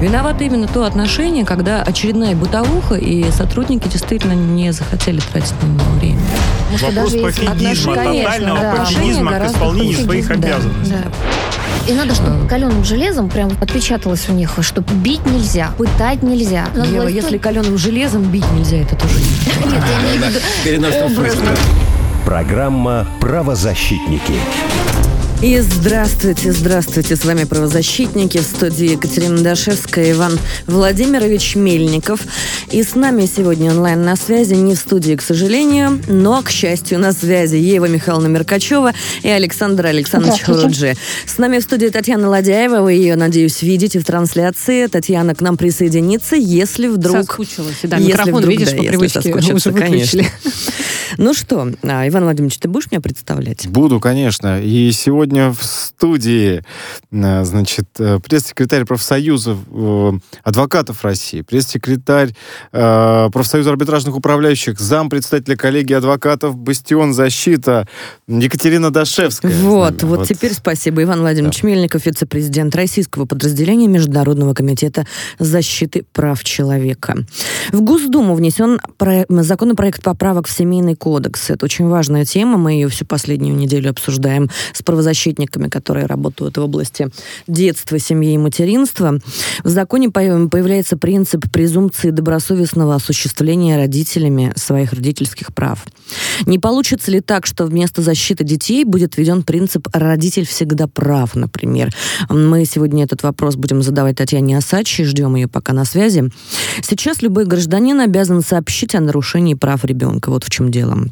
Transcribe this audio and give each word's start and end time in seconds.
Виновато 0.00 0.44
именно 0.44 0.68
то 0.68 0.84
отношение, 0.84 1.44
когда 1.44 1.82
очередная 1.82 2.36
бытовуха, 2.36 2.94
и 2.94 3.30
сотрудники 3.32 3.88
действительно 3.88 4.32
не 4.32 4.72
захотели 4.72 5.20
тратить 5.20 5.54
на 5.62 5.66
него 5.66 5.90
время. 5.98 6.20
Вопрос 6.80 7.12
пофигизма, 7.14 7.94
тотального 7.94 8.60
да. 8.60 8.74
пофигизма 8.76 9.32
к 9.32 9.46
исполнению 9.46 9.98
своих 9.98 10.30
обязанностей. 10.30 10.92
Да, 10.92 11.02
да. 11.04 11.92
И 11.92 11.94
надо, 11.94 12.14
чтобы 12.14 12.46
каленым 12.46 12.84
железом 12.84 13.28
прям 13.30 13.50
отпечаталось 13.60 14.28
у 14.28 14.32
них, 14.32 14.58
что 14.60 14.82
бить 14.82 15.24
нельзя, 15.26 15.70
пытать 15.78 16.22
нельзя. 16.22 16.66
Ева, 16.74 17.02
власть... 17.02 17.16
если 17.16 17.38
каленым 17.38 17.78
железом 17.78 18.22
бить 18.24 18.44
нельзя, 18.52 18.76
это 18.76 18.94
тоже 18.94 19.14
нет. 19.14 19.66
Нет, 19.72 20.42
я 20.64 20.76
не 20.76 22.24
Программа 22.24 23.06
«Правозащитники». 23.20 24.34
И 25.40 25.56
здравствуйте, 25.60 26.50
здравствуйте, 26.50 27.14
с 27.14 27.24
вами 27.24 27.44
правозащитники 27.44 28.38
в 28.38 28.42
студии 28.42 28.94
Екатерина 28.94 29.40
Дашевская, 29.40 30.10
Иван 30.10 30.36
Владимирович 30.66 31.54
Мельников. 31.54 32.22
И 32.72 32.82
с 32.82 32.96
нами 32.96 33.24
сегодня 33.24 33.70
онлайн 33.70 34.02
на 34.02 34.16
связи, 34.16 34.54
не 34.54 34.74
в 34.74 34.78
студии, 34.78 35.14
к 35.14 35.22
сожалению, 35.22 36.02
но, 36.08 36.42
к 36.42 36.50
счастью, 36.50 36.98
на 36.98 37.12
связи 37.12 37.54
Ева 37.54 37.84
Михайловна 37.86 38.26
Меркачева 38.26 38.92
и 39.22 39.28
Александр 39.28 39.86
Александрович 39.86 40.42
Хуруджи. 40.42 40.96
С 41.24 41.38
нами 41.38 41.60
в 41.60 41.62
студии 41.62 41.86
Татьяна 41.86 42.28
Ладяева, 42.28 42.80
вы 42.80 42.94
ее, 42.94 43.14
надеюсь, 43.14 43.62
видите 43.62 44.00
в 44.00 44.04
трансляции. 44.04 44.86
Татьяна 44.88 45.36
к 45.36 45.40
нам 45.40 45.56
присоединится, 45.56 46.34
если 46.34 46.88
вдруг... 46.88 47.18
Соскучилась, 47.18 47.78
да, 47.84 47.98
если 47.98 48.10
микрофон, 48.10 48.40
вдруг, 48.40 48.50
видишь, 48.50 48.70
да, 48.72 48.76
по 48.76 48.82
привычке 48.82 49.54
уже 49.54 49.70
конечно. 49.72 50.24
Ну 51.16 51.32
что, 51.32 51.72
а, 51.82 52.06
Иван 52.06 52.24
Владимирович, 52.24 52.58
ты 52.58 52.68
будешь 52.68 52.90
меня 52.90 53.00
представлять? 53.00 53.66
Буду, 53.66 53.98
конечно. 53.98 54.60
И 54.60 54.92
сегодня 54.92 55.27
в 55.32 55.62
студии, 55.62 56.62
а, 57.12 57.44
значит, 57.44 57.86
э, 57.98 58.18
пресс-секретарь 58.20 58.84
профсоюза 58.84 59.56
э, 59.70 60.12
адвокатов 60.42 61.04
России, 61.04 61.42
пресс-секретарь 61.42 62.34
э, 62.72 63.28
профсоюза 63.32 63.70
арбитражных 63.70 64.16
управляющих, 64.16 64.78
зам 64.78 65.08
председателя 65.10 65.56
коллегии 65.56 65.94
адвокатов 65.94 66.56
«Бастион 66.56 67.12
защита» 67.12 67.86
Екатерина 68.26 68.90
Дашевская. 68.90 69.52
Вот, 69.62 70.02
вот, 70.02 70.18
вот 70.18 70.28
теперь 70.28 70.52
спасибо. 70.52 71.02
Иван 71.02 71.20
Владимирович 71.20 71.62
да. 71.62 71.68
Мельников, 71.68 72.06
вице-президент 72.06 72.74
российского 72.74 73.24
подразделения 73.24 73.88
Международного 73.88 74.54
комитета 74.54 75.06
защиты 75.38 76.04
прав 76.12 76.42
человека. 76.44 77.16
В 77.72 77.80
Госдуму 77.80 78.34
внесен 78.34 78.80
про... 78.96 79.24
законопроект 79.28 80.02
поправок 80.02 80.46
в 80.46 80.50
семейный 80.50 80.94
кодекс. 80.94 81.50
Это 81.50 81.64
очень 81.64 81.88
важная 81.88 82.24
тема. 82.24 82.58
Мы 82.58 82.72
ее 82.72 82.88
всю 82.88 83.04
последнюю 83.04 83.56
неделю 83.56 83.90
обсуждаем 83.90 84.50
с 84.72 84.82
правозащитниками, 84.82 85.17
которые 85.68 86.06
работают 86.06 86.56
в 86.56 86.60
области 86.60 87.08
детства, 87.46 87.98
семьи 87.98 88.34
и 88.34 88.38
материнства. 88.38 89.18
В 89.64 89.68
законе 89.68 90.10
появляется 90.10 90.96
принцип 90.96 91.50
презумпции 91.50 92.10
добросовестного 92.10 92.94
осуществления 92.94 93.76
родителями 93.76 94.52
своих 94.56 94.92
родительских 94.92 95.54
прав. 95.54 95.84
Не 96.46 96.58
получится 96.58 97.10
ли 97.10 97.20
так, 97.20 97.46
что 97.46 97.66
вместо 97.66 98.02
защиты 98.02 98.44
детей 98.44 98.84
будет 98.84 99.16
введен 99.16 99.42
принцип 99.42 99.88
«родитель 99.92 100.46
всегда 100.46 100.86
прав», 100.86 101.34
например? 101.34 101.92
Мы 102.28 102.64
сегодня 102.64 103.04
этот 103.04 103.22
вопрос 103.22 103.56
будем 103.56 103.82
задавать 103.82 104.16
Татьяне 104.16 104.58
Осадчей, 104.58 105.04
ждем 105.04 105.36
ее 105.36 105.48
пока 105.48 105.72
на 105.72 105.84
связи. 105.84 106.30
Сейчас 106.82 107.22
любой 107.22 107.44
гражданин 107.46 108.00
обязан 108.00 108.42
сообщить 108.42 108.94
о 108.94 109.00
нарушении 109.00 109.54
прав 109.54 109.84
ребенка. 109.84 110.30
Вот 110.30 110.44
в 110.44 110.50
чем 110.50 110.70
дело 110.70 111.08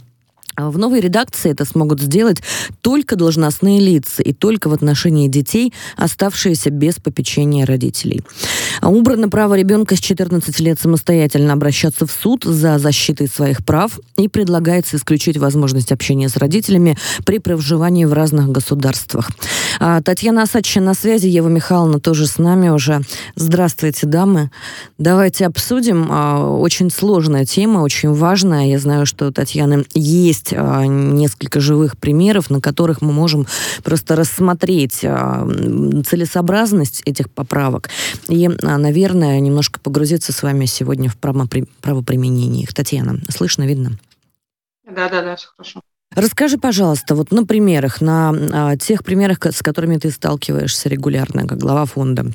в 0.56 0.78
новой 0.78 1.00
редакции 1.00 1.50
это 1.50 1.64
смогут 1.64 2.00
сделать 2.00 2.38
только 2.80 3.16
должностные 3.16 3.80
лица 3.80 4.22
и 4.22 4.32
только 4.32 4.68
в 4.68 4.72
отношении 4.72 5.28
детей, 5.28 5.72
оставшиеся 5.96 6.70
без 6.70 6.96
попечения 6.96 7.66
родителей. 7.66 8.22
А 8.80 8.88
убрано 8.88 9.28
право 9.28 9.54
ребенка 9.54 9.96
с 9.96 10.00
14 10.00 10.60
лет 10.60 10.80
самостоятельно 10.80 11.52
обращаться 11.52 12.06
в 12.06 12.12
суд 12.12 12.44
за 12.44 12.78
защитой 12.78 13.28
своих 13.28 13.64
прав 13.64 13.98
и 14.16 14.28
предлагается 14.28 14.96
исключить 14.96 15.36
возможность 15.36 15.92
общения 15.92 16.28
с 16.28 16.36
родителями 16.36 16.96
при 17.24 17.38
проживании 17.38 18.04
в 18.04 18.12
разных 18.12 18.48
государствах. 18.48 19.30
А 19.78 20.00
Татьяна 20.02 20.42
Асадча 20.42 20.80
на 20.80 20.94
связи, 20.94 21.26
Ева 21.26 21.48
Михайловна 21.48 22.00
тоже 22.00 22.26
с 22.26 22.38
нами 22.38 22.68
уже. 22.68 23.02
Здравствуйте, 23.34 24.06
дамы. 24.06 24.50
Давайте 24.98 25.46
обсудим. 25.46 26.10
Очень 26.60 26.90
сложная 26.90 27.44
тема, 27.44 27.80
очень 27.80 28.12
важная. 28.12 28.66
Я 28.66 28.78
знаю, 28.78 29.06
что 29.06 29.28
у 29.28 29.32
Татьяны 29.32 29.84
есть 29.94 30.45
есть 30.46 30.54
а, 30.56 30.86
несколько 30.86 31.60
живых 31.60 31.96
примеров, 31.96 32.50
на 32.50 32.60
которых 32.60 33.02
мы 33.02 33.12
можем 33.12 33.46
просто 33.82 34.16
рассмотреть 34.16 35.04
а, 35.04 35.46
целесообразность 36.06 37.02
этих 37.04 37.30
поправок 37.30 37.88
и, 38.28 38.46
а, 38.46 38.78
наверное, 38.78 39.40
немножко 39.40 39.80
погрузиться 39.80 40.32
с 40.32 40.42
вами 40.42 40.66
сегодня 40.66 41.10
в 41.10 41.16
правоприменение 41.16 42.62
их. 42.62 42.74
Татьяна, 42.74 43.18
слышно, 43.28 43.66
видно? 43.66 43.92
Да, 44.84 45.08
да, 45.08 45.22
да, 45.22 45.36
все 45.36 45.48
хорошо. 45.56 45.80
Расскажи, 46.14 46.56
пожалуйста, 46.56 47.14
вот 47.14 47.32
на 47.32 47.44
примерах, 47.44 48.00
на 48.00 48.76
тех 48.76 49.04
примерах, 49.04 49.44
с 49.44 49.60
которыми 49.62 49.98
ты 49.98 50.10
сталкиваешься 50.10 50.88
регулярно, 50.88 51.46
как 51.46 51.58
глава 51.58 51.84
фонда. 51.84 52.26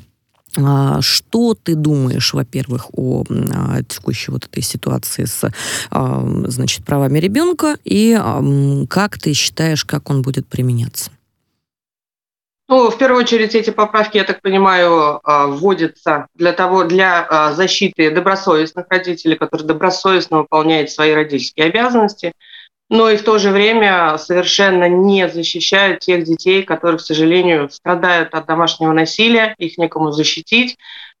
А, 0.58 1.00
что 1.00 1.54
ты 1.54 1.74
думаешь, 1.74 2.34
во-первых, 2.34 2.88
о 2.92 3.24
а, 3.30 3.82
текущей 3.82 4.30
вот 4.30 4.44
этой 4.44 4.62
ситуации 4.62 5.24
с, 5.24 5.50
а, 5.90 6.22
значит, 6.46 6.84
правами 6.84 7.18
ребенка 7.18 7.76
и 7.84 8.18
как 8.88 9.18
ты 9.18 9.32
считаешь, 9.32 9.84
как 9.84 10.10
он 10.10 10.22
будет 10.22 10.46
применяться? 10.46 11.10
Ну, 12.68 12.90
в 12.90 12.96
первую 12.96 13.22
очередь 13.22 13.54
эти 13.54 13.70
поправки, 13.70 14.16
я 14.16 14.24
так 14.24 14.40
понимаю, 14.40 15.20
вводятся 15.24 16.28
для 16.34 16.52
того, 16.52 16.84
для 16.84 17.52
защиты 17.54 18.10
добросовестных 18.10 18.86
родителей, 18.88 19.36
которые 19.36 19.66
добросовестно 19.66 20.38
выполняют 20.38 20.90
свои 20.90 21.12
родительские 21.12 21.66
обязанности– 21.66 22.32
но 22.92 23.08
и 23.08 23.16
в 23.16 23.24
то 23.24 23.38
же 23.38 23.48
время 23.48 24.18
совершенно 24.18 24.86
не 24.86 25.26
защищают 25.26 26.00
тех 26.00 26.24
детей, 26.24 26.62
которые, 26.62 26.98
к 26.98 27.00
сожалению, 27.00 27.70
страдают 27.70 28.34
от 28.34 28.44
домашнего 28.44 28.92
насилия, 28.92 29.54
их 29.56 29.78
некому 29.78 30.12
защитить. 30.12 30.76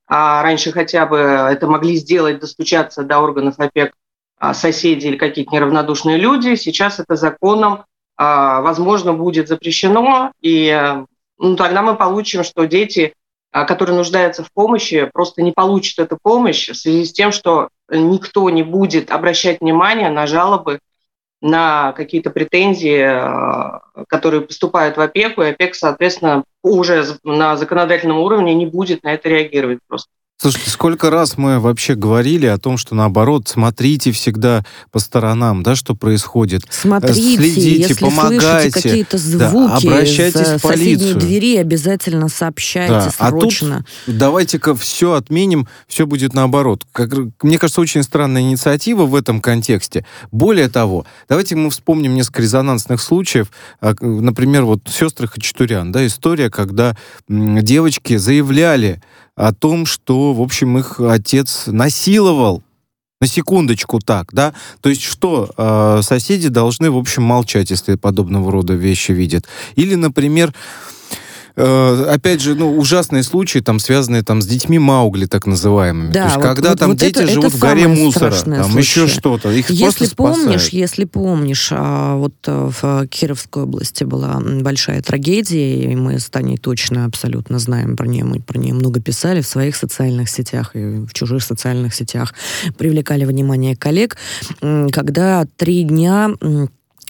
А 0.06 0.42
раньше 0.42 0.70
хотя 0.70 1.06
бы 1.06 1.16
это 1.16 1.66
могли 1.66 1.96
сделать, 1.96 2.40
достучаться 2.40 3.04
до 3.04 3.20
органов 3.20 3.54
опек 3.58 3.94
а, 4.38 4.52
соседи 4.52 5.06
или 5.06 5.16
какие-то 5.16 5.54
неравнодушные 5.54 6.18
люди. 6.18 6.56
Сейчас 6.56 7.00
это 7.00 7.16
законом, 7.16 7.86
а, 8.18 8.60
возможно, 8.60 9.14
будет 9.14 9.48
запрещено, 9.48 10.30
и 10.42 10.94
ну, 11.38 11.56
тогда 11.56 11.80
мы 11.80 11.96
получим, 11.96 12.44
что 12.44 12.66
дети, 12.66 13.14
а, 13.50 13.64
которые 13.64 13.96
нуждаются 13.96 14.44
в 14.44 14.52
помощи, 14.52 15.08
просто 15.10 15.40
не 15.40 15.52
получат 15.52 16.00
эту 16.00 16.18
помощь 16.22 16.68
в 16.68 16.74
связи 16.74 17.06
с 17.06 17.14
тем, 17.14 17.32
что 17.32 17.70
никто 17.88 18.50
не 18.50 18.62
будет 18.62 19.10
обращать 19.10 19.62
внимание 19.62 20.10
на 20.10 20.26
жалобы 20.26 20.78
на 21.42 21.92
какие-то 21.92 22.30
претензии, 22.30 23.02
э, 23.02 24.04
которые 24.08 24.42
поступают 24.42 24.96
в 24.96 25.00
опеку, 25.00 25.42
и 25.42 25.50
опека, 25.50 25.74
соответственно, 25.74 26.44
уже 26.62 27.04
на 27.24 27.56
законодательном 27.56 28.18
уровне 28.18 28.54
не 28.54 28.66
будет 28.66 29.02
на 29.02 29.12
это 29.12 29.28
реагировать 29.28 29.80
просто. 29.86 30.08
Слушайте, 30.42 30.70
сколько 30.70 31.08
раз 31.08 31.38
мы 31.38 31.60
вообще 31.60 31.94
говорили 31.94 32.46
о 32.46 32.58
том, 32.58 32.76
что 32.76 32.96
наоборот, 32.96 33.46
смотрите 33.46 34.10
всегда 34.10 34.64
по 34.90 34.98
сторонам, 34.98 35.62
да, 35.62 35.76
что 35.76 35.94
происходит. 35.94 36.62
Смотрите, 36.68 37.36
Следите, 37.36 37.78
если 37.78 37.94
помогайте, 37.94 38.72
какие-то 38.72 39.18
звуки 39.18 39.86
да, 39.86 39.94
обращайтесь 39.94 40.48
в 40.48 40.60
полицию. 40.60 41.14
двери, 41.20 41.58
обязательно 41.58 42.28
сообщайте 42.28 42.92
да. 42.92 43.10
срочно. 43.28 43.76
А 43.76 44.06
тут 44.06 44.16
давайте-ка 44.18 44.74
все 44.74 45.12
отменим, 45.12 45.68
все 45.86 46.06
будет 46.06 46.34
наоборот. 46.34 46.86
Как, 46.90 47.10
мне 47.42 47.56
кажется, 47.56 47.80
очень 47.80 48.02
странная 48.02 48.42
инициатива 48.42 49.06
в 49.06 49.14
этом 49.14 49.40
контексте. 49.40 50.04
Более 50.32 50.68
того, 50.68 51.06
давайте 51.28 51.54
мы 51.54 51.70
вспомним 51.70 52.16
несколько 52.16 52.42
резонансных 52.42 53.00
случаев. 53.00 53.46
А, 53.80 53.94
например, 54.00 54.64
вот 54.64 54.80
сестры 54.88 55.28
Хачатурян, 55.28 55.92
да, 55.92 56.04
история, 56.04 56.50
когда 56.50 56.96
девочки 57.28 58.16
заявляли 58.16 59.00
о 59.36 59.52
том, 59.52 59.86
что, 59.86 60.32
в 60.32 60.40
общем, 60.40 60.78
их 60.78 61.00
отец 61.00 61.64
насиловал. 61.66 62.62
На 63.20 63.28
секундочку 63.28 64.00
так, 64.00 64.32
да? 64.32 64.52
То 64.80 64.88
есть 64.88 65.02
что, 65.02 65.48
э, 65.56 66.00
соседи 66.02 66.48
должны, 66.48 66.90
в 66.90 66.98
общем, 66.98 67.22
молчать, 67.22 67.70
если 67.70 67.94
подобного 67.94 68.50
рода 68.50 68.74
вещи 68.74 69.12
видят. 69.12 69.46
Или, 69.76 69.94
например, 69.94 70.52
Э, 71.54 72.06
опять 72.10 72.40
же, 72.40 72.54
ну, 72.54 72.76
ужасные 72.78 73.22
случаи, 73.22 73.58
там, 73.58 73.78
связанные 73.78 74.22
там, 74.22 74.40
с 74.40 74.46
детьми 74.46 74.78
Маугли, 74.78 75.26
так 75.26 75.46
называемыми. 75.46 76.12
Да, 76.12 76.20
То 76.20 76.24
есть, 76.24 76.36
вот, 76.36 76.44
когда 76.44 76.70
вот, 76.70 76.78
там 76.78 76.90
вот 76.90 76.98
дети 76.98 77.18
это, 77.18 77.26
живут 77.26 77.46
это 77.46 77.56
в 77.56 77.60
горе 77.60 77.88
мусора, 77.88 78.32
там 78.32 78.64
случай. 78.64 78.78
еще 78.78 79.06
что-то, 79.06 79.50
их 79.50 79.68
если 79.70 80.06
просто 80.06 80.16
помнишь, 80.16 80.68
Если 80.68 81.04
помнишь, 81.04 81.68
а, 81.72 82.16
вот 82.16 82.34
э, 82.46 82.70
в 82.80 83.06
Кировской 83.08 83.64
области 83.64 84.04
была 84.04 84.40
большая 84.40 85.02
трагедия, 85.02 85.92
и 85.92 85.96
мы 85.96 86.18
с 86.18 86.30
Таней 86.30 86.56
точно 86.56 87.04
абсолютно 87.04 87.58
знаем 87.58 87.96
про 87.96 88.06
нее, 88.06 88.24
мы 88.24 88.40
про 88.40 88.58
нее 88.58 88.72
много 88.74 89.00
писали 89.00 89.42
в 89.42 89.46
своих 89.46 89.76
социальных 89.76 90.30
сетях 90.30 90.70
и 90.74 91.04
в 91.04 91.12
чужих 91.12 91.42
социальных 91.42 91.94
сетях, 91.94 92.34
привлекали 92.78 93.24
внимание 93.24 93.76
коллег, 93.76 94.16
когда 94.60 95.46
три 95.56 95.84
дня 95.84 96.30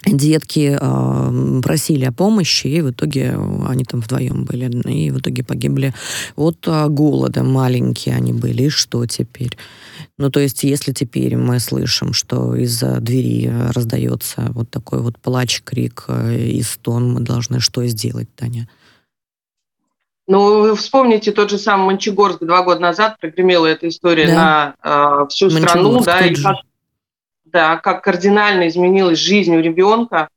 детки 0.06 0.78
э, 0.80 1.60
просили 1.62 2.04
о 2.04 2.12
помощи, 2.12 2.66
и 2.66 2.80
в 2.80 2.90
итоге 2.90 3.36
они 3.66 3.84
там 3.84 4.00
вдвоем 4.00 4.44
были, 4.44 4.70
и 4.90 5.10
в 5.10 5.18
итоге 5.18 5.44
погибли 5.44 5.94
от 6.36 6.66
э, 6.66 6.88
голода. 6.88 7.42
Маленькие 7.42 8.16
они 8.16 8.32
были, 8.32 8.64
и 8.64 8.68
что 8.68 9.06
теперь? 9.06 9.56
Ну, 10.18 10.30
то 10.30 10.40
есть, 10.40 10.64
если 10.64 10.92
теперь 10.92 11.36
мы 11.36 11.58
слышим, 11.60 12.12
что 12.12 12.54
из-за 12.56 13.00
двери 13.00 13.52
раздается 13.74 14.50
вот 14.54 14.70
такой 14.70 15.00
вот 15.00 15.18
плач, 15.18 15.62
крик 15.62 16.04
э, 16.08 16.36
и 16.36 16.62
стон, 16.62 17.12
мы 17.12 17.20
должны 17.20 17.60
что 17.60 17.86
сделать, 17.86 18.28
Таня? 18.34 18.68
Ну, 20.28 20.62
вы 20.62 20.76
вспомните 20.76 21.32
тот 21.32 21.50
же 21.50 21.58
самый 21.58 21.86
Мончегорск 21.86 22.38
два 22.40 22.62
года 22.62 22.80
назад, 22.80 23.16
прогремела 23.20 23.66
эта 23.66 23.88
история 23.88 24.26
да. 24.26 24.74
на 24.82 25.24
э, 25.24 25.28
всю 25.28 25.50
страну, 25.50 26.02
да, 26.02 26.26
и 26.26 26.34
как, 26.34 26.56
да, 27.52 27.76
как 27.76 28.02
кардинально 28.02 28.68
изменилась 28.68 29.18
жизнь 29.18 29.54
у 29.54 29.60
ребенка, 29.60 30.28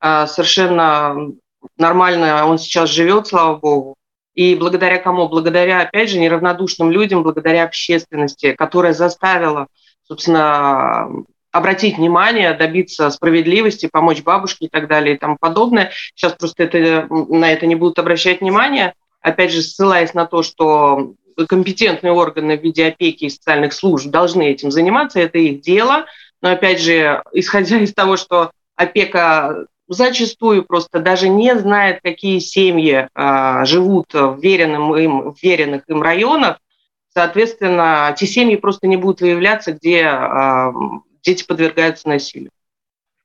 э, 0.00 0.26
совершенно 0.26 1.32
нормально 1.76 2.46
он 2.46 2.58
сейчас 2.58 2.90
живет, 2.90 3.26
слава 3.26 3.56
богу. 3.56 3.96
И 4.34 4.54
благодаря 4.54 4.98
кому? 4.98 5.28
Благодаря, 5.28 5.82
опять 5.82 6.08
же, 6.08 6.18
неравнодушным 6.18 6.90
людям, 6.90 7.22
благодаря 7.22 7.64
общественности, 7.64 8.52
которая 8.52 8.94
заставила, 8.94 9.66
собственно, 10.02 11.08
обратить 11.52 11.98
внимание, 11.98 12.54
добиться 12.54 13.10
справедливости, 13.10 13.88
помочь 13.90 14.22
бабушке 14.22 14.66
и 14.66 14.68
так 14.68 14.86
далее 14.86 15.16
и 15.16 15.18
тому 15.18 15.36
подобное. 15.38 15.90
Сейчас 16.14 16.34
просто 16.34 16.62
это, 16.62 17.06
на 17.10 17.52
это 17.52 17.66
не 17.66 17.74
будут 17.74 17.98
обращать 17.98 18.40
внимание 18.40 18.94
опять 19.20 19.52
же, 19.52 19.62
ссылаясь 19.62 20.14
на 20.14 20.26
то, 20.26 20.42
что 20.42 21.14
компетентные 21.48 22.12
органы 22.12 22.58
в 22.58 22.62
виде 22.62 22.86
опеки 22.86 23.24
и 23.24 23.30
социальных 23.30 23.72
служб 23.72 24.08
должны 24.08 24.50
этим 24.50 24.70
заниматься, 24.70 25.20
это 25.20 25.38
их 25.38 25.60
дело. 25.60 26.06
Но 26.42 26.50
опять 26.50 26.80
же, 26.80 27.22
исходя 27.32 27.78
из 27.78 27.94
того, 27.94 28.16
что 28.16 28.50
опека 28.76 29.66
зачастую 29.88 30.64
просто 30.64 31.00
даже 31.00 31.28
не 31.28 31.56
знает, 31.58 32.00
какие 32.02 32.38
семьи 32.38 33.08
а, 33.14 33.64
живут 33.64 34.14
в, 34.14 34.38
веренным 34.40 34.94
им, 34.96 35.32
в 35.32 35.42
веренных 35.42 35.82
им 35.88 36.00
районах, 36.00 36.58
соответственно, 37.12 38.14
те 38.16 38.26
семьи 38.26 38.54
просто 38.56 38.86
не 38.86 38.96
будут 38.96 39.20
выявляться, 39.20 39.72
где 39.72 40.04
а, 40.04 40.72
дети 41.22 41.44
подвергаются 41.44 42.08
насилию. 42.08 42.50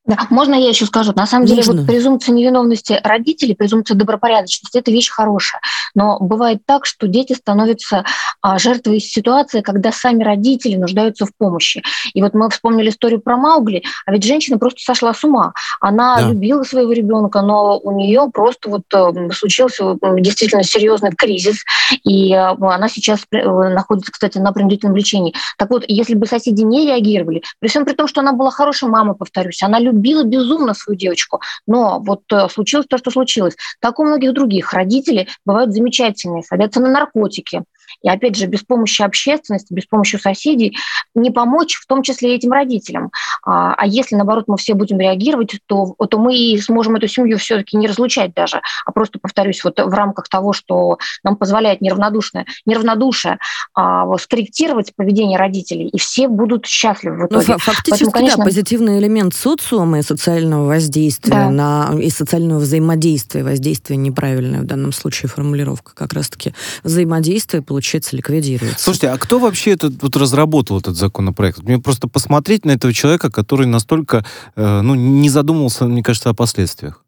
Да, 0.06 0.20
можно 0.30 0.54
я 0.54 0.70
еще 0.70 0.86
скажу? 0.86 1.14
На 1.16 1.26
самом 1.26 1.48
Нужно. 1.48 1.64
деле, 1.64 1.78
вот 1.78 1.88
презумпция 1.88 2.34
невиновности 2.34 3.00
родителей, 3.04 3.56
презумпция 3.56 3.98
добропорядочности– 3.98 4.78
это 4.80 4.92
вещь 4.92 5.10
хорошая. 5.10 5.62
Но 5.96 6.20
бывает 6.20 6.60
так, 6.66 6.86
что 6.86 7.08
дети 7.08 7.34
становятся 7.34 8.04
а, 8.42 8.60
жертвой 8.60 9.00
ситуации, 9.00 9.62
когда 9.62 9.92
сами 9.92 10.24
родители 10.24 10.76
нуждаются 10.76 11.26
в 11.26 11.32
помощи. 11.36 11.82
И 12.14 12.22
вот 12.22 12.36
мы 12.36 12.52
вспомнили 12.52 12.90
историю 12.90 13.20
про 13.20 13.36
Маугли, 13.36 13.84
а 14.06 14.12
ведь 14.12 14.24
женщина 14.24 14.60
просто 14.60 14.82
сошла 14.82 15.12
с 15.12 15.24
ума. 15.24 15.54
Она 15.82 16.18
да. 16.18 16.30
любила 16.30 16.62
своего 16.62 16.92
ребенка, 16.92 17.42
но 17.42 17.80
у 17.80 17.98
нее 17.98 18.30
просто 18.32 18.70
вот 18.70 18.84
э, 18.94 19.32
случился 19.34 19.98
действительно 20.20 20.62
серьезный 20.62 21.12
кризис, 21.12 21.64
и 22.04 22.32
э, 22.32 22.56
она 22.60 22.90
сейчас 22.90 23.22
э, 23.32 23.44
находится, 23.44 24.12
кстати, 24.12 24.38
на 24.38 24.52
принудительном 24.52 24.96
лечении. 24.96 25.34
Так 25.58 25.72
вот, 25.72 25.84
если 25.88 26.14
бы 26.14 26.28
соседи 26.28 26.62
не 26.62 26.86
реагировали, 26.86 27.42
при 27.60 27.70
всем 27.70 27.86
при 27.86 27.94
том, 27.94 28.08
что 28.08 28.22
она 28.22 28.34
была 28.34 28.52
хорошей 28.52 28.88
мамой, 28.88 29.16
повторюсь, 29.16 29.64
она 29.64 29.80
любила 29.80 29.95
любила 29.96 30.24
безумно 30.24 30.74
свою 30.74 30.98
девочку, 30.98 31.42
но 31.66 32.00
вот 32.00 32.22
э, 32.32 32.48
случилось 32.50 32.86
то, 32.88 32.98
что 32.98 33.12
случилось. 33.12 33.56
Так 33.80 34.00
у 34.00 34.06
многих 34.06 34.34
других 34.34 34.74
родителей 34.74 35.28
бывают 35.46 35.74
замечательные, 35.74 36.44
садятся 36.44 36.80
на 36.82 36.90
наркотики, 36.90 37.64
и 38.02 38.10
опять 38.10 38.36
же, 38.36 38.46
без 38.46 38.64
помощи 38.64 39.02
общественности, 39.02 39.74
без 39.74 39.86
помощи 39.86 40.18
соседей 40.18 40.78
не 41.14 41.32
помочь, 41.32 41.76
в 41.76 41.86
том 41.88 42.04
числе 42.04 42.36
этим 42.36 42.52
родителям. 42.52 43.12
А, 43.44 43.74
а 43.74 43.88
если, 43.88 44.16
наоборот, 44.16 44.46
мы 44.48 44.58
все 44.58 44.74
будем 44.74 45.00
реагировать, 45.00 45.60
то, 45.66 45.96
то 46.10 46.18
мы 46.18 46.36
и 46.36 46.60
сможем 46.60 46.96
эту 46.96 47.08
семью 47.08 47.38
все-таки 47.38 47.78
не 47.78 47.88
разлучать 47.88 48.34
даже, 48.34 48.62
а 48.86 48.92
просто, 48.92 49.20
повторюсь, 49.20 49.64
вот 49.64 49.80
в 49.80 49.94
рамках 49.94 50.30
того, 50.30 50.54
что 50.54 50.98
нам 51.24 51.36
позволяет 51.36 51.82
неравнодушное, 51.82 52.46
неравнодушие, 52.66 53.40
а, 53.74 54.06
скорректировать 54.18 54.94
поведение 54.96 55.40
родителей, 55.40 55.88
и 55.88 55.98
все 55.98 56.28
будут 56.28 56.66
счастливы 56.66 57.16
в 57.16 57.20
ну, 57.20 57.26
итоге. 57.28 57.54
Ну, 57.54 57.58
фактически, 57.60 57.90
Поэтому, 57.92 58.12
конечно... 58.12 58.38
да, 58.38 58.44
позитивный 58.46 59.00
элемент 59.00 59.34
социума 59.34 60.00
и 60.00 60.02
социального 60.02 60.68
воздействия 60.68 61.34
да. 61.34 61.50
на, 61.50 62.00
и 62.00 62.10
социального 62.10 62.60
взаимодействия, 62.60 63.44
воздействие 63.44 63.98
неправильное 63.98 64.62
в 64.62 64.66
данном 64.66 64.92
случае 64.92 65.30
формулировка, 65.30 65.94
как 65.96 66.14
раз-таки 66.14 66.54
взаимодействие 66.84 67.62
получается, 67.62 67.75
ликвидируется. 68.14 68.84
Слушайте, 68.84 69.10
а 69.10 69.18
кто 69.18 69.40
вообще 69.40 69.72
этот, 69.72 70.02
вот 70.02 70.16
разработал 70.16 70.80
этот 70.80 70.96
законопроект? 70.96 71.60
Мне 71.60 71.80
просто 71.80 72.08
посмотреть 72.08 72.66
на 72.66 72.72
этого 72.72 72.94
человека, 72.94 73.32
который 73.32 73.68
настолько 73.68 74.26
э, 74.56 74.82
ну, 74.82 74.96
не 74.96 75.30
задумывался, 75.30 75.86
мне 75.86 76.04
кажется, 76.04 76.30
о 76.30 76.34
последствиях. 76.34 77.04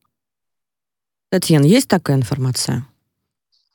Татьяна, 1.29 1.65
есть 1.65 1.87
такая 1.87 2.17
информация? 2.17 2.85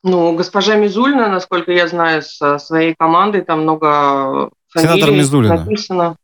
Ну, 0.03 0.35
госпожа 0.35 0.77
Мизульна, 0.77 1.29
насколько 1.29 1.71
я 1.71 1.87
знаю, 1.87 2.23
со 2.23 2.59
своей 2.59 2.95
командой, 2.99 3.43
там 3.43 3.63
много 3.63 4.51
фамилий 4.69 5.01
Сенатор 5.01 5.15
Мизулина. 5.15 5.57
написано. 5.57 6.17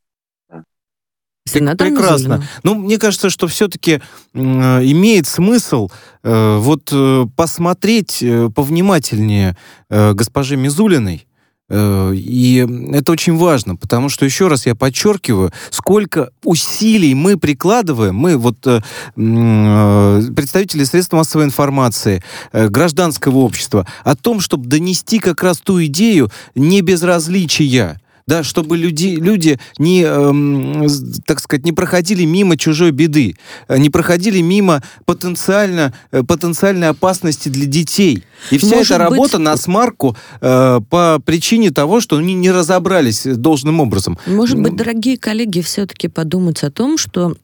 Сенатор 1.48 1.88
Прекрасно. 1.88 2.34
Мизулина. 2.34 2.48
Ну, 2.62 2.74
мне 2.74 2.98
кажется, 2.98 3.30
что 3.30 3.46
все-таки 3.48 4.00
э, 4.34 4.38
имеет 4.38 5.26
смысл 5.26 5.88
э, 6.22 6.58
вот 6.58 6.90
э, 6.92 7.26
посмотреть 7.36 8.22
э, 8.22 8.50
повнимательнее 8.54 9.56
э, 9.90 10.12
госпожи 10.12 10.56
Мизулиной, 10.56 11.26
э, 11.70 12.12
и 12.14 12.66
это 12.92 13.12
очень 13.12 13.36
важно, 13.36 13.76
потому 13.76 14.08
что, 14.08 14.24
еще 14.24 14.48
раз 14.48 14.66
я 14.66 14.74
подчеркиваю, 14.74 15.52
сколько 15.70 16.30
усилий 16.44 17.14
мы 17.14 17.36
прикладываем, 17.36 18.14
мы 18.14 18.36
вот 18.36 18.66
э, 18.66 18.80
э, 19.16 20.22
представители 20.34 20.84
средств 20.84 21.12
массовой 21.12 21.44
информации, 21.44 22.22
гражданского 22.52 23.38
общества, 23.38 23.86
о 24.04 24.16
том, 24.16 24.40
чтобы 24.40 24.66
донести 24.66 25.18
как 25.18 25.42
раз 25.42 25.58
ту 25.58 25.84
идею 25.84 26.30
небезразличия 26.54 28.00
да, 28.28 28.42
чтобы 28.42 28.76
люди, 28.76 29.06
люди 29.06 29.58
не, 29.78 30.02
эм, 30.02 30.86
так 31.24 31.40
сказать, 31.40 31.64
не 31.64 31.72
проходили 31.72 32.26
мимо 32.26 32.58
чужой 32.58 32.90
беды, 32.90 33.36
э, 33.68 33.78
не 33.78 33.88
проходили 33.88 34.42
мимо 34.42 34.82
потенциально, 35.06 35.94
э, 36.12 36.22
потенциальной 36.22 36.90
опасности 36.90 37.48
для 37.48 37.64
детей. 37.64 38.22
И 38.50 38.58
вся 38.58 38.76
Может 38.76 38.90
эта 38.90 38.98
работа 38.98 39.38
быть... 39.38 39.46
на 39.46 39.56
смарку 39.56 40.14
э, 40.42 40.80
по 40.90 41.20
причине 41.24 41.70
того, 41.70 42.00
что 42.00 42.18
они 42.18 42.34
не 42.34 42.50
разобрались 42.50 43.24
должным 43.24 43.80
образом. 43.80 44.18
Может 44.26 44.60
быть, 44.60 44.76
дорогие 44.76 45.16
коллеги, 45.16 45.62
все-таки 45.62 46.08
подумать 46.08 46.62
о 46.64 46.70
том, 46.70 46.98
что 46.98 47.34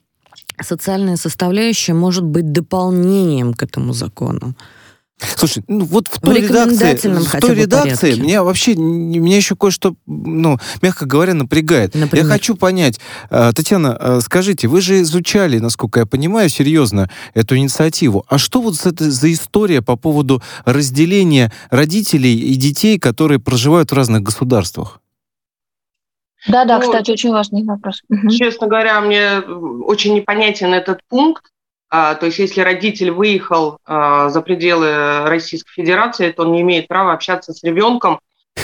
социальная 0.63 1.17
составляющая 1.17 1.95
может 1.95 2.25
быть 2.25 2.53
дополнением 2.53 3.55
к 3.55 3.63
этому 3.63 3.95
закону. 3.95 4.55
Слушай, 5.37 5.63
ну 5.69 5.85
вот 5.85 6.09
в 6.09 6.21
той 6.21 6.41
в 6.41 6.51
редакции, 6.51 7.09
в 7.09 7.41
той 7.41 7.55
редакции 7.55 7.97
порядке. 7.97 8.23
меня 8.23 8.43
вообще, 8.43 8.75
меня 8.75 9.37
еще 9.37 9.57
кое-что, 9.57 9.95
ну, 10.07 10.59
мягко 10.83 11.07
говоря, 11.07 11.35
напрягает. 11.35 11.95
Например? 11.95 12.27
Я 12.27 12.33
хочу 12.33 12.55
понять, 12.55 13.01
э, 13.31 13.53
Татьяна, 13.55 13.97
э, 13.99 14.21
скажите, 14.23 14.69
вы 14.69 14.81
же 14.81 15.03
изучали, 15.03 15.59
насколько 15.59 16.01
я 16.01 16.07
понимаю, 16.07 16.49
серьезно 16.49 17.11
эту 17.35 17.57
инициативу. 17.57 18.25
А 18.29 18.39
что 18.39 18.61
вот 18.61 18.75
это 18.85 19.11
за 19.11 19.33
история 19.33 19.83
по 19.83 19.97
поводу 19.97 20.43
разделения 20.65 21.53
родителей 21.71 22.39
и 22.39 22.55
детей, 22.55 22.99
которые 22.99 23.39
проживают 23.39 23.91
в 23.91 23.95
разных 23.95 24.23
государствах? 24.23 25.01
Да, 26.47 26.65
да, 26.65 26.79
ну, 26.79 26.83
кстати, 26.83 27.11
очень 27.11 27.31
важный 27.31 27.65
вопрос. 27.65 28.03
Честно 28.31 28.67
говоря, 28.67 29.01
мне 29.01 29.39
очень 29.39 30.15
непонятен 30.15 30.75
этот 30.75 31.01
пункт, 31.09 31.45
то 32.15 32.27
есть 32.27 32.39
если 32.39 32.61
родитель 32.61 33.11
выехал 33.11 33.79
а, 33.85 34.29
за 34.29 34.41
пределы 34.41 35.29
Российской 35.29 35.73
Федерации, 35.73 36.33
то 36.33 36.43
он 36.43 36.53
не 36.53 36.63
имеет 36.63 36.89
права 36.89 37.13
общаться 37.13 37.53
с 37.53 37.63
ребенком. 37.63 38.19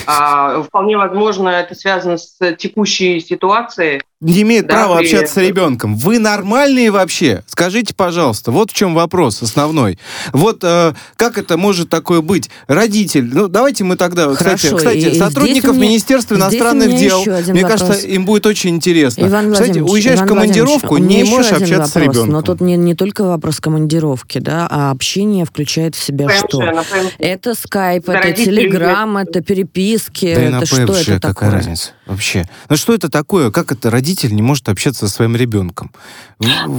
А, 0.06 0.62
вполне 0.62 0.96
возможно, 0.96 1.48
это 1.48 1.74
связано 1.74 2.18
с 2.18 2.38
текущей 2.56 3.20
ситуацией, 3.20 4.02
не 4.20 4.42
имеет 4.42 4.66
да, 4.66 4.74
права 4.74 4.98
привет. 4.98 5.14
общаться 5.14 5.40
с 5.40 5.42
ребенком. 5.42 5.96
Вы 5.96 6.18
нормальные 6.18 6.90
вообще? 6.90 7.42
Скажите, 7.46 7.94
пожалуйста, 7.94 8.50
вот 8.50 8.70
в 8.70 8.74
чем 8.74 8.94
вопрос 8.94 9.42
основной. 9.42 9.98
Вот 10.34 10.58
э, 10.62 10.92
как 11.16 11.38
это 11.38 11.56
может 11.56 11.88
такое 11.88 12.20
быть? 12.20 12.50
Родитель, 12.66 13.30
ну 13.32 13.48
давайте 13.48 13.84
мы 13.84 13.96
тогда, 13.96 14.34
Хорошо, 14.34 14.76
кстати, 14.76 14.98
кстати 14.98 15.18
сотрудников 15.18 15.74
меня, 15.76 15.88
Министерства 15.88 16.34
иностранных 16.34 16.98
дел, 16.98 17.24
мне 17.24 17.62
вопрос. 17.62 17.80
кажется, 17.80 18.06
им 18.06 18.26
будет 18.26 18.44
очень 18.44 18.70
интересно. 18.76 19.26
Иван 19.26 19.54
кстати, 19.54 19.78
уезжаешь 19.78 20.18
Иван 20.18 20.26
в 20.26 20.28
командировку, 20.28 20.96
не 20.98 21.24
можешь 21.24 21.52
общаться 21.52 21.76
вопрос, 21.76 21.90
с 21.90 21.96
ребенком. 21.96 22.28
Но 22.28 22.42
тут 22.42 22.60
не, 22.60 22.76
не 22.76 22.94
только 22.94 23.24
вопрос 23.24 23.58
командировки, 23.60 24.38
да, 24.38 24.68
а 24.70 24.90
общение 24.90 25.46
включает 25.46 25.94
в 25.94 26.02
себя 26.02 26.26
ПМЖ, 26.26 26.36
что? 26.46 26.84
Это 27.18 27.54
скайп, 27.54 28.10
это 28.10 28.32
телеграм, 28.32 29.16
это 29.16 29.40
переписки, 29.40 30.34
да 30.34 30.58
это 30.58 30.66
что 30.66 30.82
это 30.82 31.20
такое? 31.20 31.20
какая 31.20 31.50
разница 31.52 31.92
вообще? 32.04 32.46
Ну 32.68 32.76
что 32.76 32.92
это 32.92 33.08
такое? 33.08 33.50
Как 33.50 33.72
это 33.72 33.90
родители 33.90 34.09
родитель 34.10 34.34
не 34.34 34.42
может 34.42 34.68
общаться 34.68 35.06
со 35.06 35.14
своим 35.14 35.36
ребенком. 35.36 35.92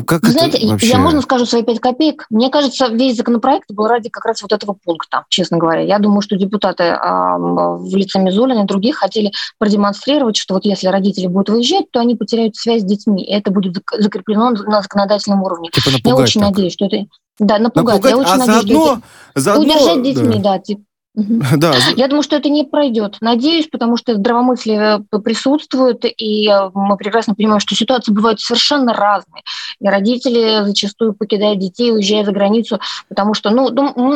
Как 0.05 0.23
Вы 0.23 0.31
знаете, 0.31 0.67
вообще... 0.67 0.87
я 0.87 0.99
можно 0.99 1.21
скажу 1.21 1.45
свои 1.45 1.63
пять 1.63 1.79
копеек? 1.79 2.25
Мне 2.29 2.49
кажется, 2.49 2.87
весь 2.87 3.15
законопроект 3.15 3.71
был 3.71 3.87
ради 3.87 4.09
как 4.09 4.25
раз 4.25 4.41
вот 4.41 4.51
этого 4.51 4.75
пункта, 4.83 5.25
честно 5.29 5.57
говоря. 5.57 5.81
Я 5.81 5.99
думаю, 5.99 6.21
что 6.21 6.35
депутаты 6.35 6.83
э, 6.83 6.97
в 6.97 7.95
лице 7.95 8.19
Мизулина 8.19 8.63
и 8.63 8.65
других 8.65 8.97
хотели 8.97 9.31
продемонстрировать, 9.59 10.35
что 10.35 10.55
вот 10.55 10.65
если 10.65 10.87
родители 10.87 11.27
будут 11.27 11.49
выезжать, 11.49 11.89
то 11.91 11.99
они 11.99 12.15
потеряют 12.15 12.55
связь 12.55 12.81
с 12.81 12.85
детьми, 12.85 13.23
и 13.23 13.31
это 13.31 13.51
будет 13.51 13.77
закреплено 13.97 14.51
на 14.51 14.81
законодательном 14.81 15.43
уровне. 15.43 15.69
Типа 15.71 15.89
я 16.03 16.15
очень 16.15 16.41
так. 16.41 16.51
надеюсь, 16.51 16.73
что 16.73 16.85
это... 16.85 17.05
Да, 17.39 17.59
напугать. 17.59 18.03
напугать 18.03 18.11
я 18.11 18.17
очень 18.17 18.31
а 18.31 18.45
надеюсь, 18.45 18.63
заодно, 18.63 18.85
что 18.85 18.93
это... 19.33 19.41
заодно... 19.41 19.73
удержать 19.73 20.03
детьми, 20.03 20.35
да, 20.39 20.53
да 20.53 20.59
типа 20.59 20.81
Да. 21.57 21.73
Я 21.95 22.07
думаю, 22.07 22.23
что 22.23 22.35
это 22.35 22.49
не 22.49 22.63
пройдет. 22.63 23.17
Надеюсь, 23.21 23.67
потому 23.67 23.97
что 23.97 24.15
здравомыслие 24.15 25.03
э, 25.11 25.19
присутствует, 25.19 26.05
и 26.05 26.49
э, 26.49 26.69
мы 26.73 26.95
прекрасно 26.97 27.35
понимаем, 27.35 27.59
что 27.59 27.75
ситуации 27.75 28.11
бывают 28.11 28.39
совершенно 28.39 28.93
разные. 28.93 29.43
И 29.79 29.87
родители 29.87 30.63
зачастую 30.63 31.13
покидают 31.13 31.59
детей, 31.59 31.91
уезжая 31.91 32.23
за 32.23 32.31
границу, 32.31 32.79
потому 33.09 33.33
что, 33.33 33.49
ну, 33.49 33.69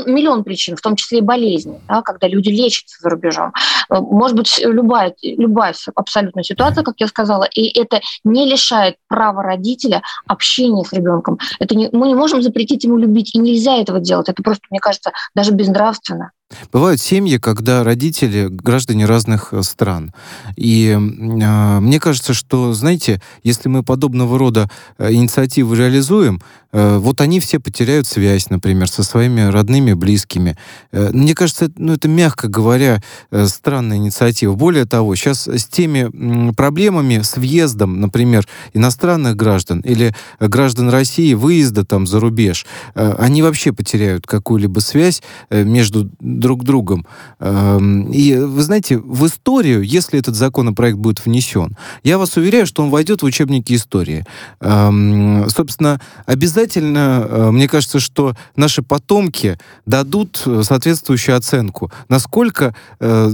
миллион 0.06 0.44
причин, 0.44 0.76
в 0.78 0.82
том 0.82 0.96
числе 0.96 1.20
и 1.20 1.22
болезни, 1.22 1.80
да, 1.88 2.02
когда 2.02 2.28
люди 2.28 2.50
лечатся 2.50 2.98
за 3.02 3.10
рубежом. 3.10 3.52
Э, 3.90 4.00
может 4.00 4.38
быть, 4.38 4.60
любая, 4.64 5.14
любая 5.22 5.74
абсолютно 5.96 6.44
ситуация, 6.44 6.84
как 6.84 6.96
я 7.00 7.08
сказала, 7.08 7.44
и 7.44 7.78
это 7.78 8.02
не 8.24 8.50
лишает 8.50 8.96
права 9.08 9.44
родителя 9.44 10.02
общения 10.28 10.84
с 10.84 10.94
ребенком. 10.94 11.40
Это 11.60 11.76
не, 11.76 11.90
мы 11.92 12.08
не 12.08 12.16
можем 12.16 12.42
запретить 12.42 12.86
ему 12.86 12.98
любить, 12.98 13.36
и 13.36 13.40
нельзя 13.40 13.78
этого 13.78 14.00
делать. 14.00 14.30
Это 14.30 14.42
просто, 14.42 14.64
мне 14.70 14.80
кажется, 14.80 15.12
даже 15.36 15.52
безнравственно. 15.52 16.32
Бывают 16.72 17.02
семьи, 17.02 17.38
когда 17.38 17.84
родители 17.84 18.48
граждане 18.50 19.06
разных 19.06 19.52
э, 19.52 19.64
стран. 19.64 20.14
И 20.56 20.90
э, 20.96 21.00
мне 21.00 22.00
кажется, 22.00 22.36
что, 22.36 22.72
знаете, 22.74 23.20
если 23.42 23.68
мы 23.68 23.82
подобного 23.82 24.38
рода 24.38 24.70
э, 25.00 25.12
инициативы 25.12 25.76
реализуем, 25.76 26.40
э, 26.72 26.98
вот 26.98 27.20
они 27.22 27.40
все 27.40 27.60
потеряют 27.60 28.06
связь, 28.06 28.52
например, 28.52 28.88
со 28.88 29.02
своими 29.02 29.42
родными, 29.42 29.94
близкими. 29.94 30.56
Э, 30.92 31.10
мне 31.12 31.34
кажется, 31.34 31.72
ну, 31.78 31.94
это, 31.94 32.08
мягко 32.08 32.48
говоря, 32.48 33.02
э, 33.32 33.48
странная 33.48 33.98
инициатива. 33.98 34.54
Более 34.54 34.86
того, 34.86 35.16
сейчас 35.16 35.48
с 35.48 35.66
теми 35.66 36.50
э, 36.50 36.54
проблемами, 36.54 37.22
с 37.24 37.38
въездом, 37.38 38.00
например, 38.00 38.48
иностранных 38.76 39.36
граждан 39.36 39.80
или 39.80 40.14
граждан 40.40 40.90
России, 40.90 41.34
выезда 41.34 41.86
там 41.86 42.06
за 42.06 42.20
рубеж, 42.20 42.68
э, 42.94 43.16
они 43.18 43.42
вообще 43.42 43.74
потеряют 43.74 44.28
какую-либо 44.28 44.80
связь 44.80 45.24
э, 45.50 45.64
между 45.64 46.12
друг 46.46 46.64
другом. 46.64 47.08
Эм, 47.40 48.12
и 48.12 48.36
вы 48.36 48.62
знаете, 48.62 49.00
в 49.00 49.26
историю, 49.26 49.82
если 49.82 50.20
этот 50.20 50.36
законопроект 50.36 50.98
будет 50.98 51.26
внесен, 51.26 51.76
я 52.04 52.20
вас 52.20 52.38
уверяю, 52.38 52.68
что 52.68 52.84
он 52.84 52.92
войдет 52.92 53.24
в 53.24 53.26
учебники 53.26 53.74
истории. 53.74 54.26
Эм, 54.62 55.50
собственно, 55.50 56.00
обязательно, 56.28 57.26
э, 57.28 57.52
мне 57.52 57.68
кажется, 57.68 58.00
что 58.00 58.36
наши 58.56 58.84
потомки 58.84 59.58
дадут 59.88 60.44
соответствующую 60.62 61.36
оценку, 61.36 61.92
насколько, 62.10 62.76
э, 63.00 63.32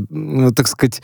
так 0.55 0.67
сказать, 0.69 1.01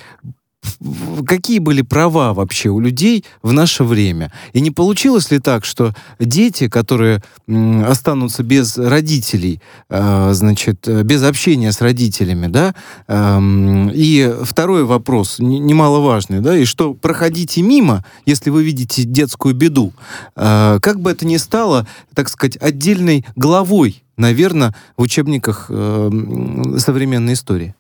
какие 1.26 1.60
были 1.60 1.82
права 1.82 2.34
вообще 2.34 2.70
у 2.70 2.80
людей 2.80 3.26
в 3.42 3.54
наше 3.54 3.84
время? 3.84 4.32
И 4.54 4.62
не 4.62 4.72
получилось 4.72 5.32
ли 5.32 5.40
так, 5.40 5.66
что 5.66 5.94
дети, 6.20 6.68
которые 6.70 7.24
останутся 7.48 8.44
без 8.44 8.78
родителей, 8.78 9.62
э, 9.90 10.30
значит, 10.34 10.88
без 11.04 11.24
общения 11.24 11.72
с 11.72 11.82
родителями, 11.82 12.48
да, 12.48 12.76
э, 13.08 13.40
и 13.94 14.34
второй 14.44 14.84
вопрос, 14.84 15.40
немаловажный, 15.40 16.40
да, 16.40 16.58
и 16.58 16.66
что 16.66 16.94
проходите 16.94 17.62
мимо, 17.62 18.04
если 18.26 18.50
вы 18.50 18.64
видите 18.64 19.04
детскую 19.04 19.56
беду, 19.56 19.94
э, 20.36 20.80
как 20.82 21.00
бы 21.00 21.12
это 21.12 21.26
ни 21.26 21.38
стало, 21.38 21.88
так 22.14 22.30
сказать, 22.30 22.58
отдельной 22.58 23.26
главой, 23.36 24.04
наверное, 24.18 24.76
в 24.98 25.02
учебниках 25.02 25.68
э, 25.70 26.10
современной 26.78 27.34
истории. 27.34 27.76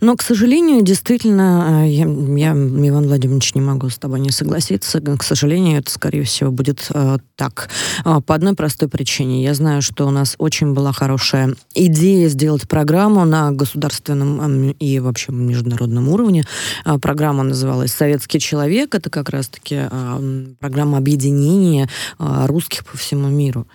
Но, 0.00 0.16
к 0.16 0.22
сожалению, 0.22 0.82
действительно, 0.82 1.84
э, 1.84 1.88
я, 1.88 2.04
я, 2.04 2.52
Иван 2.52 3.06
Владимирович, 3.06 3.54
не 3.54 3.60
могу 3.60 3.88
с 3.88 3.98
тобой 3.98 4.20
не 4.20 4.30
согласиться. 4.30 5.00
К 5.00 5.22
сожалению, 5.22 5.78
это, 5.78 5.90
скорее 5.90 6.24
всего, 6.24 6.50
будет 6.50 6.88
э, 6.92 7.18
так. 7.36 7.68
Э, 8.04 8.20
по 8.24 8.34
одной 8.34 8.54
простой 8.54 8.88
причине. 8.88 9.44
Я 9.44 9.54
знаю, 9.54 9.82
что 9.82 10.06
у 10.06 10.10
нас 10.10 10.34
очень 10.38 10.72
была 10.72 10.92
хорошая 10.92 11.54
идея 11.74 12.28
сделать 12.28 12.68
программу 12.68 13.24
на 13.24 13.52
государственном 13.52 14.70
э, 14.70 14.72
и 14.80 14.98
вообще 14.98 15.32
международном 15.32 16.08
уровне. 16.08 16.44
Э, 16.84 16.98
программа 16.98 17.44
называлась 17.44 17.92
«Советский 17.92 18.40
человек». 18.40 18.94
Это 18.94 19.08
как 19.08 19.28
раз-таки 19.28 19.88
э, 19.90 20.44
программа 20.58 20.98
объединения 20.98 21.88
э, 22.18 22.46
русских 22.46 22.84
по 22.84 22.96
всему 22.96 23.28
миру. 23.28 23.66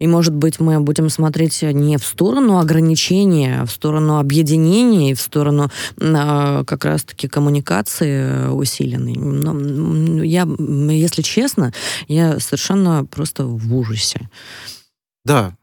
И, 0.00 0.06
может 0.06 0.34
быть, 0.34 0.58
мы 0.58 0.80
будем 0.80 1.08
смотреть 1.08 1.62
не 1.62 1.98
в 1.98 2.04
сторону 2.04 2.58
ограничения, 2.58 3.60
а 3.60 3.66
в 3.66 3.70
сторону 3.70 4.18
объединения, 4.18 5.14
в 5.14 5.20
сторону 5.20 5.70
э, 5.98 6.64
как 6.66 6.84
раз-таки 6.84 7.28
коммуникации 7.28 8.48
усиленной. 8.48 9.14
Но 9.14 10.22
я, 10.22 10.46
если 10.92 11.22
честно, 11.22 11.72
я 12.08 12.40
совершенно 12.40 13.04
просто 13.04 13.46
в 13.46 13.76
ужасе. 13.76 14.28
Да, 15.24 15.54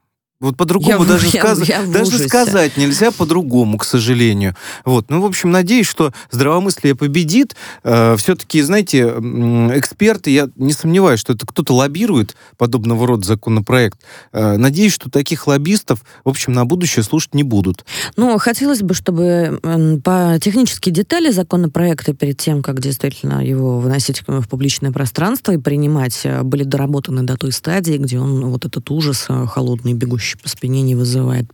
вот 0.41 0.57
по-другому 0.57 1.05
даже, 1.05 1.27
я, 1.27 1.39
сказ... 1.39 1.69
я 1.69 1.83
даже 1.83 2.17
сказать 2.17 2.75
нельзя 2.75 3.11
по-другому, 3.11 3.77
к 3.77 3.85
сожалению. 3.85 4.55
Вот. 4.85 5.09
Ну, 5.09 5.21
в 5.21 5.25
общем, 5.25 5.51
надеюсь, 5.51 5.87
что 5.87 6.11
здравомыслие 6.31 6.95
победит. 6.95 7.55
Э, 7.83 8.15
все-таки, 8.17 8.61
знаете, 8.63 9.01
эксперты, 9.01 10.31
я 10.31 10.49
не 10.55 10.73
сомневаюсь, 10.73 11.19
что 11.19 11.33
это 11.33 11.45
кто-то 11.45 11.75
лоббирует 11.75 12.35
подобного 12.57 13.05
рода 13.05 13.25
законопроект. 13.25 13.99
Э, 14.33 14.57
надеюсь, 14.57 14.93
что 14.93 15.11
таких 15.11 15.45
лоббистов, 15.45 16.03
в 16.25 16.29
общем, 16.29 16.53
на 16.53 16.65
будущее 16.65 17.03
слушать 17.03 17.35
не 17.35 17.43
будут. 17.43 17.85
Ну, 18.17 18.35
хотелось 18.39 18.81
бы, 18.81 18.95
чтобы 18.95 19.59
по 20.03 20.39
технические 20.41 20.91
детали 20.91 21.29
законопроекта 21.29 22.15
перед 22.15 22.37
тем, 22.37 22.63
как 22.63 22.79
действительно 22.81 23.45
его 23.45 23.79
выносить 23.79 24.23
в 24.25 24.47
публичное 24.47 24.91
пространство 24.91 25.51
и 25.51 25.57
принимать, 25.57 26.21
э, 26.23 26.41
были 26.41 26.63
доработаны 26.63 27.21
до 27.21 27.37
той 27.37 27.51
стадии, 27.51 27.97
где 27.97 28.17
он 28.19 28.43
вот 28.47 28.65
этот 28.65 28.89
ужас 28.89 29.27
э, 29.29 29.45
холодный, 29.45 29.93
бегущий 29.93 30.30
по 30.37 30.49
спине 30.49 30.81
не 30.81 30.95
вызывает. 30.95 31.45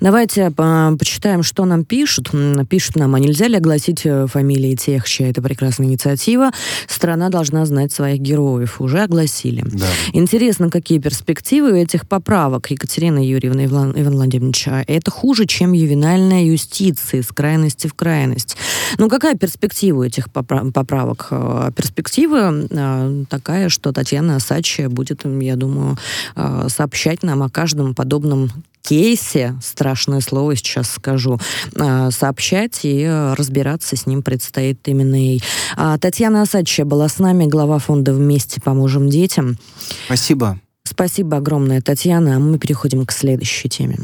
Давайте 0.00 0.52
э, 0.56 0.96
почитаем, 0.98 1.42
что 1.42 1.64
нам 1.64 1.84
пишут. 1.84 2.30
Пишут 2.68 2.96
нам, 2.96 3.14
а 3.14 3.18
нельзя 3.18 3.48
ли 3.48 3.56
огласить 3.56 4.02
э, 4.04 4.26
фамилии 4.26 4.74
тех, 4.74 5.08
чья 5.08 5.30
это 5.30 5.40
прекрасная 5.40 5.86
инициатива? 5.86 6.50
Страна 6.86 7.28
должна 7.30 7.64
знать 7.64 7.92
своих 7.92 8.20
героев. 8.20 8.80
Уже 8.80 9.02
огласили. 9.02 9.64
Да. 9.66 9.86
Интересно, 10.12 10.70
какие 10.70 10.98
перспективы 10.98 11.72
у 11.72 11.76
этих 11.76 12.06
поправок, 12.06 12.70
Екатерина 12.70 13.24
Юрьевна 13.24 13.64
Иван, 13.64 13.92
Иван 13.96 14.14
Владимирович. 14.14 14.68
А 14.68 14.84
это 14.86 15.10
хуже, 15.10 15.46
чем 15.46 15.72
ювенальная 15.72 16.44
юстиция 16.44 17.22
с 17.22 17.28
крайности 17.28 17.86
в 17.86 17.94
крайность. 17.94 18.56
Ну, 18.98 19.08
какая 19.08 19.34
перспектива 19.34 20.00
у 20.00 20.04
этих 20.04 20.30
поправок? 20.30 21.28
Э, 21.30 21.70
перспектива 21.74 23.26
такая, 23.28 23.68
что 23.68 23.92
Татьяна 23.92 24.36
Асачи 24.36 24.86
будет, 24.86 25.22
я 25.24 25.56
думаю, 25.56 25.96
сообщать 26.68 27.22
нам 27.22 27.42
о 27.42 27.48
каждом 27.48 27.94
подобном 27.94 28.50
кейсе, 28.86 29.54
страшное 29.62 30.20
слово 30.20 30.56
сейчас 30.56 30.90
скажу, 30.90 31.38
а, 31.78 32.10
сообщать 32.10 32.80
и 32.84 33.06
разбираться 33.36 33.96
с 33.96 34.06
ним 34.06 34.22
предстоит 34.22 34.86
именно 34.86 35.16
ей. 35.16 35.42
А, 35.76 35.98
Татьяна 35.98 36.42
Асадча 36.42 36.84
была 36.84 37.08
с 37.08 37.18
нами, 37.18 37.46
глава 37.46 37.78
фонда 37.78 38.14
«Вместе 38.14 38.60
поможем 38.60 39.08
детям». 39.08 39.58
Спасибо. 40.06 40.58
Спасибо 40.84 41.38
огромное, 41.38 41.80
Татьяна. 41.80 42.36
А 42.36 42.38
мы 42.38 42.58
переходим 42.58 43.04
к 43.04 43.12
следующей 43.12 43.68
теме. 43.68 43.98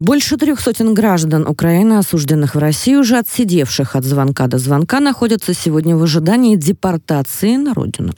Больше 0.00 0.36
трех 0.36 0.58
сотен 0.58 0.92
граждан 0.92 1.46
Украины, 1.46 1.98
осужденных 1.98 2.56
в 2.56 2.58
России, 2.58 2.96
уже 2.96 3.16
отсидевших 3.16 3.94
от 3.94 4.04
звонка 4.04 4.48
до 4.48 4.58
звонка, 4.58 4.98
находятся 4.98 5.54
сегодня 5.54 5.96
в 5.96 6.02
ожидании 6.02 6.56
депортации 6.56 7.54
на 7.54 7.74
родину. 7.74 8.12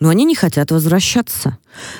Но 0.00 0.08
они 0.08 0.24
не 0.24 0.34
хотят 0.34 0.70
возвращаться. 0.70 1.58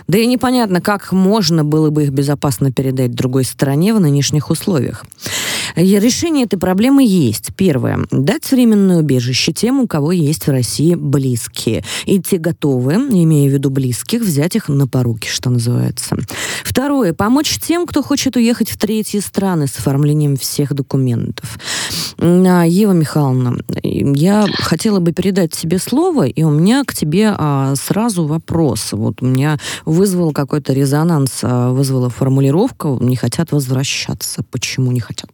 Да 0.09 0.17
и 0.17 0.27
непонятно, 0.27 0.81
как 0.81 1.13
можно 1.13 1.65
было 1.65 1.91
бы 1.91 2.05
их 2.05 2.11
безопасно 2.13 2.73
передать 2.73 3.15
другой 3.15 3.45
стране 3.45 3.93
в 3.93 4.01
нынешних 4.01 4.49
условиях. 4.49 5.05
Решение 5.77 6.45
этой 6.45 6.59
проблемы 6.59 7.05
есть. 7.05 7.51
Первое. 7.57 8.01
Дать 8.11 8.51
временное 8.51 8.99
убежище 8.99 9.53
тем, 9.53 9.81
у 9.81 9.87
кого 9.87 10.13
есть 10.13 10.47
в 10.47 10.51
России 10.51 10.95
близкие. 10.95 11.85
И 12.07 12.21
те 12.21 12.39
готовы, 12.39 12.95
имея 12.95 13.49
в 13.49 13.53
виду 13.53 13.71
близких, 13.71 14.23
взять 14.23 14.57
их 14.57 14.69
на 14.69 14.87
поруки, 14.87 15.29
что 15.29 15.51
называется. 15.51 16.17
Второе. 16.65 17.13
Помочь 17.13 17.59
тем, 17.59 17.87
кто 17.87 18.03
хочет 18.03 18.37
уехать 18.37 18.71
в 18.71 18.79
третьи 18.79 19.19
страны 19.21 19.67
с 19.67 19.79
оформлением 19.79 20.37
всех 20.37 20.75
документов. 20.75 21.59
А, 22.19 22.65
Ева 22.65 22.93
Михайловна, 22.93 23.59
я 23.83 24.47
хотела 24.59 25.01
бы 25.01 25.13
передать 25.13 25.53
тебе 25.53 25.79
слово, 25.79 26.27
и 26.27 26.43
у 26.43 26.51
меня 26.51 26.85
к 26.85 26.95
тебе 26.95 27.35
а, 27.37 27.75
сразу 27.77 28.27
вопрос. 28.27 28.93
Вот 28.93 29.23
у 29.23 29.27
меня 29.27 29.59
вызвал 29.85 30.33
какой-то 30.33 30.73
резонанс, 30.73 31.41
а, 31.43 31.71
вызвала 31.71 32.11
формулировка 32.11 32.89
«не 33.01 33.17
хотят 33.17 33.53
возвращаться». 33.53 34.43
Почему 34.51 34.93
не 34.93 35.01
хотят? 35.01 35.31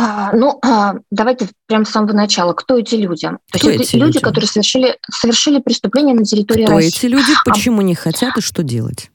А, 0.00 0.32
ну, 0.32 0.60
а, 0.62 0.94
давайте 1.10 1.48
прямо 1.66 1.84
с 1.84 1.90
самого 1.90 2.12
начала. 2.12 2.52
Кто 2.52 2.78
эти 2.78 2.94
люди? 2.94 3.28
Кто 3.50 3.66
То 3.66 3.70
есть 3.72 3.90
эти 3.90 3.96
люди, 3.96 4.06
люди, 4.06 4.20
которые 4.20 4.48
совершили, 4.48 4.96
совершили 5.10 5.58
преступление 5.58 6.14
на 6.14 6.24
территории 6.24 6.64
Кто 6.64 6.74
России. 6.74 6.88
эти 6.88 7.06
люди? 7.06 7.32
А 7.44 7.50
почему 7.50 7.80
а... 7.80 7.82
не 7.82 7.96
хотят 7.96 8.36
и 8.38 8.40
что 8.40 8.62
делать? 8.62 9.10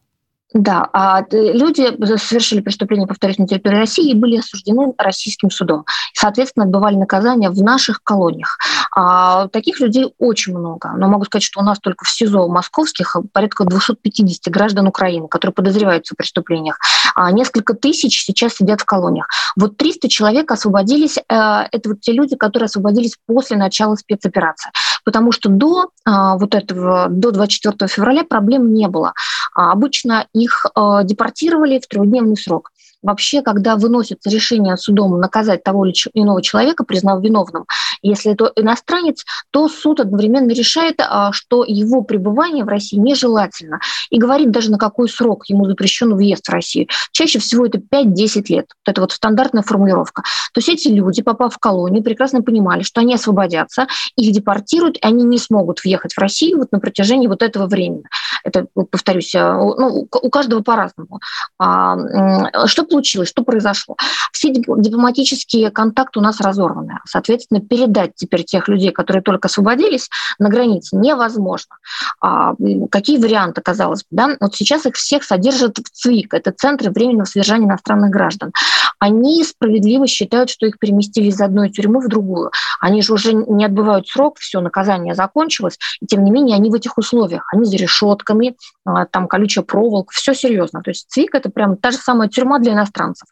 Да, 0.54 0.88
а 0.94 1.26
люди 1.32 1.88
совершили 2.18 2.62
преступление, 2.62 3.08
повторюсь, 3.08 3.40
на 3.40 3.48
территории 3.48 3.78
России 3.78 4.12
и 4.12 4.14
были 4.14 4.38
осуждены 4.38 4.94
российским 5.00 5.50
судом. 5.50 5.86
Соответственно, 6.14 6.66
отбывали 6.66 6.96
наказание 6.96 7.50
в 7.50 7.64
наших 7.64 8.04
колониях. 8.04 8.60
А 8.96 9.48
таких 9.48 9.80
людей 9.80 10.14
очень 10.20 10.56
много. 10.56 10.92
Но 10.96 11.08
могу 11.08 11.26
сказать, 11.26 11.44
что 11.44 11.60
у 11.60 11.64
нас 11.64 11.80
только 11.80 12.06
в 12.06 12.10
СИЗО 12.10 12.48
московских 12.48 13.16
порядка 13.32 13.66
250 13.66 14.54
граждан 14.54 14.88
Украины, 14.88 15.28
которые 15.28 15.56
подозреваются 15.56 16.14
в 16.14 16.18
преступлениях. 16.18 16.78
А 17.16 17.32
несколько 17.32 17.74
тысяч 17.74 18.24
сейчас 18.26 18.56
сидят 18.56 18.82
в 18.82 18.86
колониях. 18.86 19.28
Вот 19.56 19.78
300 19.78 20.10
человек 20.10 20.52
освободились. 20.52 21.18
Э, 21.18 21.64
это 21.72 21.90
вот 21.90 22.02
те 22.02 22.12
люди, 22.12 22.36
которые 22.36 22.66
освободились 22.66 23.18
после 23.26 23.58
начала 23.58 23.96
спецоперации. 23.96 24.72
Потому 25.06 25.32
что 25.32 25.50
до 25.50 25.90
а, 26.06 26.38
вот 26.38 26.56
этого, 26.56 27.08
до 27.10 27.32
24 27.32 27.90
февраля 27.90 28.24
проблем 28.24 28.74
не 28.74 28.88
было. 28.88 29.14
А 29.56 29.72
обычно 29.72 30.28
их 30.34 30.66
э, 30.66 31.00
депортировали 31.04 31.80
в 31.80 31.88
трехдневный 31.88 32.38
срок 32.38 32.73
вообще, 33.04 33.42
когда 33.42 33.76
выносится 33.76 34.30
решение 34.30 34.78
судом 34.78 35.20
наказать 35.20 35.64
того 35.64 35.86
или 35.86 35.94
иного 36.14 36.42
человека, 36.42 36.84
признав 36.84 37.22
виновным, 37.22 37.66
если 38.02 38.34
это 38.34 38.52
иностранец, 38.56 39.24
то 39.52 39.68
суд 39.70 40.00
одновременно 40.00 40.52
решает, 40.52 40.96
а, 41.00 41.32
что 41.32 41.64
его 41.66 42.02
пребывание 42.02 42.64
в 42.64 42.68
России 42.68 42.98
нежелательно 42.98 43.80
и 44.10 44.18
говорит 44.18 44.52
даже, 44.52 44.72
на 44.72 44.78
какой 44.78 45.10
срок 45.10 45.46
ему 45.48 45.66
запрещен 45.66 46.16
въезд 46.16 46.48
в 46.48 46.52
Россию. 46.52 46.88
Чаще 47.12 47.40
всего 47.40 47.66
это 47.66 47.78
5-10 47.80 48.46
лет. 48.50 48.68
Вот 48.86 48.92
это 48.92 49.02
вот 49.02 49.12
стандартная 49.12 49.64
формулировка. 49.64 50.24
То 50.54 50.60
есть 50.60 50.70
эти 50.70 50.88
люди, 50.88 51.22
попав 51.22 51.54
в 51.54 51.60
колонию, 51.60 52.04
прекрасно 52.04 52.42
понимали, 52.42 52.84
что 52.84 53.02
они 53.02 53.16
освободятся, 53.16 53.88
их 54.16 54.34
депортируют, 54.34 54.98
и 54.98 55.00
они 55.02 55.24
не 55.24 55.38
смогут 55.38 55.84
въехать 55.84 56.14
в 56.14 56.18
Россию 56.20 56.60
вот 56.60 56.72
на 56.72 56.80
протяжении 56.80 57.28
вот 57.28 57.42
этого 57.42 57.68
времени. 57.68 58.04
Это, 58.44 58.68
повторюсь, 58.92 59.34
э, 59.36 59.54
ну, 59.54 60.08
у 60.12 60.30
каждого 60.30 60.62
по-разному. 60.62 61.20
А, 61.58 62.68
что 62.68 62.84
получилось, 62.94 63.30
что 63.30 63.44
произошло? 63.44 63.96
Все 64.32 64.54
дипломатические 64.54 65.72
контакты 65.72 66.20
у 66.20 66.22
нас 66.22 66.40
разорваны. 66.40 67.00
Соответственно, 67.08 67.60
передать 67.60 68.12
теперь 68.16 68.44
тех 68.44 68.68
людей, 68.68 68.92
которые 68.92 69.24
только 69.24 69.48
освободились, 69.48 70.10
на 70.38 70.50
границе 70.50 70.96
невозможно. 70.96 71.78
А, 72.22 72.54
какие 72.92 73.18
варианты, 73.18 73.62
казалось 73.62 74.04
бы? 74.04 74.08
Да? 74.12 74.38
Вот 74.40 74.56
сейчас 74.56 74.86
их 74.86 74.94
всех 74.94 75.24
содержат 75.24 75.80
в 75.80 75.90
ЦВИК, 75.90 76.36
это 76.36 76.52
Центры 76.52 76.92
временного 76.92 77.26
содержания 77.26 77.66
иностранных 77.66 78.12
граждан. 78.12 78.52
Они 79.00 79.44
справедливо 79.44 80.06
считают, 80.06 80.52
что 80.52 80.68
их 80.68 80.78
переместили 80.78 81.30
из 81.30 81.42
одной 81.42 81.72
тюрьмы 81.72 82.00
в 82.00 82.08
другую. 82.08 82.52
Они 82.80 83.02
же 83.02 83.14
уже 83.14 83.34
не 83.34 83.66
отбывают 83.66 84.08
срок, 84.08 84.38
все, 84.38 84.62
наказание 84.62 85.16
закончилось, 85.16 85.80
и 86.00 86.06
тем 86.06 86.24
не 86.24 86.32
менее 86.32 86.56
они 86.56 86.70
в 86.70 86.76
этих 86.76 86.98
условиях, 86.98 87.48
они 87.52 87.66
за 87.66 87.76
решетками, 87.76 88.56
а, 88.86 89.06
там 89.06 89.28
колючая 89.28 89.64
проволока, 89.64 90.14
все 90.14 90.36
серьезно. 90.36 90.82
То 90.84 90.92
есть 90.92 91.10
ЦВИК– 91.10 91.34
это 91.36 91.50
прям 91.50 91.76
та 91.76 91.92
же 91.92 91.98
самая 91.98 92.30
тюрьма 92.30 92.60
для 92.60 92.76
иностранцев. 92.84 93.28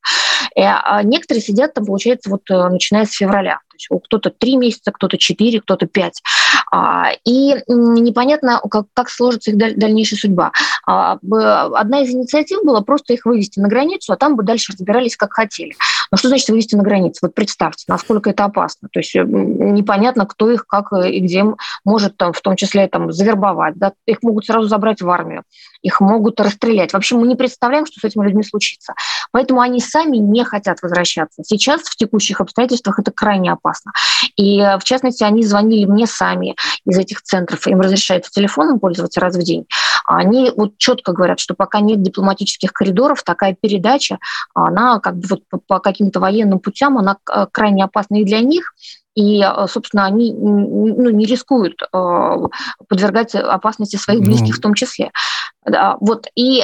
И, 0.56 0.62
а 0.62 1.04
некоторые 1.04 1.42
сидят 1.42 1.74
там, 1.74 1.86
получается, 1.86 2.30
вот 2.30 2.50
э, 2.50 2.70
начиная 2.70 3.06
с 3.06 3.12
февраля. 3.12 3.60
То 3.70 3.76
есть 3.78 4.04
кто-то 4.06 4.30
три 4.30 4.58
месяца, 4.58 4.92
кто-то 4.92 5.18
четыре, 5.18 5.62
кто-то 5.62 5.88
пять. 5.88 6.22
А, 6.72 7.12
и 7.26 7.56
непонятно, 7.68 8.62
как, 8.70 8.86
как 8.94 9.10
сложится 9.10 9.52
их 9.52 9.58
дальнейшая 9.58 10.20
судьба. 10.20 10.52
А, 10.88 11.18
одна 11.22 12.02
из 12.02 12.10
инициатив 12.10 12.64
была 12.64 12.82
просто 12.82 13.14
их 13.14 13.26
вывести 13.26 13.60
на 13.60 13.68
границу, 13.68 14.14
а 14.14 14.18
там 14.18 14.36
бы 14.36 14.44
дальше 14.44 14.74
разбирались, 14.74 15.16
как 15.16 15.34
хотели. 15.34 15.76
Но 16.12 16.18
что 16.18 16.28
значит 16.28 16.50
вывести 16.50 16.76
на 16.76 16.84
границу? 16.84 17.20
Вот 17.22 17.34
представьте, 17.34 17.86
насколько 17.88 18.30
это 18.30 18.46
опасно. 18.46 18.90
То 18.92 19.00
есть 19.00 19.16
непонятно, 19.16 20.26
кто 20.26 20.52
их 20.52 20.68
как 20.68 20.92
и 20.94 21.20
где 21.20 21.46
может, 21.86 22.18
там, 22.18 22.34
в 22.34 22.42
том 22.42 22.56
числе, 22.56 22.88
там, 22.88 23.12
завербовать. 23.12 23.76
Да? 23.76 23.94
Их 24.06 24.22
могут 24.22 24.46
сразу 24.46 24.68
забрать 24.68 25.02
в 25.02 25.10
армию, 25.10 25.44
их 25.82 26.02
могут 26.02 26.40
расстрелять. 26.40 26.94
Вообще 26.94 27.16
мы 27.16 27.28
не 27.28 27.36
представляем, 27.36 27.86
что 27.86 28.00
с 28.00 28.04
этими 28.04 28.26
людьми 28.26 28.44
случится. 28.44 28.94
Поэтому 29.32 29.62
они 29.62 29.80
сами 29.80 30.18
не 30.18 30.44
хотят 30.44 30.82
возвращаться. 30.82 31.44
Сейчас 31.46 31.82
в 31.82 31.96
текущих 31.96 32.42
обстоятельствах 32.42 33.00
это 33.00 33.12
крайне 33.12 33.52
опасно. 33.52 33.92
И, 34.36 34.60
в 34.60 34.84
частности, 34.84 35.24
они 35.24 35.44
звонили 35.44 35.86
мне 35.86 36.08
сами, 36.08 36.56
из 36.86 36.98
этих 36.98 37.22
центров, 37.22 37.66
им 37.68 37.82
разрешается 37.82 38.32
телефоном 38.32 38.80
пользоваться 38.80 39.20
раз 39.20 39.36
в 39.36 39.44
день, 39.44 39.66
они 40.06 40.52
вот 40.56 40.78
четко 40.78 41.14
говорят, 41.14 41.40
что 41.40 41.54
пока 41.54 41.80
нет 41.80 42.02
дипломатических 42.02 42.74
коридоров, 42.74 43.24
такая 43.24 43.56
передача, 43.60 44.18
она 44.54 45.00
как 45.00 45.18
бы 45.18 45.28
вот 45.30 45.44
по 45.68 45.80
каким-то 46.02 46.20
военным 46.20 46.60
путям, 46.60 46.98
она 46.98 47.18
крайне 47.52 47.84
опасна 47.84 48.22
и 48.22 48.26
для 48.26 48.40
них, 48.40 48.74
и, 49.14 49.44
собственно, 49.68 50.06
они 50.06 50.34
ну, 50.34 51.10
не 51.10 51.26
рискуют 51.26 51.82
э, 51.82 52.38
подвергать 52.88 53.36
опасности 53.36 53.98
своих 53.98 54.22
близких 54.22 54.54
ну... 54.54 54.58
в 54.58 54.60
том 54.60 54.74
числе. 54.74 55.12
Вот, 56.00 56.28
и 56.34 56.64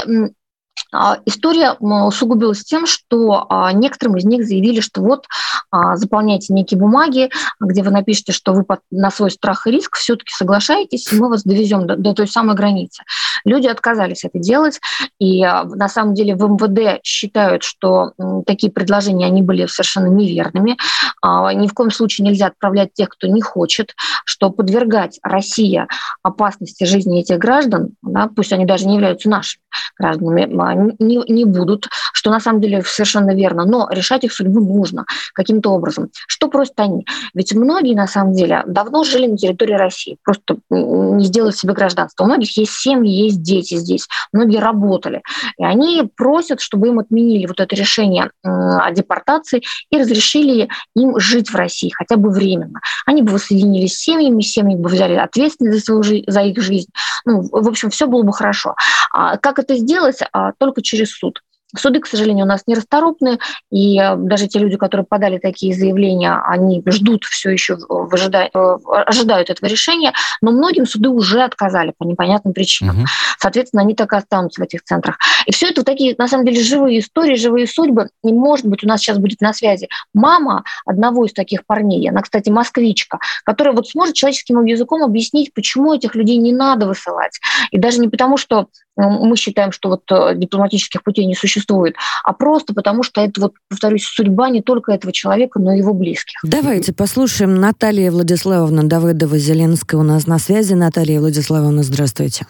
история 1.25 1.73
усугубилась 1.73 2.63
тем, 2.63 2.85
что 2.85 3.45
а, 3.49 3.71
некоторым 3.73 4.17
из 4.17 4.25
них 4.25 4.45
заявили, 4.45 4.79
что 4.79 5.01
вот 5.01 5.25
а, 5.71 5.95
заполняйте 5.95 6.53
некие 6.53 6.79
бумаги, 6.79 7.29
где 7.59 7.83
вы 7.83 7.91
напишете, 7.91 8.31
что 8.31 8.53
вы 8.53 8.65
на 8.91 9.11
свой 9.11 9.31
страх 9.31 9.67
и 9.67 9.71
риск 9.71 9.97
все-таки 9.97 10.31
соглашаетесь, 10.31 11.11
и 11.11 11.15
мы 11.15 11.29
вас 11.29 11.43
довезем 11.43 11.87
до, 11.87 11.95
до 11.95 12.13
той 12.13 12.27
самой 12.27 12.55
границы. 12.55 13.03
Люди 13.45 13.67
отказались 13.67 14.23
это 14.23 14.39
делать, 14.39 14.79
и 15.19 15.43
на 15.43 15.89
самом 15.89 16.13
деле 16.13 16.35
в 16.35 16.43
МВД 16.43 17.03
считают, 17.03 17.63
что 17.63 18.13
такие 18.45 18.71
предложения 18.71 19.25
они 19.25 19.41
были 19.41 19.65
совершенно 19.65 20.07
неверными. 20.07 20.77
Ни 21.23 21.67
в 21.67 21.73
коем 21.73 21.91
случае 21.91 22.27
нельзя 22.27 22.47
отправлять 22.47 22.93
тех, 22.93 23.09
кто 23.09 23.27
не 23.27 23.41
хочет, 23.41 23.93
что 24.25 24.49
подвергать 24.49 25.19
Россия 25.23 25.87
опасности 26.23 26.83
жизни 26.83 27.21
этих 27.21 27.37
граждан, 27.37 27.91
да, 28.01 28.29
пусть 28.33 28.53
они 28.53 28.65
даже 28.65 28.85
не 28.87 28.95
являются 28.95 29.29
нашими 29.29 29.61
гражданами, 29.97 30.86
не, 30.99 31.17
не 31.31 31.45
будут, 31.45 31.89
что 32.13 32.29
на 32.29 32.39
самом 32.39 32.61
деле 32.61 32.83
совершенно 32.83 33.35
верно, 33.35 33.65
но 33.65 33.87
решать 33.91 34.23
их 34.23 34.33
судьбу 34.33 34.59
нужно 34.61 35.05
каким-то 35.33 35.71
образом. 35.71 36.09
Что 36.27 36.47
просят 36.47 36.79
они? 36.79 37.05
Ведь 37.33 37.53
многие, 37.53 37.95
на 37.95 38.07
самом 38.07 38.33
деле, 38.33 38.63
давно 38.67 39.03
жили 39.03 39.27
на 39.27 39.37
территории 39.37 39.73
России, 39.73 40.17
просто 40.23 40.57
не 40.69 41.25
сделав 41.25 41.55
себе 41.55 41.73
гражданство. 41.73 42.23
У 42.23 42.27
многих 42.27 42.57
есть 42.57 42.73
семьи, 42.73 43.09
есть 43.09 43.41
дети 43.41 43.75
здесь, 43.75 44.07
многие 44.31 44.59
работали. 44.59 45.21
И 45.57 45.63
они 45.63 46.09
просят, 46.15 46.61
чтобы 46.61 46.87
им 46.87 46.99
отменили 46.99 47.45
вот 47.45 47.59
это 47.59 47.75
решение 47.75 48.31
о 48.43 48.91
депортации 48.91 49.61
и 49.89 49.97
разрешили 49.97 50.69
им 50.95 51.19
жить 51.19 51.49
в 51.49 51.55
России, 51.55 51.89
хотя 51.89 52.17
бы 52.17 52.29
временно. 52.29 52.79
Они 53.05 53.21
бы 53.21 53.33
воссоединились 53.33 53.95
с 53.95 54.01
семьями, 54.01 54.41
семьи 54.41 54.75
бы 54.75 54.89
взяли 54.89 55.15
ответственность 55.15 55.79
за, 55.79 56.01
свою, 56.01 56.23
за 56.27 56.41
их 56.41 56.61
жизнь. 56.61 56.89
Ну, 57.25 57.41
в 57.41 57.67
общем, 57.67 57.89
все 57.89 58.07
было 58.07 58.23
бы 58.23 58.33
хорошо. 58.33 58.75
А 59.13 59.37
как 59.37 59.59
это 59.59 59.75
сделать? 59.75 60.19
А, 60.31 60.51
только 60.67 60.81
через 60.81 61.11
суд. 61.11 61.41
Суды, 61.75 61.99
к 61.99 62.07
сожалению, 62.07 62.45
у 62.45 62.47
нас 62.47 62.63
нерасторопны, 62.65 63.39
и 63.71 63.99
э, 63.99 64.15
даже 64.15 64.47
те 64.47 64.57
люди, 64.59 64.77
которые 64.77 65.05
подали 65.05 65.37
такие 65.37 65.73
заявления, 65.73 66.41
они 66.45 66.81
ждут 66.87 67.25
все 67.25 67.49
еще, 67.49 67.75
в 67.89 68.13
ожида... 68.13 68.49
Э, 68.53 68.77
ожидают 69.05 69.49
этого 69.49 69.69
решения, 69.69 70.13
но 70.41 70.51
многим 70.51 70.85
суды 70.85 71.09
уже 71.09 71.43
отказали 71.43 71.93
по 71.97 72.05
непонятным 72.05 72.53
причинам. 72.53 72.99
Угу. 72.99 73.05
Соответственно, 73.39 73.81
они 73.81 73.95
так 73.95 74.13
и 74.13 74.15
останутся 74.15 74.61
в 74.61 74.63
этих 74.63 74.83
центрах. 74.83 75.17
И 75.45 75.51
все 75.51 75.67
это 75.67 75.83
такие, 75.83 76.15
на 76.17 76.29
самом 76.29 76.45
деле, 76.45 76.61
живые 76.61 76.99
истории, 76.99 77.35
живые 77.35 77.67
судьбы. 77.67 78.09
И, 78.23 78.31
может 78.31 78.65
быть, 78.65 78.85
у 78.85 78.87
нас 78.87 79.01
сейчас 79.01 79.17
будет 79.17 79.41
на 79.41 79.53
связи 79.53 79.89
мама 80.13 80.63
одного 80.85 81.25
из 81.25 81.33
таких 81.33 81.65
парней, 81.65 82.09
она, 82.09 82.21
кстати, 82.21 82.49
москвичка, 82.49 83.19
которая 83.43 83.75
вот 83.75 83.89
сможет 83.89 84.15
человеческим 84.15 84.63
языком 84.63 85.03
объяснить, 85.03 85.53
почему 85.53 85.93
этих 85.93 86.15
людей 86.15 86.37
не 86.37 86.53
надо 86.53 86.87
высылать. 86.87 87.39
И 87.71 87.77
даже 87.77 87.99
не 87.99 88.07
потому, 88.07 88.37
что 88.37 88.67
мы 88.97 89.35
считаем, 89.37 89.71
что 89.71 89.89
вот 89.89 90.03
э, 90.11 90.35
дипломатических 90.35 91.03
путей 91.03 91.25
не 91.25 91.35
существует, 91.35 91.95
а 92.23 92.33
просто 92.33 92.73
потому, 92.73 93.03
что 93.03 93.21
это, 93.21 93.39
вот, 93.41 93.53
повторюсь, 93.69 94.03
судьба 94.03 94.49
не 94.49 94.61
только 94.61 94.91
этого 94.91 95.13
человека, 95.13 95.59
но 95.59 95.73
и 95.73 95.77
его 95.77 95.93
близких. 95.93 96.39
Давайте 96.43 96.93
послушаем 96.93 97.55
Наталья 97.55 98.11
Владиславовна 98.11 98.83
Давыдова-Зеленская 98.83 99.99
у 99.99 100.03
нас 100.03 100.27
на 100.27 100.39
связи. 100.39 100.73
Наталья 100.73 101.19
Владиславовна, 101.19 101.83
здравствуйте. 101.83 102.45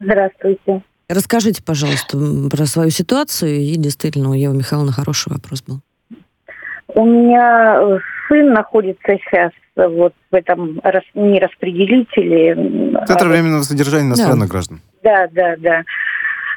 Здравствуйте. 0.00 0.82
Расскажите, 1.08 1.62
пожалуйста, 1.62 2.18
про 2.50 2.66
свою 2.66 2.90
ситуацию. 2.90 3.56
И 3.56 3.76
действительно, 3.76 4.30
у 4.30 4.34
Евы 4.34 4.56
Михайловны 4.56 4.92
хороший 4.92 5.32
вопрос 5.32 5.62
был. 5.62 5.80
У 6.94 7.04
меня 7.04 7.78
э, 7.80 7.98
сын 8.28 8.52
находится 8.52 9.02
сейчас 9.06 9.52
вот 9.76 10.12
в 10.30 10.34
этом 10.34 10.80
рас, 10.82 11.04
не 11.14 11.40
распределителе. 11.40 12.54
Центр 13.06 13.26
а 13.26 13.28
временного 13.28 13.62
содержания 13.62 14.06
иностранных 14.06 14.48
да. 14.48 14.52
граждан. 14.52 14.80
Да, 15.02 15.28
да, 15.32 15.54
да. 15.58 15.82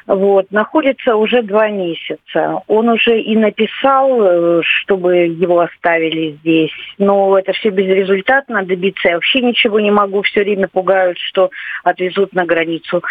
Вот, 0.06 0.52
находится 0.52 1.16
уже 1.16 1.42
два 1.42 1.68
месяца. 1.68 2.62
Он 2.68 2.88
уже 2.90 3.20
и 3.20 3.34
написал, 3.36 4.22
э, 4.22 4.60
чтобы 4.62 5.16
его 5.16 5.60
оставили 5.60 6.38
здесь, 6.40 6.70
но 6.96 7.36
это 7.36 7.52
все 7.54 7.70
безрезультатно, 7.70 8.64
добиться 8.64 9.08
я 9.08 9.14
вообще 9.14 9.40
ничего 9.40 9.80
не 9.80 9.90
могу, 9.90 10.22
все 10.22 10.44
время 10.44 10.68
пугают, 10.68 11.18
что 11.18 11.50
отвезут 11.82 12.34
на 12.34 12.44
границу. 12.46 13.02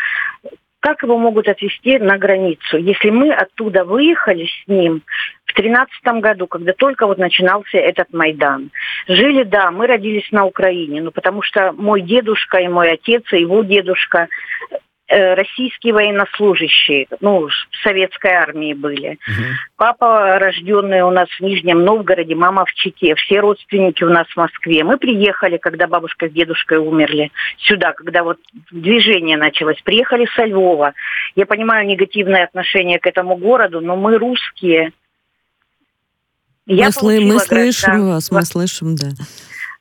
Как 0.86 1.02
его 1.02 1.17
могут 1.17 1.48
отвезти 1.48 1.98
на 1.98 2.19
границу, 2.19 2.78
если 2.78 3.10
мы 3.10 3.34
оттуда 3.34 3.84
выехали 3.86 4.45
с 4.45 4.67
ним 4.67 5.02
в 5.45 5.54
тринадцатом 5.54 6.21
году, 6.21 6.45
когда 6.45 6.74
только 6.74 7.08
вот 7.08 7.17
начинался 7.17 7.80
этот 7.80 8.13
Майдан. 8.13 8.69
Жили, 9.08 9.41
да, 9.45 9.71
мы 9.71 9.88
родились 9.88 10.32
на 10.32 10.45
Украине, 10.45 11.02
но 11.02 11.10
потому 11.10 11.41
что 11.41 11.71
мой 11.71 12.02
дедушка 12.02 12.60
и 12.60 12.67
мой 12.67 12.91
отец, 12.91 13.24
и 13.34 13.41
его 13.41 13.63
дедушка 13.63 14.28
российские 15.08 15.94
военнослужащие, 15.94 17.08
ну, 17.20 17.48
в 17.48 17.84
советской 17.84 18.32
армии 18.32 18.74
были. 18.74 19.20
Угу. 19.28 19.44
Папа, 19.78 20.39
рожденный 20.39 21.02
у 21.02 21.12
нас 21.12 21.30
в 21.30 21.41
Нижнем 21.41 21.84
Новгороде, 21.84 22.36
мама 22.36 22.65
в 22.65 22.74
Чите, 22.74 23.13
все 23.15 23.39
родственники 23.39 24.04
у 24.04 24.10
нас 24.10 24.28
в 24.28 24.38
Москве. 24.38 24.84
Мы 24.84 24.98
приехали, 24.98 25.58
когда 25.58 25.88
бабушка 25.88 26.28
с 26.28 26.32
дедушкой 26.32 26.80
умерли, 26.80 27.32
сюда, 27.60 27.94
когда 27.94 28.24
вот 28.24 28.38
движение 28.72 29.38
началось. 29.38 29.80
Приехали 29.84 30.28
со 30.36 30.46
Львова. 30.46 30.94
Я 31.36 31.46
понимаю 31.46 31.88
негативное 31.88 32.46
отношение 32.46 33.00
к 33.00 33.06
этому 33.06 33.36
городу, 33.38 33.82
но 33.82 33.96
мы 33.96 34.18
русские. 34.18 34.91
Я 36.65 36.89
мы, 37.02 37.22
мы 37.22 37.39
слышим 37.39 38.08
вас, 38.08 38.32
мы 38.32 38.44
слышим, 38.44 38.96
да. 38.96 39.10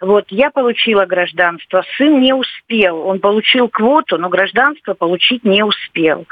Вот 0.04 0.26
я 0.28 0.50
получила 0.50 1.06
гражданство, 1.06 1.82
сын 1.96 2.20
не 2.20 2.34
успел. 2.34 3.06
Он 3.06 3.20
получил 3.20 3.68
квоту, 3.68 4.18
но 4.18 4.28
гражданство 4.28 4.92
получить 4.92 5.44
не 5.44 5.62
успел. 5.62 6.26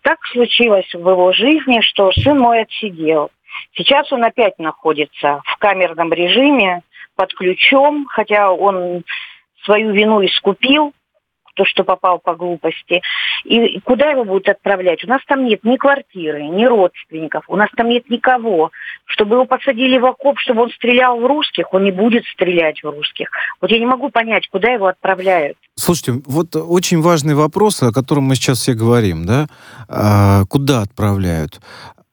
Так 0.00 0.18
случилось 0.32 0.88
в 0.94 1.08
его 1.08 1.32
жизни, 1.32 1.80
что 1.82 2.10
сын 2.12 2.38
мой 2.38 2.62
отсидел. 2.62 3.30
Сейчас 3.74 4.10
он 4.12 4.24
опять 4.24 4.58
находится 4.58 5.42
в 5.44 5.56
камерном 5.58 6.12
режиме, 6.12 6.82
под 7.16 7.34
ключом, 7.34 8.06
хотя 8.08 8.50
он 8.50 9.02
свою 9.64 9.92
вину 9.92 10.24
искупил, 10.24 10.94
то, 11.58 11.64
что 11.64 11.82
попал 11.82 12.20
по 12.20 12.36
глупости. 12.36 13.02
И 13.44 13.80
куда 13.80 14.10
его 14.10 14.24
будут 14.24 14.48
отправлять? 14.48 15.04
У 15.04 15.08
нас 15.08 15.20
там 15.26 15.44
нет 15.44 15.64
ни 15.64 15.76
квартиры, 15.76 16.44
ни 16.44 16.64
родственников, 16.64 17.44
у 17.48 17.56
нас 17.56 17.68
там 17.76 17.88
нет 17.88 18.08
никого. 18.08 18.70
Чтобы 19.06 19.34
его 19.34 19.44
посадили 19.44 19.98
в 19.98 20.06
окоп, 20.06 20.38
чтобы 20.38 20.62
он 20.62 20.70
стрелял 20.70 21.18
в 21.18 21.26
русских, 21.26 21.74
он 21.74 21.84
не 21.84 21.90
будет 21.90 22.24
стрелять 22.26 22.82
в 22.82 22.88
русских. 22.88 23.30
Вот 23.60 23.72
я 23.72 23.78
не 23.80 23.86
могу 23.86 24.08
понять, 24.08 24.46
куда 24.48 24.70
его 24.70 24.86
отправляют. 24.86 25.58
Слушайте, 25.74 26.22
вот 26.26 26.54
очень 26.54 27.00
важный 27.00 27.34
вопрос, 27.34 27.82
о 27.82 27.92
котором 27.92 28.24
мы 28.24 28.36
сейчас 28.36 28.58
все 28.58 28.74
говорим, 28.74 29.26
да? 29.26 29.48
А, 29.88 30.44
куда 30.44 30.82
отправляют? 30.82 31.60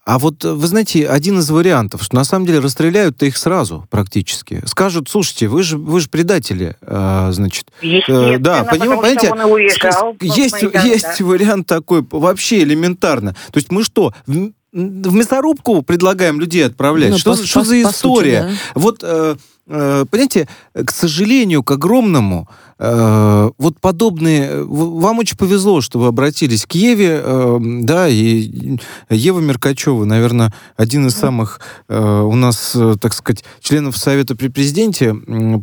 А 0.05 0.19
вот, 0.19 0.45
э, 0.45 0.51
вы 0.51 0.67
знаете, 0.67 1.07
один 1.07 1.39
из 1.39 1.49
вариантов, 1.49 2.03
что 2.03 2.15
на 2.15 2.23
самом 2.23 2.45
деле 2.45 2.59
расстреляют-то 2.59 3.25
их 3.25 3.35
сразу 3.37 3.87
практически. 3.89 4.61
Скажут, 4.65 5.09
слушайте, 5.09 5.47
вы 5.47 5.63
же, 5.63 5.79
вы 5.79 5.99
же 5.99 6.09
предатели, 6.09 6.75
э, 6.81 7.29
значит. 7.31 7.71
Э, 7.81 8.37
да, 8.37 8.63
понимаете, 8.65 9.33
уезжал, 9.33 10.15
есть, 10.21 10.61
Майдан, 10.61 10.85
есть 10.85 11.19
да. 11.19 11.25
вариант 11.25 11.65
такой, 11.65 12.05
вообще 12.11 12.61
элементарно. 12.61 13.33
То 13.51 13.57
есть 13.57 13.71
мы 13.71 13.83
что, 13.83 14.13
в, 14.27 14.51
в 14.71 15.13
мясорубку 15.13 15.81
предлагаем 15.81 16.39
людей 16.39 16.63
отправлять? 16.63 17.09
Ну, 17.09 17.17
что, 17.17 17.35
по, 17.35 17.43
что 17.43 17.59
по, 17.61 17.65
за 17.65 17.81
история? 17.81 18.41
Сути, 18.43 18.53
да. 18.53 18.79
Вот... 18.79 18.99
Э, 19.01 19.35
понимаете, 19.67 20.47
к 20.73 20.91
сожалению, 20.91 21.63
к 21.63 21.71
огромному, 21.71 22.47
э, 22.77 23.49
вот 23.57 23.79
подобные... 23.79 24.63
Вам 24.63 25.19
очень 25.19 25.37
повезло, 25.37 25.81
что 25.81 25.99
вы 25.99 26.07
обратились 26.07 26.65
к 26.65 26.73
Еве, 26.73 27.19
э, 27.23 27.57
да, 27.61 28.07
и 28.07 28.77
Ева 29.09 29.39
Меркачева, 29.39 30.05
наверное, 30.05 30.53
один 30.77 31.07
из 31.07 31.15
самых 31.15 31.59
у 31.87 32.35
нас, 32.35 32.75
так 33.01 33.13
сказать, 33.13 33.43
членов 33.61 33.97
Совета 33.97 34.35
при 34.35 34.49
президенте 34.49 35.13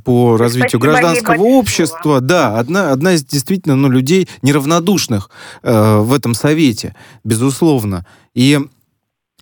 по 0.05 0.37
развитию 0.37 0.81
Спасибо 0.81 0.87
гражданского 0.87 1.43
общества. 1.43 2.21
Да, 2.21 2.59
одна, 2.59 2.91
одна 2.91 3.15
из 3.15 3.25
действительно 3.25 3.77
ну, 3.77 3.89
людей 3.89 4.29
неравнодушных 4.43 5.31
в 5.63 6.13
этом 6.15 6.35
Совете, 6.35 6.95
безусловно. 7.25 8.07
И 8.35 8.59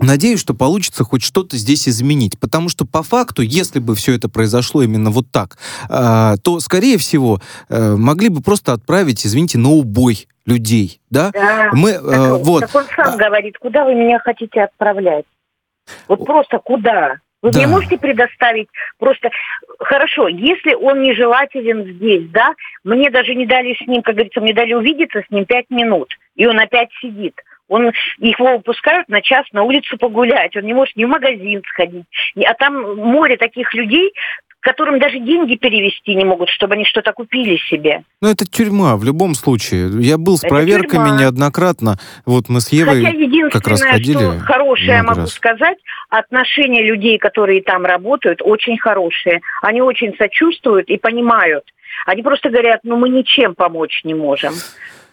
Надеюсь, 0.01 0.41
что 0.41 0.55
получится 0.55 1.05
хоть 1.05 1.23
что-то 1.23 1.57
здесь 1.57 1.89
изменить, 1.89 2.39
потому 2.41 2.69
что 2.69 2.87
по 2.87 3.03
факту, 3.03 3.43
если 3.43 3.81
бы 3.81 3.95
все 3.95 4.15
это 4.17 4.29
произошло 4.29 4.83
именно 4.83 5.11
вот 5.11 5.27
так, 5.31 5.59
э, 5.89 6.37
то, 6.43 6.61
скорее 6.61 6.97
всего, 6.97 7.39
э, 7.69 7.97
могли 7.97 8.31
бы 8.31 8.43
просто 8.43 8.73
отправить, 8.73 9.27
извините, 9.27 9.59
на 9.59 9.71
убой 9.71 10.27
людей, 10.47 11.01
да? 11.11 11.31
Да. 11.33 11.71
Мы, 11.73 11.91
э, 11.91 12.01
так, 12.01 12.41
вот. 12.41 12.61
так 12.61 12.75
он 12.75 12.85
сам 12.97 13.17
говорит, 13.19 13.59
куда 13.59 13.85
вы 13.85 13.95
меня 13.95 14.19
хотите 14.19 14.63
отправлять? 14.63 15.27
Вот 16.09 16.25
просто 16.25 16.59
куда? 16.59 17.17
Вы 17.43 17.53
да. 17.53 17.59
мне 17.59 17.69
можете 17.69 17.99
предоставить 17.99 18.69
просто... 18.99 19.31
Хорошо, 19.79 20.29
если 20.29 20.75
он 20.75 21.03
нежелателен 21.03 21.95
здесь, 21.95 22.29
да, 22.31 22.55
мне 22.85 23.11
даже 23.11 23.35
не 23.35 23.47
дали 23.47 23.75
с 23.75 23.87
ним, 23.87 24.03
как 24.03 24.15
говорится, 24.15 24.41
мне 24.41 24.53
дали 24.53 24.75
увидеться 24.75 25.23
с 25.27 25.31
ним 25.31 25.47
пять 25.47 25.71
минут, 25.71 26.09
и 26.37 26.47
он 26.47 26.59
опять 26.59 26.91
сидит. 27.01 27.35
Он, 27.71 27.93
его 28.19 28.57
выпускают 28.57 29.09
на 29.09 29.23
час 29.23 29.47
на 29.53 29.63
улицу 29.63 29.97
погулять. 29.97 30.57
Он 30.57 30.65
не 30.65 30.75
может 30.75 30.97
ни 30.97 31.05
в 31.05 31.09
магазин 31.09 31.63
сходить. 31.69 32.05
А 32.45 32.55
там 32.55 32.97
море 32.97 33.37
таких 33.37 33.73
людей, 33.75 34.13
которым 34.59 34.99
даже 34.99 35.21
деньги 35.21 35.55
перевести 35.55 36.17
не 36.17 36.25
могут, 36.25 36.49
чтобы 36.49 36.75
они 36.75 36.85
что-то 36.85 37.13
купили 37.13 37.59
себе. 37.71 38.03
Ну, 38.21 38.29
это 38.29 38.45
тюрьма 38.45 38.97
в 38.97 39.05
любом 39.05 39.35
случае. 39.35 39.89
Я 40.03 40.19
был 40.19 40.37
с 40.37 40.43
это 40.43 40.53
проверками 40.53 41.05
тюрьма. 41.05 41.21
неоднократно. 41.21 41.99
Вот 42.27 42.49
мы 42.49 42.61
с 42.61 42.71
Евой 42.71 43.05
Хотя 43.05 43.51
как 43.51 43.69
раз 43.69 43.83
ходили. 43.83 44.19
Что 44.19 44.39
хорошее 44.41 44.89
я 44.89 45.03
могу 45.05 45.21
раз. 45.21 45.33
сказать, 45.33 45.79
отношения 46.09 46.83
людей, 46.83 47.19
которые 47.19 47.63
там 47.63 47.85
работают, 47.85 48.41
очень 48.43 48.79
хорошие. 48.79 49.43
Они 49.63 49.81
очень 49.81 50.13
сочувствуют 50.19 50.89
и 50.89 50.97
понимают. 50.97 51.65
Они 52.05 52.23
просто 52.23 52.51
говорят, 52.51 52.81
ну 52.83 52.97
мы 52.97 53.09
ничем 53.09 53.55
помочь 53.55 54.01
не 54.03 54.15
можем. 54.15 54.55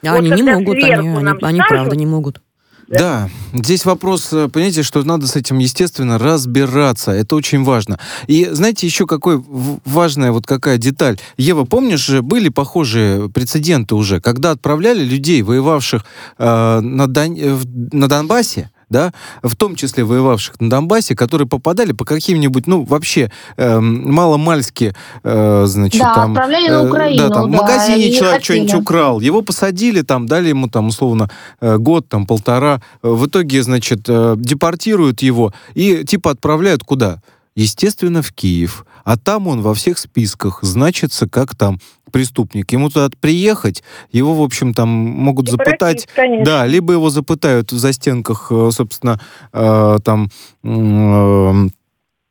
А 0.06 0.12
вот 0.12 0.20
они 0.20 0.32
не 0.32 0.44
могут, 0.44 0.76
они, 0.76 0.94
они, 0.94 1.38
они 1.42 1.62
правда 1.68 1.96
не 1.96 2.06
могут. 2.06 2.42
Да, 2.88 3.30
здесь 3.54 3.86
вопрос, 3.86 4.32
э, 4.32 4.48
понимаете, 4.48 4.82
что 4.84 5.04
надо 5.04 5.28
с 5.28 5.36
этим, 5.36 5.60
естественно, 5.60 6.18
разбираться. 6.18 7.12
Это 7.12 7.36
очень 7.36 7.64
важно. 7.64 8.00
И 8.28 8.48
знаете, 8.52 8.88
еще 8.88 9.06
какой 9.06 9.44
важная 9.86 10.32
вот 10.32 10.48
какая 10.48 10.78
деталь. 10.78 11.20
Ева, 11.38 11.66
помнишь 11.66 12.06
же, 12.06 12.22
были 12.22 12.50
похожие 12.50 13.30
прецеденты 13.30 13.96
уже, 13.96 14.22
когда 14.22 14.52
отправляли 14.52 15.04
людей, 15.04 15.42
воевавших 15.42 16.06
э, 16.38 16.80
на, 16.80 17.08
Дон... 17.08 17.36
Э, 17.38 17.58
на 17.92 18.08
Донбассе, 18.08 18.72
да, 18.90 19.12
в 19.44 19.56
том 19.56 19.76
числе 19.76 20.04
воевавших 20.04 20.60
на 20.60 20.70
Донбассе, 20.70 21.16
которые 21.16 21.48
попадали 21.48 21.92
по 21.92 22.06
каким-нибудь, 22.06 22.68
ну, 22.68 22.84
вообще 22.84 23.32
э, 23.58 23.80
маломальски, 23.80 24.96
э, 25.24 25.64
значит, 25.66 26.02
да, 26.02 26.14
там... 26.14 26.32
отправляли 26.32 26.70
на 26.70 26.84
Украину, 26.84 27.30
да, 27.30 27.30
там, 27.30 27.52
да, 27.52 27.58
в 27.58 27.62
магазине 27.62 28.12
человек 28.14 28.44
что-нибудь 28.44 28.74
украл, 28.74 29.20
его 29.20 29.42
посадили, 29.42 30.02
там, 30.02 30.26
дали 30.26 30.50
ему, 30.50 30.68
там, 30.70 30.88
условно, 30.88 31.30
э, 31.60 31.78
год, 31.78 32.08
там, 32.08 32.26
полтора, 32.26 32.82
в 33.02 33.28
итоге, 33.28 33.62
значит, 33.64 34.06
э, 34.08 34.36
депортируют 34.38 35.22
его 35.22 35.54
и, 35.74 36.04
типа, 36.06 36.32
отправляют 36.32 36.84
куда? 36.84 37.22
Естественно, 37.56 38.22
в 38.22 38.32
Киев. 38.34 38.86
А 39.08 39.16
там 39.16 39.48
он 39.48 39.62
во 39.62 39.74
всех 39.74 40.00
списках 40.00 40.60
значится 40.64 41.30
как 41.30 41.56
там 41.56 41.80
преступник. 42.12 42.70
Ему 42.74 42.90
туда 42.90 43.08
приехать, 43.22 43.82
его, 44.12 44.36
в 44.36 44.42
общем, 44.42 44.74
там 44.74 44.90
могут 44.90 45.48
и 45.48 45.52
запытать. 45.52 46.10
Просить, 46.14 46.44
да, 46.44 46.66
либо 46.66 46.92
его 46.92 47.10
запытают 47.10 47.72
в 47.72 47.78
застенках, 47.78 48.48
э, 48.52 48.70
собственно, 48.74 49.18
э, 49.54 50.00
там 50.04 50.28
э, 50.62 51.70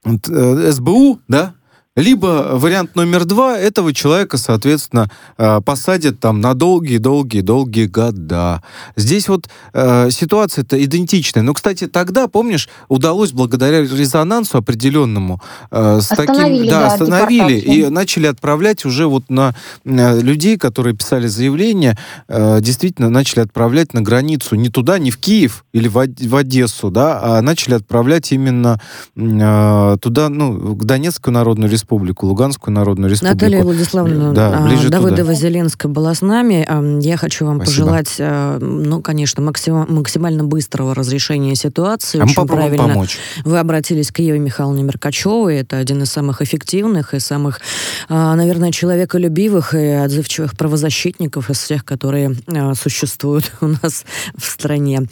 э 0.04 0.72
СБУ, 0.72 1.20
да, 1.28 1.54
либо 1.96 2.50
вариант 2.52 2.94
номер 2.94 3.24
два, 3.24 3.58
этого 3.58 3.94
человека, 3.94 4.36
соответственно, 4.36 5.10
э, 5.38 5.60
посадят 5.64 6.20
там 6.20 6.42
на 6.42 6.52
долгие-долгие-долгие 6.52 7.86
года. 7.86 8.62
Здесь 8.96 9.28
вот 9.28 9.48
э, 9.72 10.10
ситуация-то 10.10 10.82
идентичная. 10.84 11.42
Но, 11.42 11.54
кстати, 11.54 11.86
тогда, 11.86 12.28
помнишь, 12.28 12.68
удалось 12.88 13.32
благодаря 13.32 13.80
резонансу 13.80 14.58
определенному 14.58 15.40
э, 15.70 16.00
с 16.02 16.12
остановили, 16.12 16.58
таким... 16.58 16.70
Да, 16.70 16.80
да 16.80 16.86
остановили 16.92 17.58
и 17.58 17.88
начали 17.88 18.26
отправлять 18.26 18.84
уже 18.84 19.06
вот 19.06 19.30
на 19.30 19.54
э, 19.86 20.20
людей, 20.20 20.58
которые 20.58 20.94
писали 20.94 21.26
заявление, 21.26 21.96
э, 22.28 22.60
действительно 22.60 23.08
начали 23.08 23.40
отправлять 23.40 23.94
на 23.94 24.02
границу 24.02 24.54
не 24.54 24.68
туда, 24.68 24.98
не 24.98 25.10
в 25.10 25.16
Киев 25.16 25.64
или 25.72 25.88
в, 25.88 25.94
в 25.94 26.36
Одессу, 26.36 26.90
да, 26.90 27.20
а 27.22 27.40
начали 27.40 27.74
отправлять 27.74 28.32
именно 28.32 28.78
э, 29.16 29.96
туда, 30.02 30.28
ну, 30.28 30.76
к 30.76 30.84
Донецкую 30.84 31.32
Народную 31.32 31.70
Республику 31.70 31.85
Республику, 31.86 32.26
Луганскую 32.26 32.74
Народную 32.74 33.12
Республику. 33.12 33.36
Наталья 33.36 33.62
Владиславовна 33.62 34.32
да, 34.32 34.58
а, 34.58 34.66
ближе 34.66 34.88
Давыдова 34.88 35.34
Зеленская 35.34 35.88
была 35.88 36.14
с 36.14 36.20
нами. 36.20 36.66
Я 37.00 37.16
хочу 37.16 37.46
вам 37.46 37.58
Спасибо. 37.58 37.84
пожелать, 37.84 38.14
э, 38.18 38.58
ну, 38.60 39.00
конечно, 39.00 39.40
максимально 39.40 40.42
быстрого 40.42 40.96
разрешения 40.96 41.54
ситуации. 41.54 42.18
А 42.18 42.24
Очень 42.24 42.40
мы 42.40 42.46
правильно 42.48 42.88
помочь. 42.88 43.18
Вы 43.44 43.60
обратились 43.60 44.10
к 44.10 44.18
Еве 44.18 44.40
Михайловне 44.40 44.82
Меркачевой. 44.82 45.58
Это 45.58 45.78
один 45.78 46.02
из 46.02 46.10
самых 46.10 46.42
эффективных 46.42 47.14
и 47.14 47.20
самых, 47.20 47.60
а, 48.08 48.34
наверное, 48.34 48.72
человеколюбивых 48.72 49.74
и 49.74 49.86
отзывчивых 49.86 50.56
правозащитников 50.56 51.50
из 51.50 51.58
всех, 51.58 51.84
которые 51.84 52.34
а, 52.48 52.74
существуют 52.74 53.52
у 53.60 53.68
нас 53.68 54.04
в 54.36 54.44
стране. 54.44 55.02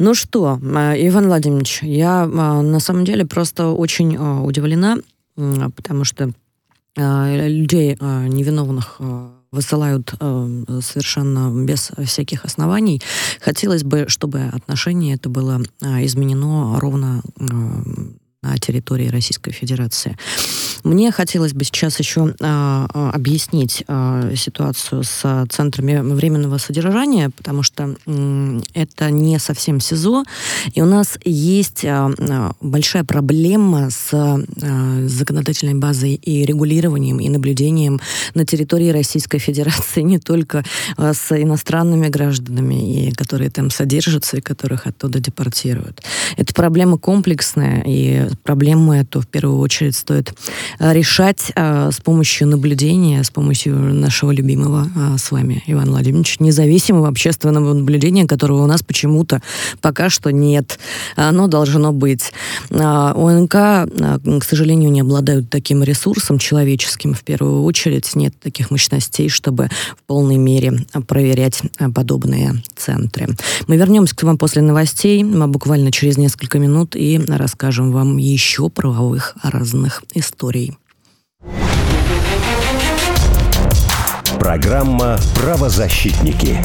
Ну 0.00 0.14
что, 0.14 0.58
Иван 0.60 1.26
Владимирович, 1.26 1.84
я 1.84 2.26
на 2.26 2.80
самом 2.80 3.04
деле 3.04 3.24
просто 3.24 3.68
очень 3.68 4.16
удивлена, 4.16 4.96
потому 5.36 6.04
что 6.04 6.32
людей 6.96 7.96
невиновных 8.00 9.00
высылают 9.56 10.12
э, 10.20 10.80
совершенно 10.82 11.50
без 11.64 11.90
всяких 12.04 12.44
оснований. 12.44 13.00
Хотелось 13.40 13.84
бы, 13.84 14.04
чтобы 14.08 14.42
отношение 14.52 15.14
это 15.14 15.28
было 15.28 15.60
э, 15.82 16.04
изменено 16.04 16.78
ровно 16.78 17.22
э, 17.38 17.44
на 18.46 18.58
территории 18.58 19.08
Российской 19.08 19.52
Федерации. 19.52 20.16
Мне 20.84 21.10
хотелось 21.10 21.52
бы 21.52 21.64
сейчас 21.64 21.98
еще 21.98 22.34
а, 22.40 23.10
объяснить 23.12 23.84
а, 23.88 24.34
ситуацию 24.36 25.02
с 25.02 25.46
центрами 25.50 25.98
временного 26.14 26.58
содержания, 26.58 27.30
потому 27.30 27.62
что 27.62 27.96
м, 28.06 28.62
это 28.74 29.10
не 29.10 29.38
совсем 29.38 29.80
СИЗО, 29.80 30.24
и 30.74 30.82
у 30.82 30.86
нас 30.86 31.18
есть 31.24 31.84
а 31.84 32.10
большая 32.60 33.04
проблема 33.04 33.90
с 33.90 34.10
а, 34.12 34.38
законодательной 35.06 35.74
базой 35.74 36.14
и 36.14 36.44
регулированием 36.44 37.18
и 37.18 37.28
наблюдением 37.28 38.00
на 38.34 38.44
территории 38.44 38.90
Российской 38.90 39.38
Федерации 39.38 40.02
не 40.02 40.18
только 40.18 40.64
с 40.96 41.32
иностранными 41.32 42.08
гражданами, 42.08 43.08
и 43.08 43.12
которые 43.12 43.50
там 43.50 43.70
содержатся 43.70 44.36
и 44.36 44.40
которых 44.40 44.86
оттуда 44.86 45.18
депортируют. 45.18 46.02
Это 46.36 46.54
проблема 46.54 46.98
комплексная, 46.98 47.82
и 47.86 48.28
проблему 48.42 48.92
эту 48.92 49.20
в 49.20 49.26
первую 49.26 49.58
очередь 49.58 49.96
стоит 49.96 50.34
Э, 50.78 50.92
решать 50.92 51.52
э, 51.54 51.90
с 51.92 52.00
помощью 52.00 52.48
наблюдения, 52.48 53.22
с 53.22 53.30
помощью 53.30 53.76
нашего 53.76 54.30
любимого 54.30 54.88
э, 54.94 55.18
с 55.18 55.30
вами 55.30 55.62
Ивана 55.66 55.92
Владимировича, 55.92 56.36
независимого 56.40 57.08
общественного 57.08 57.72
наблюдения, 57.72 58.26
которого 58.26 58.62
у 58.62 58.66
нас 58.66 58.82
почему-то 58.82 59.42
пока 59.80 60.10
что 60.10 60.30
нет. 60.30 60.78
Оно 61.16 61.46
должно 61.46 61.92
быть. 61.92 62.32
ОНК, 62.70 63.52
к 63.52 64.44
сожалению, 64.44 64.90
не 64.90 65.00
обладают 65.00 65.50
таким 65.50 65.82
ресурсом 65.82 66.38
человеческим 66.38 67.14
в 67.14 67.22
первую 67.22 67.62
очередь. 67.62 68.14
Нет 68.14 68.34
таких 68.40 68.70
мощностей, 68.70 69.28
чтобы 69.28 69.68
в 69.96 70.02
полной 70.06 70.36
мере 70.36 70.86
проверять 71.06 71.62
подобные 71.94 72.54
центры. 72.74 73.28
Мы 73.66 73.76
вернемся 73.76 74.14
к 74.14 74.22
вам 74.22 74.38
после 74.38 74.62
новостей, 74.62 75.24
буквально 75.24 75.92
через 75.92 76.16
несколько 76.16 76.58
минут, 76.58 76.96
и 76.96 77.20
расскажем 77.26 77.92
вам 77.92 78.18
еще 78.32 78.68
правовых 78.68 79.36
разных 79.42 80.02
историй. 80.14 80.76
Программа 84.38 85.18
«Правозащитники». 85.34 86.58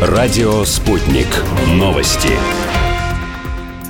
Радио 0.00 0.64
«Спутник». 0.64 1.28
Новости. 1.66 2.30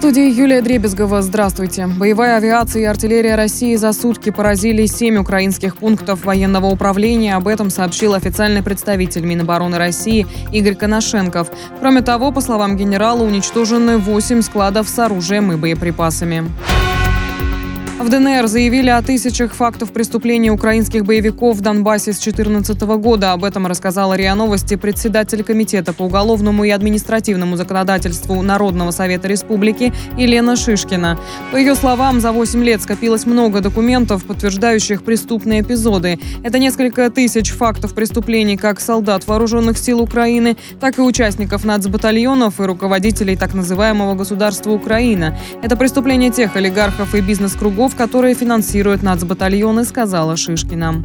Студии 0.01 0.31
Юлия 0.31 0.63
Дребезгова. 0.63 1.21
Здравствуйте. 1.21 1.87
Боевая 1.87 2.39
авиация 2.39 2.81
и 2.81 2.85
артиллерия 2.87 3.35
России 3.35 3.77
за 3.77 3.93
сутки 3.93 4.31
поразили 4.31 4.87
семь 4.87 5.19
украинских 5.19 5.77
пунктов 5.77 6.25
военного 6.25 6.69
управления. 6.69 7.37
Об 7.37 7.47
этом 7.47 7.69
сообщил 7.69 8.15
официальный 8.15 8.63
представитель 8.63 9.27
Минобороны 9.27 9.77
России 9.77 10.27
Игорь 10.53 10.75
Коношенков. 10.75 11.49
Кроме 11.81 12.01
того, 12.01 12.33
по 12.33 12.41
словам 12.41 12.79
генерала, 12.79 13.23
уничтожены 13.23 13.99
восемь 13.99 14.41
складов 14.41 14.89
с 14.89 14.99
оружием 14.99 15.53
и 15.53 15.57
боеприпасами. 15.57 16.51
В 18.01 18.09
ДНР 18.09 18.47
заявили 18.47 18.89
о 18.89 19.03
тысячах 19.03 19.53
фактов 19.53 19.93
преступления 19.93 20.51
украинских 20.51 21.05
боевиков 21.05 21.59
в 21.59 21.61
Донбассе 21.61 22.15
с 22.15 22.19
2014 22.19 22.81
года. 22.97 23.33
Об 23.33 23.45
этом 23.45 23.67
рассказала 23.67 24.15
РИА 24.15 24.35
Новости 24.35 24.77
председатель 24.77 25.45
Комитета 25.45 25.93
по 25.93 26.05
уголовному 26.05 26.65
и 26.65 26.71
административному 26.71 27.57
законодательству 27.57 28.41
Народного 28.41 28.91
совета 28.91 29.29
республики 29.29 29.93
Елена 30.17 30.57
Шишкина. 30.57 31.19
По 31.53 31.57
ее 31.57 31.75
словам, 31.75 32.23
за 32.23 32.33
8 32.33 32.65
лет 32.65 32.81
скопилось 32.81 33.27
много 33.27 33.61
документов, 33.61 34.25
подтверждающих 34.25 35.03
преступные 35.03 35.61
эпизоды. 35.61 36.19
Это 36.43 36.59
несколько 36.59 37.11
тысяч 37.11 37.51
фактов 37.51 37.93
преступлений 37.93 38.57
как 38.57 38.81
солдат 38.81 39.27
вооруженных 39.27 39.77
сил 39.77 40.01
Украины, 40.01 40.57
так 40.81 40.97
и 40.97 41.03
участников 41.03 41.67
нацбатальонов 41.67 42.61
и 42.61 42.65
руководителей 42.65 43.37
так 43.37 43.53
называемого 43.53 44.15
государства 44.15 44.71
Украина. 44.71 45.37
Это 45.61 45.77
преступления 45.77 46.31
тех 46.31 46.57
олигархов 46.57 47.15
и 47.15 47.21
бизнес-кругов, 47.21 47.90
которые 47.95 48.35
финансируют 48.35 49.03
нацбатальоны, 49.03 49.85
сказала 49.85 50.37
Шишкина. 50.37 51.03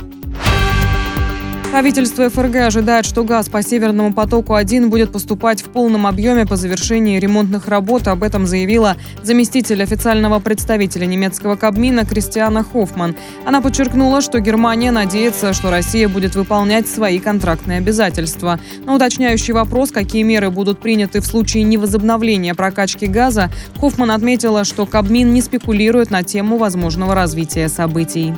Правительство 1.76 2.30
ФРГ 2.30 2.56
ожидает, 2.68 3.06
что 3.06 3.26
газ 3.26 3.50
по 3.50 3.62
Северному 3.62 4.14
потоку-1 4.14 4.88
будет 4.88 5.12
поступать 5.12 5.62
в 5.62 5.66
полном 5.66 6.08
объеме 6.08 6.46
по 6.46 6.56
завершении 6.56 7.20
ремонтных 7.20 7.68
работ. 7.68 8.08
Об 8.08 8.24
этом 8.24 8.46
заявила 8.46 8.96
заместитель 9.24 9.84
официального 9.84 10.40
представителя 10.40 11.06
немецкого 11.06 11.58
Кабмина 11.58 12.06
Кристиана 12.06 12.64
Хоффман. 12.64 13.18
Она 13.46 13.60
подчеркнула, 13.60 14.22
что 14.22 14.40
Германия 14.40 14.92
надеется, 14.92 15.52
что 15.52 15.70
Россия 15.70 16.08
будет 16.08 16.36
выполнять 16.36 16.88
свои 16.88 17.20
контрактные 17.20 17.80
обязательства. 17.80 18.58
На 18.86 18.96
уточняющий 18.96 19.52
вопрос, 19.52 19.92
какие 19.92 20.24
меры 20.24 20.52
будут 20.52 20.80
приняты 20.80 21.20
в 21.20 21.26
случае 21.26 21.64
невозобновления 21.64 22.56
прокачки 22.56 23.06
газа, 23.06 23.52
Хоффман 23.82 24.12
отметила, 24.12 24.64
что 24.64 24.86
Кабмин 24.86 25.34
не 25.34 25.42
спекулирует 25.42 26.10
на 26.10 26.24
тему 26.24 26.56
возможного 26.56 27.16
развития 27.16 27.68
событий. 27.68 28.34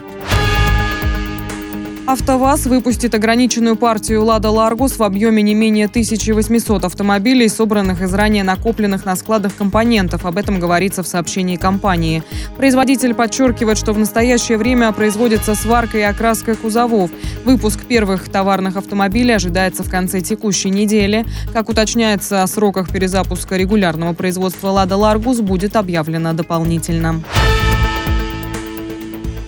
АвтоВАЗ 2.08 2.68
выпустит 2.68 3.14
ограниченную 3.16 3.76
партию 3.76 4.24
«Лада 4.24 4.50
Ларгус» 4.50 4.98
в 4.98 5.04
объеме 5.04 5.42
не 5.42 5.54
менее 5.54 5.88
1800 5.88 6.86
автомобилей, 6.86 7.50
собранных 7.50 8.02
из 8.02 8.14
ранее 8.14 8.46
накопленных 8.46 9.04
на 9.04 9.18
складах 9.18 9.54
компонентов. 9.54 10.26
Об 10.26 10.38
этом 10.38 10.58
говорится 10.58 11.04
в 11.04 11.08
сообщении 11.08 11.58
компании. 11.58 12.24
Производитель 12.56 13.14
подчеркивает, 13.14 13.78
что 13.78 13.92
в 13.92 14.00
настоящее 14.00 14.58
время 14.58 14.94
производится 14.94 15.54
сварка 15.54 15.98
и 15.98 16.02
окраска 16.02 16.56
кузовов. 16.56 17.12
Выпуск 17.44 17.82
первых 17.84 18.30
товарных 18.30 18.78
автомобилей 18.78 19.34
ожидается 19.34 19.84
в 19.84 19.90
конце 19.90 20.22
текущей 20.22 20.70
недели. 20.70 21.26
Как 21.52 21.68
уточняется, 21.68 22.42
о 22.42 22.48
сроках 22.48 22.90
перезапуска 22.90 23.58
регулярного 23.58 24.14
производства 24.14 24.70
«Лада 24.70 24.96
Ларгус» 24.96 25.42
будет 25.42 25.76
объявлено 25.76 26.32
дополнительно. 26.32 27.22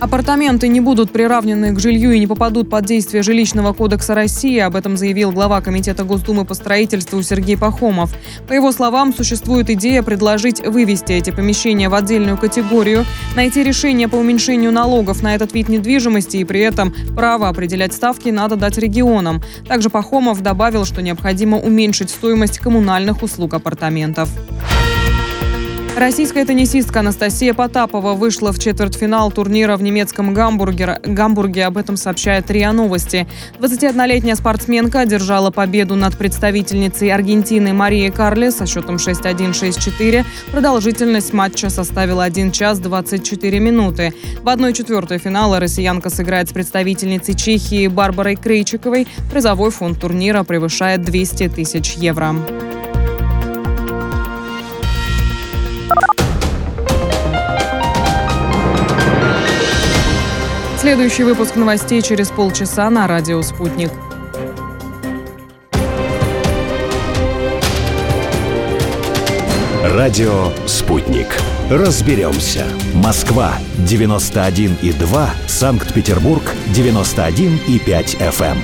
Апартаменты 0.00 0.66
не 0.68 0.80
будут 0.80 1.12
приравнены 1.12 1.74
к 1.74 1.78
жилью 1.78 2.12
и 2.12 2.18
не 2.18 2.26
попадут 2.26 2.70
под 2.70 2.86
действие 2.86 3.22
жилищного 3.22 3.74
кодекса 3.74 4.14
России. 4.14 4.58
Об 4.58 4.74
этом 4.74 4.96
заявил 4.96 5.30
глава 5.30 5.60
Комитета 5.60 6.04
Госдумы 6.04 6.46
по 6.46 6.54
строительству 6.54 7.22
Сергей 7.22 7.58
Пахомов. 7.58 8.10
По 8.48 8.54
его 8.54 8.72
словам, 8.72 9.12
существует 9.12 9.68
идея 9.68 10.02
предложить 10.02 10.66
вывести 10.66 11.12
эти 11.12 11.30
помещения 11.30 11.90
в 11.90 11.94
отдельную 11.94 12.38
категорию, 12.38 13.04
найти 13.36 13.62
решение 13.62 14.08
по 14.08 14.16
уменьшению 14.16 14.72
налогов 14.72 15.22
на 15.22 15.34
этот 15.34 15.52
вид 15.52 15.68
недвижимости 15.68 16.38
и 16.38 16.44
при 16.44 16.60
этом 16.60 16.94
право 17.14 17.48
определять 17.48 17.92
ставки 17.92 18.30
надо 18.30 18.56
дать 18.56 18.78
регионам. 18.78 19.42
Также 19.68 19.90
Пахомов 19.90 20.40
добавил, 20.40 20.86
что 20.86 21.02
необходимо 21.02 21.58
уменьшить 21.58 22.08
стоимость 22.08 22.58
коммунальных 22.58 23.22
услуг 23.22 23.52
апартаментов. 23.52 24.30
Российская 25.96 26.44
теннисистка 26.44 27.00
Анастасия 27.00 27.52
Потапова 27.52 28.14
вышла 28.14 28.52
в 28.52 28.58
четвертьфинал 28.58 29.30
турнира 29.30 29.76
в 29.76 29.82
немецком 29.82 30.32
Гамбурге. 30.32 30.98
Гамбурге. 31.02 31.64
Об 31.64 31.76
этом 31.76 31.96
сообщает 31.96 32.50
РИА 32.50 32.72
Новости. 32.72 33.26
21-летняя 33.58 34.36
спортсменка 34.36 35.00
одержала 35.00 35.50
победу 35.50 35.96
над 35.96 36.16
представительницей 36.16 37.12
Аргентины 37.12 37.74
Марией 37.74 38.10
Карле 38.10 38.50
со 38.50 38.66
счетом 38.66 38.96
6-1-6-4. 38.96 40.24
Продолжительность 40.52 41.32
матча 41.32 41.68
составила 41.70 42.24
1 42.24 42.52
час 42.52 42.78
24 42.78 43.58
минуты. 43.58 44.14
В 44.42 44.46
1-4 44.46 45.18
финала 45.18 45.60
россиянка 45.60 46.08
сыграет 46.08 46.48
с 46.48 46.52
представительницей 46.52 47.34
Чехии 47.34 47.88
Барбарой 47.88 48.36
Крейчиковой. 48.36 49.06
Призовой 49.30 49.70
фонд 49.70 50.00
турнира 50.00 50.44
превышает 50.44 51.02
200 51.02 51.48
тысяч 51.48 51.94
евро. 51.94 52.34
Следующий 60.90 61.22
выпуск 61.22 61.54
новостей 61.54 62.02
через 62.02 62.30
полчаса 62.30 62.90
на 62.90 63.06
радио 63.06 63.40
«Спутник». 63.42 63.92
Радио 69.84 70.50
«Спутник». 70.66 71.28
Разберемся. 71.70 72.66
Москва, 72.92 73.52
91,2. 73.78 75.28
Санкт-Петербург, 75.46 76.42
91,5 76.74 78.18
FM. 78.18 78.56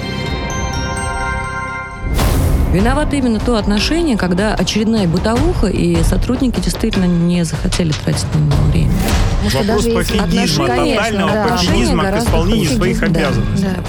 Виновато 2.73 3.15
именно 3.15 3.39
то 3.39 3.55
отношение, 3.55 4.17
когда 4.17 4.53
очередная 4.53 5.07
бытовуха, 5.07 5.69
и 5.69 6.03
сотрудники 6.03 6.59
действительно 6.59 7.05
не 7.05 7.45
захотели 7.45 7.93
тратить 7.93 8.27
на 8.35 8.39
него 8.39 8.63
время. 8.73 8.91
Вопрос 9.55 9.85
пофигизма, 9.85 10.67
тотального 10.67 11.33
да, 11.33 11.47
пофигизма 11.49 12.05
к 12.05 12.19
исполнению 12.19 12.71
своих 12.71 13.03
обязанностей. 13.03 13.67
Да. 13.67 13.83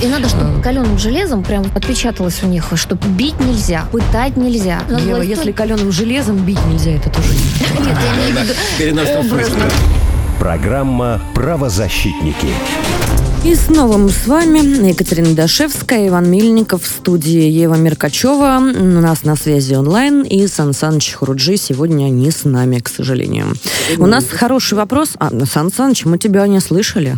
И 0.00 0.06
надо, 0.06 0.28
чтобы 0.28 0.62
каленым 0.62 0.96
железом 0.96 1.42
прям 1.42 1.64
отпечаталось 1.74 2.42
у 2.44 2.46
них, 2.46 2.66
что 2.76 2.94
бить 2.94 3.38
нельзя, 3.40 3.84
пытать 3.90 4.36
нельзя. 4.36 4.80
Ева, 4.88 5.22
если 5.22 5.50
каленым 5.50 5.90
железом 5.90 6.36
бить 6.36 6.64
нельзя, 6.66 6.92
это 6.92 7.10
тоже 7.10 7.28
нет. 7.30 7.80
Нет, 7.86 7.96
я 8.78 8.90
имею 8.90 9.22
в 9.22 9.24
виду 9.24 9.62
Программа 10.38 11.20
«Правозащитники». 11.34 12.48
И 13.48 13.54
снова 13.54 13.96
мы 13.96 14.10
с 14.10 14.26
вами, 14.26 14.58
Екатерина 14.90 15.34
Дашевская, 15.34 16.08
Иван 16.08 16.30
Мильников 16.30 16.82
в 16.82 16.86
студии 16.86 17.48
Ева 17.48 17.76
Меркачева. 17.76 18.58
У 18.58 19.00
нас 19.00 19.24
на 19.24 19.36
связи 19.36 19.72
онлайн 19.72 20.20
и 20.20 20.46
Сан 20.46 20.74
Саныч 20.74 21.14
Хуруджи 21.14 21.56
сегодня 21.56 22.10
не 22.10 22.30
с 22.30 22.44
нами, 22.44 22.78
к 22.78 22.90
сожалению. 22.90 23.54
У 23.96 24.04
нас 24.04 24.26
хороший 24.28 24.74
вопрос. 24.74 25.12
А, 25.18 25.30
Сан 25.46 25.72
Саныч, 25.72 26.04
мы 26.04 26.18
тебя 26.18 26.46
не 26.46 26.60
слышали. 26.60 27.16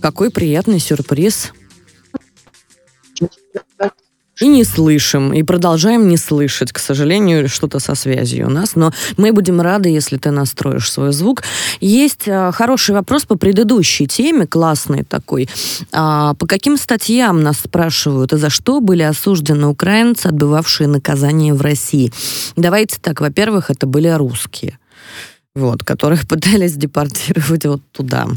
Какой 0.00 0.30
приятный 0.30 0.80
сюрприз. 0.80 1.52
И 4.38 4.48
не 4.48 4.64
слышим, 4.64 5.32
и 5.32 5.42
продолжаем 5.42 6.08
не 6.08 6.18
слышать, 6.18 6.70
к 6.70 6.78
сожалению, 6.78 7.48
что-то 7.48 7.78
со 7.78 7.94
связью 7.94 8.48
у 8.48 8.50
нас. 8.50 8.76
Но 8.76 8.92
мы 9.16 9.32
будем 9.32 9.62
рады, 9.62 9.88
если 9.88 10.18
ты 10.18 10.30
настроишь 10.30 10.92
свой 10.92 11.12
звук. 11.12 11.42
Есть 11.80 12.28
а, 12.28 12.52
хороший 12.52 12.94
вопрос 12.94 13.24
по 13.24 13.36
предыдущей 13.36 14.06
теме, 14.06 14.46
классный 14.46 15.04
такой. 15.04 15.48
А, 15.90 16.34
по 16.34 16.46
каким 16.46 16.76
статьям 16.76 17.42
нас 17.42 17.60
спрашивают, 17.60 18.34
и 18.34 18.36
за 18.36 18.50
что 18.50 18.80
были 18.80 19.02
осуждены 19.02 19.68
украинцы, 19.68 20.26
отбывавшие 20.26 20.86
наказание 20.86 21.54
в 21.54 21.62
России? 21.62 22.12
Давайте 22.56 22.98
так, 23.00 23.22
во-первых, 23.22 23.70
это 23.70 23.86
были 23.86 24.08
русские 24.08 24.78
вот, 25.56 25.82
которых 25.82 26.26
пытались 26.28 26.74
депортировать 26.74 27.64
вот 27.64 27.80
туда, 27.92 28.28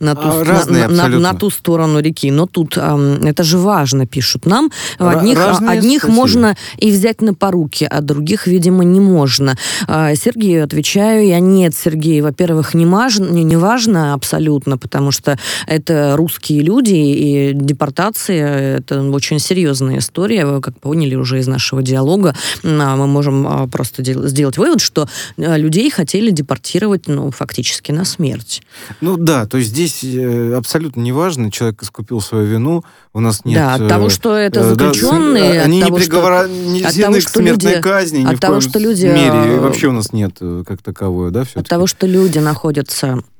на 0.00 0.14
ту, 0.14 0.28
а, 0.28 0.44
разные, 0.44 0.88
на, 0.88 1.08
на, 1.08 1.18
на 1.18 1.34
ту 1.34 1.50
сторону 1.50 2.00
реки. 2.00 2.30
Но 2.30 2.46
тут 2.46 2.76
э, 2.76 3.18
это 3.24 3.44
же 3.44 3.58
важно, 3.58 4.06
пишут 4.06 4.46
нам. 4.46 4.70
Одних, 4.98 5.38
одних 5.60 6.08
можно 6.08 6.56
и 6.78 6.90
взять 6.90 7.20
на 7.20 7.34
поруки, 7.34 7.84
а 7.84 8.00
других, 8.00 8.46
видимо, 8.46 8.84
не 8.84 9.00
можно. 9.00 9.56
Э, 9.86 10.14
Сергею 10.16 10.64
отвечаю 10.64 11.26
я, 11.26 11.40
нет, 11.40 11.74
Сергей, 11.74 12.22
во-первых, 12.22 12.74
не, 12.74 12.86
маж, 12.86 13.18
не, 13.18 13.44
не 13.44 13.56
важно 13.56 14.14
абсолютно, 14.14 14.78
потому 14.78 15.10
что 15.10 15.38
это 15.66 16.14
русские 16.16 16.62
люди, 16.62 16.94
и 16.94 17.52
депортация— 17.54 18.78
это 18.78 19.02
очень 19.10 19.38
серьезная 19.38 19.98
история. 19.98 20.46
Вы 20.46 20.60
как 20.60 20.78
поняли 20.80 21.16
уже 21.16 21.38
из 21.38 21.46
нашего 21.46 21.82
диалога, 21.82 22.34
мы 22.62 23.06
можем 23.06 23.68
просто 23.70 24.02
сделать 24.28 24.56
вывод, 24.56 24.80
что 24.80 25.06
людей 25.36 25.90
хотели 25.90 26.30
депортировать 26.30 26.61
депортировать, 26.62 27.08
ну, 27.08 27.30
фактически 27.30 27.92
на 27.92 28.04
смерть. 28.04 28.62
Ну 29.00 29.16
да, 29.16 29.46
то 29.46 29.58
есть 29.58 29.70
здесь 29.70 30.04
э, 30.04 30.54
абсолютно 30.54 31.00
неважно, 31.00 31.50
человек 31.50 31.82
искупил 31.82 32.20
свою 32.20 32.46
вину, 32.46 32.84
у 33.12 33.20
нас 33.20 33.44
нет... 33.44 33.56
Да, 33.56 33.74
от 33.74 33.88
того, 33.88 34.08
что 34.08 34.36
это 34.36 34.60
э, 34.60 34.68
заключенные, 34.70 35.54
да, 35.54 35.62
они 35.62 35.80
того, 35.80 35.98
не 35.98 36.02
приговорены 36.04 37.20
к 37.20 37.28
смертной 37.28 37.72
люди, 37.72 37.82
казни, 37.82 38.18
ни 38.18 38.26
от 38.26 38.36
в 38.36 38.40
того, 38.40 38.54
коем 38.54 38.70
что 38.70 38.78
люди, 38.78 39.06
мере, 39.06 39.58
вообще 39.58 39.88
у 39.88 39.92
нас 39.92 40.12
нет 40.12 40.36
э, 40.40 40.64
как 40.66 40.82
таковой, 40.82 41.30
да, 41.30 41.44
все 41.44 41.60
От 41.60 41.68
того, 41.68 41.86
что 41.86 42.06
люди 42.06 42.38
находятся 42.38 43.22
Э, 43.22 43.31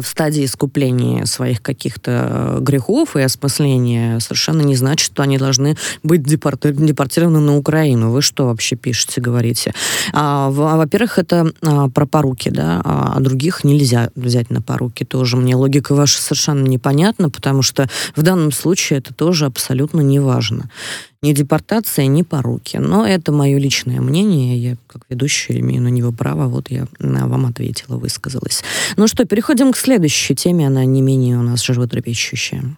в 0.00 0.06
стадии 0.06 0.44
искупления 0.44 1.24
своих 1.26 1.62
каких-то 1.62 2.10
э, 2.10 2.58
грехов 2.60 3.16
и 3.16 3.20
осмысления 3.20 4.18
совершенно 4.20 4.62
не 4.62 4.76
значит, 4.76 5.06
что 5.06 5.22
они 5.22 5.38
должны 5.38 5.76
быть 6.02 6.22
депорти- 6.22 6.72
депортированы 6.72 7.40
на 7.40 7.56
Украину. 7.56 8.10
Вы 8.10 8.22
что 8.22 8.46
вообще 8.46 8.76
пишете, 8.76 9.20
говорите? 9.20 9.72
А, 10.12 10.50
во-первых, 10.50 11.18
это 11.18 11.52
а, 11.62 11.88
про 11.88 12.06
поруки, 12.06 12.48
да, 12.48 12.80
а, 12.84 13.14
а 13.16 13.20
других 13.20 13.64
нельзя 13.64 14.10
взять 14.14 14.50
на 14.50 14.62
поруки 14.62 15.04
тоже. 15.04 15.36
Мне 15.36 15.56
логика 15.56 15.94
ваша 15.94 16.20
совершенно 16.20 16.66
непонятна, 16.66 17.30
потому 17.30 17.62
что 17.62 17.88
в 18.16 18.22
данном 18.22 18.52
случае 18.52 18.98
это 18.98 19.14
тоже 19.14 19.46
абсолютно 19.46 20.00
не 20.00 20.18
важно 20.18 20.70
ни 21.22 21.32
депортация, 21.32 22.06
ни 22.06 22.22
поруки. 22.22 22.78
Но 22.78 23.06
это 23.06 23.30
мое 23.32 23.58
личное 23.58 24.00
мнение. 24.00 24.56
Я, 24.56 24.76
как 24.86 25.02
ведущая, 25.08 25.60
имею 25.60 25.82
на 25.82 25.88
него 25.88 26.12
право. 26.12 26.46
Вот 26.46 26.70
я 26.70 26.86
вам 26.98 27.46
ответила, 27.46 27.96
высказалась. 27.96 28.62
Ну 28.96 29.06
что, 29.06 29.24
переходим 29.26 29.72
к 29.72 29.76
следующей 29.76 30.34
теме. 30.34 30.66
Она 30.66 30.84
не 30.84 31.02
менее 31.02 31.38
у 31.38 31.42
нас 31.42 31.62
животрепещущая. 31.62 32.76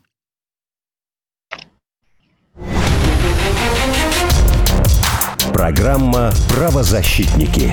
Программа 5.52 6.32
«Правозащитники». 6.48 7.70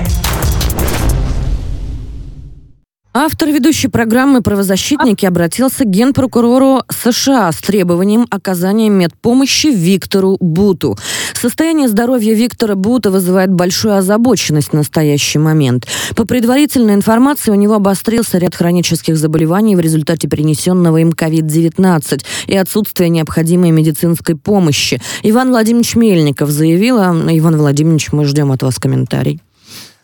Автор 3.12 3.48
ведущей 3.48 3.88
программы 3.88 4.40
«Правозащитники» 4.40 5.26
обратился 5.26 5.82
к 5.82 5.88
генпрокурору 5.90 6.84
США 6.88 7.50
с 7.50 7.56
требованием 7.56 8.24
оказания 8.30 8.88
медпомощи 8.88 9.66
Виктору 9.66 10.36
Буту. 10.38 10.96
Состояние 11.34 11.88
здоровья 11.88 12.34
Виктора 12.34 12.76
Бута 12.76 13.10
вызывает 13.10 13.50
большую 13.50 13.96
озабоченность 13.96 14.68
в 14.68 14.74
настоящий 14.74 15.40
момент. 15.40 15.88
По 16.14 16.24
предварительной 16.24 16.94
информации, 16.94 17.50
у 17.50 17.56
него 17.56 17.74
обострился 17.74 18.38
ряд 18.38 18.54
хронических 18.54 19.16
заболеваний 19.16 19.74
в 19.74 19.80
результате 19.80 20.28
перенесенного 20.28 20.98
им 20.98 21.10
COVID-19 21.10 22.24
и 22.46 22.56
отсутствия 22.56 23.08
необходимой 23.08 23.72
медицинской 23.72 24.36
помощи. 24.36 25.02
Иван 25.24 25.48
Владимирович 25.48 25.96
Мельников 25.96 26.50
заявил, 26.50 26.98
Иван 26.98 27.56
Владимирович, 27.56 28.12
мы 28.12 28.24
ждем 28.24 28.52
от 28.52 28.62
вас 28.62 28.78
комментарий. 28.78 29.40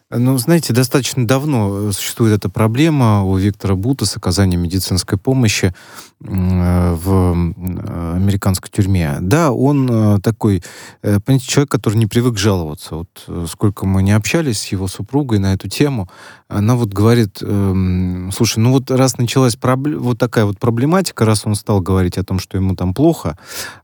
Ну, 0.08 0.38
знаете, 0.38 0.72
достаточно 0.72 1.26
давно 1.26 1.90
существует 1.90 2.38
эта 2.38 2.48
проблема 2.48 3.24
у 3.24 3.36
Виктора 3.36 3.74
Бута 3.74 4.06
с 4.06 4.16
оказанием 4.16 4.62
медицинской 4.62 5.18
помощи 5.18 5.74
в 6.18 7.32
американской 8.16 8.70
тюрьме. 8.72 9.18
Да, 9.20 9.52
он 9.52 9.88
э, 9.90 10.18
такой, 10.20 10.62
э, 11.02 11.20
понимаете, 11.20 11.46
человек, 11.46 11.70
который 11.70 11.96
не 11.96 12.06
привык 12.06 12.38
жаловаться. 12.38 12.96
Вот 12.96 13.24
э, 13.28 13.46
сколько 13.48 13.86
мы 13.86 14.02
не 14.02 14.12
общались 14.12 14.60
с 14.60 14.66
его 14.68 14.88
супругой 14.88 15.38
на 15.38 15.52
эту 15.52 15.68
тему, 15.68 16.08
она 16.48 16.74
вот 16.76 16.88
говорит, 16.88 17.42
эм, 17.42 18.30
слушай, 18.32 18.60
ну 18.60 18.72
вот 18.72 18.90
раз 18.90 19.18
началась 19.18 19.58
вот 19.60 20.18
такая 20.18 20.44
вот 20.44 20.58
проблематика, 20.58 21.24
раз 21.24 21.44
он 21.44 21.54
стал 21.54 21.80
говорить 21.80 22.18
о 22.18 22.24
том, 22.24 22.38
что 22.38 22.56
ему 22.56 22.76
там 22.76 22.94
плохо, 22.94 23.36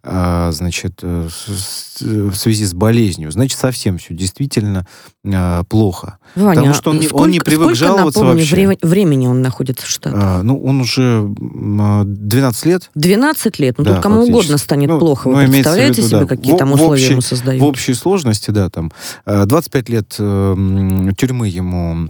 а, 0.04 0.52
значит, 0.52 1.02
в 1.02 2.34
связи 2.34 2.64
с 2.64 2.72
болезнью, 2.72 3.32
значит, 3.32 3.58
совсем 3.58 3.98
все 3.98 4.14
действительно 4.14 4.86
плохо. 5.68 6.18
Ваня, 6.36 6.54
Потому 6.54 6.74
что 6.74 6.90
он, 6.90 7.02
сколько, 7.02 7.22
он 7.22 7.30
не 7.30 7.40
привык 7.40 7.74
сколько, 7.74 7.74
жаловаться 7.74 8.20
напомню, 8.20 8.42
вообще. 8.42 8.78
времени 8.82 9.26
он 9.26 9.42
находится 9.42 9.86
в 9.86 9.88
Штатах? 9.90 10.20
А, 10.22 10.42
ну, 10.42 10.62
он 10.62 10.80
уже 10.80 11.22
12 12.22 12.66
лет. 12.66 12.90
12 12.94 13.58
лет? 13.58 13.78
Ну, 13.78 13.85
да, 13.85 13.94
тут 13.94 14.02
кому 14.02 14.16
фактически. 14.16 14.32
угодно 14.32 14.58
станет 14.58 14.88
ну, 14.88 14.98
плохо. 14.98 15.28
Вы 15.28 15.46
ну, 15.46 15.52
представляете 15.52 15.96
виду, 15.98 16.08
себе, 16.08 16.20
да. 16.20 16.26
какие 16.26 16.54
в, 16.54 16.56
там 16.56 16.72
условия 16.72 17.02
общей, 17.02 17.12
ему 17.12 17.20
создают? 17.20 17.61
В 17.61 17.64
общей 17.64 17.94
сложности, 17.94 18.50
да, 18.50 18.70
там 18.70 18.92
25 19.26 19.88
э, 19.88 19.92
лет 19.92 20.14
э, 20.18 21.11
тюрьмы 21.18 21.48
ему, 21.48 22.08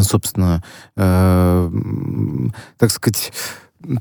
собственно, 0.00 0.64
э, 0.96 1.70
так 2.78 2.90
сказать 2.90 3.32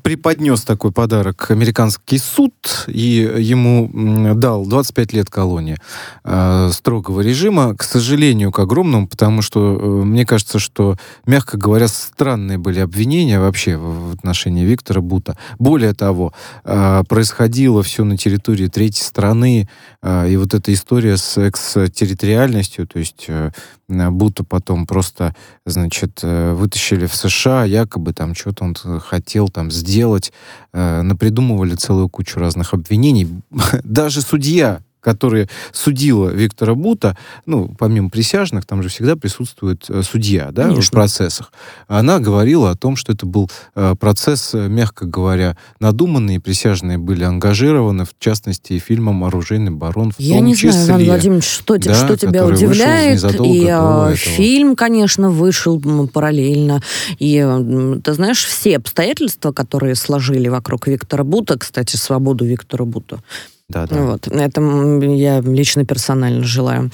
преподнес 0.04 0.62
такой 0.63 0.91
подарок 0.91 1.52
американский 1.52 2.17
суд 2.17 2.54
и 2.88 3.32
ему 3.38 3.89
дал 4.36 4.65
25 4.65 5.13
лет 5.13 5.30
колонии 5.30 5.78
э, 6.24 6.69
строгого 6.71 7.21
режима, 7.21 7.76
к 7.76 7.84
сожалению, 7.84 8.52
к 8.52 8.60
огромному, 8.60 9.08
потому 9.08 9.41
что 9.41 9.78
э, 9.80 9.86
мне 10.06 10.26
кажется, 10.26 10.60
что, 10.60 10.98
мягко 11.26 11.58
говоря, 11.58 11.88
странные 11.88 12.58
были 12.58 12.80
обвинения 12.80 13.39
вообще 13.39 13.78
в, 13.78 14.10
в 14.10 14.13
отношении 14.13 14.65
Виктора 14.65 15.02
Бута. 15.02 15.38
Более 15.60 15.93
того, 15.93 16.34
э, 16.63 17.04
происходило 17.08 17.84
все 17.84 18.04
на 18.04 18.17
территории 18.17 18.67
третьей 18.67 19.04
страны, 19.04 19.69
э, 20.02 20.30
и 20.30 20.38
вот 20.38 20.54
эта 20.54 20.74
история 20.74 21.17
с 21.17 21.38
экстерриториальностью, 21.38 22.88
то 22.88 23.00
есть 23.00 23.26
э, 23.28 23.52
будто 23.88 24.43
потом 24.43 24.86
просто, 24.86 25.36
значит, 25.65 26.19
э, 26.24 26.54
вытащили 26.54 27.06
в 27.06 27.15
США, 27.15 27.65
якобы 27.65 28.13
там 28.13 28.36
что-то 28.36 28.63
он 28.63 28.76
хотел 29.00 29.50
там 29.50 29.71
сделать, 29.71 30.34
э, 30.74 31.02
напридумывали 31.02 31.76
целую 31.76 32.10
кучу 32.10 32.39
разных 32.39 32.74
обвинений. 32.74 33.28
Даже 33.84 34.21
судья, 34.21 34.82
которая 35.06 35.48
судила 35.72 36.30
Виктора 36.30 36.74
Бута, 36.74 37.15
ну, 37.46 37.72
помимо 37.78 38.10
присяжных, 38.10 38.65
там 38.65 38.82
же 38.82 38.89
всегда 38.89 39.15
присутствует 39.15 39.86
э, 39.88 40.02
судья, 40.02 40.50
да, 40.52 40.63
Конечно. 40.63 40.82
в 40.82 40.91
процессах. 40.91 41.54
Она 41.88 42.18
говорила 42.18 42.72
о 42.72 42.76
том, 42.76 42.96
что 42.96 43.13
это 43.13 43.28
был 43.28 43.48
э, 43.76 43.94
процесс, 44.00 44.56
э, 44.56 44.68
мягко 44.68 45.06
говоря, 45.06 45.58
надуманный, 45.80 46.39
присяжные 46.39 46.98
были 46.98 47.24
ангажированы, 47.24 48.06
в 48.06 48.15
частности, 48.18 48.80
фильмом 48.80 49.24
«Оружейный 49.24 49.70
барон» 49.70 50.12
в 50.12 50.20
Я 50.20 50.38
том 50.38 50.46
не 50.46 50.56
числе. 50.56 50.72
знаю, 50.72 51.02
Иван 51.02 51.06
Владимирович, 51.06 51.46
что, 51.46 51.78
да, 51.78 51.94
что 51.94 52.18
тебя 52.18 52.44
удивляет. 52.44 53.24
И 53.24 53.68
э, 53.70 54.15
фильм, 54.15 54.76
конечно, 54.76 55.30
вышел 55.30 55.80
параллельно. 56.08 56.82
И, 57.20 57.46
ты 58.04 58.13
знаешь, 58.13 58.44
все 58.44 58.78
обстоятельства, 58.78 59.52
которые 59.52 59.94
сложили 59.94 60.48
вокруг 60.48 60.88
Виктора 60.88 61.24
Бута, 61.24 61.60
кстати, 61.60 61.96
свободу 61.96 62.44
Виктора 62.44 62.86
Бута, 62.86 63.20
да, 63.67 63.88
да. 63.88 63.95
Вот. 64.04 64.28
Это 64.28 64.62
я 65.01 65.41
лично 65.41 65.86
персонально 65.86 66.43
желаю. 66.43 66.91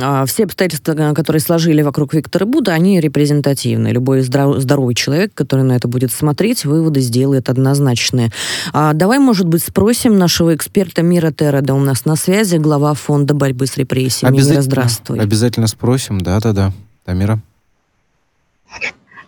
А 0.00 0.26
все 0.26 0.44
обстоятельства, 0.44 0.94
которые 1.14 1.40
сложили 1.40 1.82
вокруг 1.82 2.14
Виктора 2.14 2.46
Буда, 2.46 2.72
они 2.72 2.98
репрезентативны. 3.00 3.88
Любой 3.88 4.22
здоров, 4.22 4.58
здоровый 4.58 4.96
человек, 4.96 5.32
который 5.34 5.64
на 5.64 5.74
это 5.74 5.86
будет 5.86 6.10
смотреть, 6.10 6.64
выводы 6.64 7.00
сделает 7.00 7.48
однозначные. 7.48 8.32
А 8.72 8.92
давай, 8.92 9.20
может 9.20 9.46
быть, 9.46 9.62
спросим 9.62 10.18
нашего 10.18 10.54
эксперта 10.56 11.02
Мира 11.02 11.30
Тереда 11.30 11.74
у 11.74 11.80
нас 11.80 12.04
на 12.04 12.16
связи, 12.16 12.56
глава 12.56 12.94
фонда 12.94 13.32
борьбы 13.32 13.66
с 13.68 13.76
репрессиями. 13.76 14.36
Мира, 14.36 14.62
здравствуй. 14.62 15.20
Обязательно 15.20 15.68
спросим, 15.68 16.20
да-да-да. 16.20 16.72
Тамира. 17.04 17.38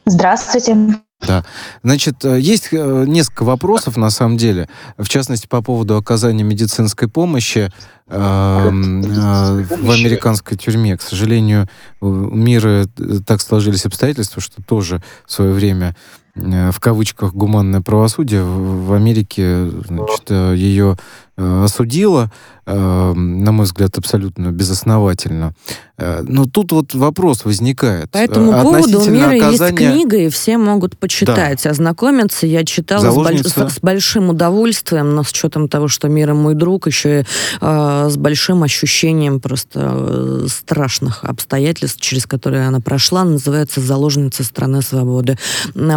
Здравствуйте. 0.05 1.01
Да. 1.27 1.45
Значит, 1.83 2.25
э, 2.25 2.41
есть 2.41 2.69
э, 2.73 3.05
несколько 3.07 3.45
вопросов, 3.45 3.97
на 3.97 4.11
самом 4.11 4.37
деле, 4.37 4.69
в 4.99 5.09
частности, 5.09 5.47
по 5.47 5.63
поводу 5.63 5.97
оказания 5.97 6.43
медицинской 6.43 7.09
помощи 7.09 7.71
э, 8.09 8.69
в 8.69 9.91
американской 9.91 10.57
тюрьме. 10.57 10.97
К 10.97 11.03
сожалению, 11.03 11.69
у 12.01 12.09
мира 12.09 12.87
так 13.27 13.41
сложились 13.41 13.87
обстоятельства, 13.87 14.43
что 14.43 14.63
тоже 14.63 15.03
в 15.27 15.33
свое 15.33 15.53
время 15.53 15.97
в 16.35 16.81
кавычках 16.81 17.35
гуманное 17.35 17.83
правосудие 17.83 18.43
в 18.43 18.95
Америке 18.95 19.69
значит, 19.87 20.31
ее 20.31 20.97
осудило 21.37 22.33
э, 22.67 23.13
на 23.15 23.53
мой 23.53 23.65
взгляд, 23.65 23.97
абсолютно 23.99 24.51
безосновательно. 24.51 25.55
Э, 26.03 26.23
но 26.27 26.47
тут 26.47 26.73
вот 26.73 26.95
вопрос 26.95 27.45
возникает. 27.45 28.11
По 28.11 28.19
этому 28.19 28.53
э, 28.53 28.63
поводу 28.63 29.01
у 29.01 29.09
мира 29.09 29.37
оказания... 29.37 29.71
есть 29.71 29.77
книга, 29.77 30.17
и 30.17 30.29
все 30.29 30.59
могут 30.59 30.99
почитать, 30.99 31.61
да. 31.63 31.71
ознакомиться. 31.71 32.47
Я 32.47 32.65
читала 32.65 33.03
Заложница... 33.03 33.49
с, 33.49 33.55
больш... 33.55 33.73
с 33.73 33.81
большим 33.81 34.29
удовольствием, 34.31 35.15
но 35.15 35.23
с 35.23 35.31
учетом 35.31 35.69
того, 35.69 35.87
что 35.87 36.09
мира 36.09 36.35
мой 36.35 36.55
друг, 36.55 36.89
еще 36.89 37.21
и 37.21 37.25
э, 37.61 38.09
с 38.11 38.17
большим 38.17 38.65
ощущением 38.65 39.41
просто 39.41 39.95
э, 39.95 40.47
страшных 40.49 41.25
обстоятельств, 41.25 42.01
через 42.01 42.27
которые 42.27 42.67
она 42.67 42.81
прошла. 42.81 43.25
Называется 43.25 43.81
«Заложница 43.81 44.43
страны 44.43 44.83
свободы». 44.83 45.39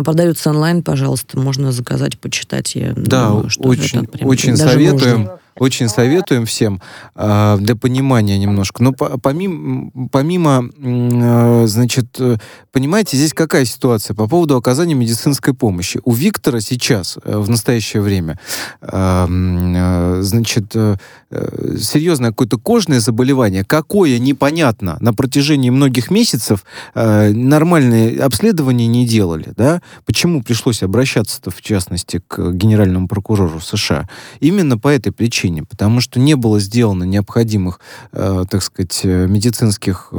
Продается 0.05 0.51
онлайн, 0.51 0.83
пожалуйста, 0.83 1.39
можно 1.39 1.71
заказать, 1.71 2.19
почитать. 2.19 2.75
Я 2.75 2.93
да, 2.95 3.29
думаю, 3.29 3.49
что 3.49 3.63
очень, 3.63 4.07
очень 4.21 4.55
советуем. 4.55 5.19
Нужно. 5.21 5.39
Очень 5.57 5.87
советуем 5.87 6.45
всем 6.45 6.81
э, 7.15 7.57
для 7.59 7.77
понимания 7.77 8.37
немножко. 8.37 8.83
Но 8.83 8.91
по, 8.91 9.17
помимо, 9.17 9.89
помимо 10.11 10.69
э, 10.77 11.67
значит, 11.67 12.07
э, 12.19 12.35
понимаете, 12.73 13.15
здесь 13.15 13.33
какая 13.33 13.63
ситуация 13.63 14.15
по 14.15 14.27
поводу 14.27 14.57
оказания 14.57 14.95
медицинской 14.95 15.53
помощи? 15.53 16.01
У 16.03 16.11
Виктора 16.11 16.59
сейчас, 16.59 17.17
э, 17.23 17.37
в 17.37 17.49
настоящее 17.49 18.01
время, 18.01 18.37
э, 18.81 20.17
значит, 20.21 20.75
э, 20.75 20.97
серьезное 21.79 22.31
какое-то 22.31 22.57
кожное 22.57 22.99
заболевание, 22.99 23.63
какое 23.63 24.19
непонятно, 24.19 24.97
на 24.99 25.13
протяжении 25.13 25.69
многих 25.69 26.11
месяцев 26.11 26.65
нормальные 26.93 28.21
обследования 28.21 28.87
не 28.87 29.05
делали, 29.05 29.53
да? 29.55 29.81
Почему 30.05 30.41
пришлось 30.43 30.83
обращаться-то, 30.83 31.51
в 31.51 31.61
частности, 31.61 32.21
к 32.27 32.51
генеральному 32.51 33.07
прокурору 33.07 33.59
США? 33.59 34.07
Именно 34.39 34.77
по 34.77 34.87
этой 34.87 35.11
причине 35.11 35.44
причине, 35.45 35.63
потому 35.63 36.01
что 36.01 36.19
не 36.19 36.35
было 36.35 36.59
сделано 36.59 37.03
необходимых, 37.03 37.79
э, 38.11 38.45
так 38.49 38.63
сказать, 38.63 39.01
э, 39.03 39.27
медицинских 39.27 40.09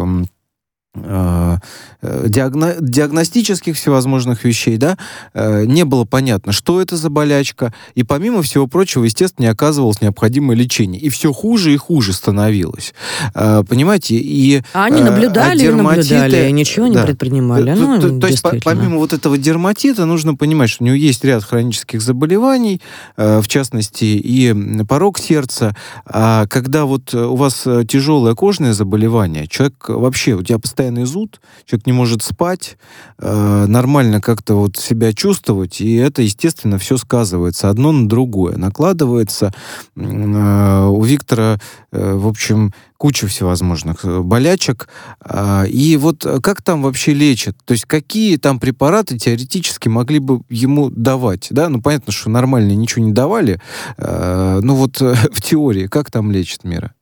диагно, 2.03 2.75
диагностических 2.81 3.77
всевозможных 3.77 4.45
вещей, 4.45 4.77
да, 4.77 4.97
э, 5.35 5.65
не 5.65 5.85
было 5.85 6.05
понятно, 6.05 6.53
что 6.53 6.81
это 6.81 6.97
за 6.97 7.11
болячка, 7.11 7.73
и 7.95 8.03
помимо 8.03 8.43
всего 8.43 8.67
прочего, 8.67 9.05
естественно, 9.05 9.47
не 9.47 9.51
оказывалось 9.51 10.01
необходимое 10.01 10.57
лечение. 10.57 11.01
И 11.01 11.09
все 11.09 11.33
хуже 11.33 11.75
и 11.75 11.77
хуже 11.77 12.13
становилось. 12.13 12.95
Э, 13.35 13.63
понимаете? 13.69 14.17
И, 14.17 14.63
а 14.73 14.87
они 14.87 15.03
наблюдали, 15.03 15.59
а 15.59 15.67
дерматиты, 15.67 16.15
наблюдали, 16.15 16.51
ничего 16.51 16.89
да. 16.89 17.01
не 17.01 17.07
предпринимали. 17.07 17.75
То, 17.75 17.81
ну, 17.81 18.01
то, 18.01 18.21
то 18.21 18.27
есть, 18.27 18.43
помимо 18.65 18.99
вот 18.99 19.13
этого 19.13 19.39
дерматита, 19.39 20.05
нужно 20.05 20.35
понимать, 20.35 20.71
что 20.71 20.85
у 20.85 20.87
него 20.87 20.97
есть 20.97 21.25
ряд 21.25 21.45
хронических 21.45 22.01
заболеваний, 22.01 22.81
в 23.17 23.47
частности, 23.47 24.05
и 24.05 24.55
порог 24.85 25.19
сердца. 25.19 25.77
А 26.07 26.47
когда 26.47 26.85
вот 26.85 27.15
у 27.15 27.37
вас 27.37 27.67
тяжелое 27.89 28.35
кожное 28.35 28.73
заболевание, 28.73 29.47
человек 29.47 29.89
вообще, 29.89 30.33
у 30.33 30.43
тебя 30.43 30.59
постоянно 30.59 30.86
постоянный 30.87 31.05
зуд, 31.05 31.41
человек 31.65 31.87
не 31.87 31.93
может 31.93 32.23
спать, 32.23 32.79
э, 33.19 33.67
нормально 33.67 34.21
как-то 34.21 34.55
вот 34.55 34.77
себя 34.77 35.13
чувствовать, 35.13 35.81
и 35.81 35.95
это, 35.97 36.23
естественно, 36.23 36.79
все 36.79 36.97
сказывается 36.97 37.71
одно 37.71 37.93
на 37.93 38.09
другое, 38.09 38.57
накладывается. 38.57 39.53
Э, 39.97 40.87
у 40.87 41.03
Виктора, 41.03 41.59
э, 41.93 42.15
в 42.15 42.27
общем, 42.27 42.73
куча 42.99 43.27
всевозможных 43.27 44.05
э, 44.05 44.21
болячек. 44.21 44.89
Э, 45.25 45.67
и 45.67 45.97
вот 45.97 46.27
как 46.43 46.63
там 46.63 46.83
вообще 46.83 47.13
лечат? 47.15 47.57
То 47.65 47.73
есть 47.73 47.85
какие 47.85 48.37
там 48.37 48.59
препараты 48.59 49.19
теоретически 49.19 49.89
могли 49.89 50.19
бы 50.19 50.41
ему 50.49 50.91
давать? 50.91 51.49
Да, 51.51 51.69
ну 51.69 51.81
понятно, 51.81 52.13
что 52.13 52.31
нормально 52.31 52.73
ничего 52.73 53.05
не 53.05 53.13
давали. 53.13 53.61
Э, 53.99 54.61
ну 54.63 54.75
вот 54.75 55.01
в 55.01 55.43
теории 55.43 55.87
как 55.89 56.11
там 56.11 56.31
лечат 56.31 56.65
мира? 56.65 56.93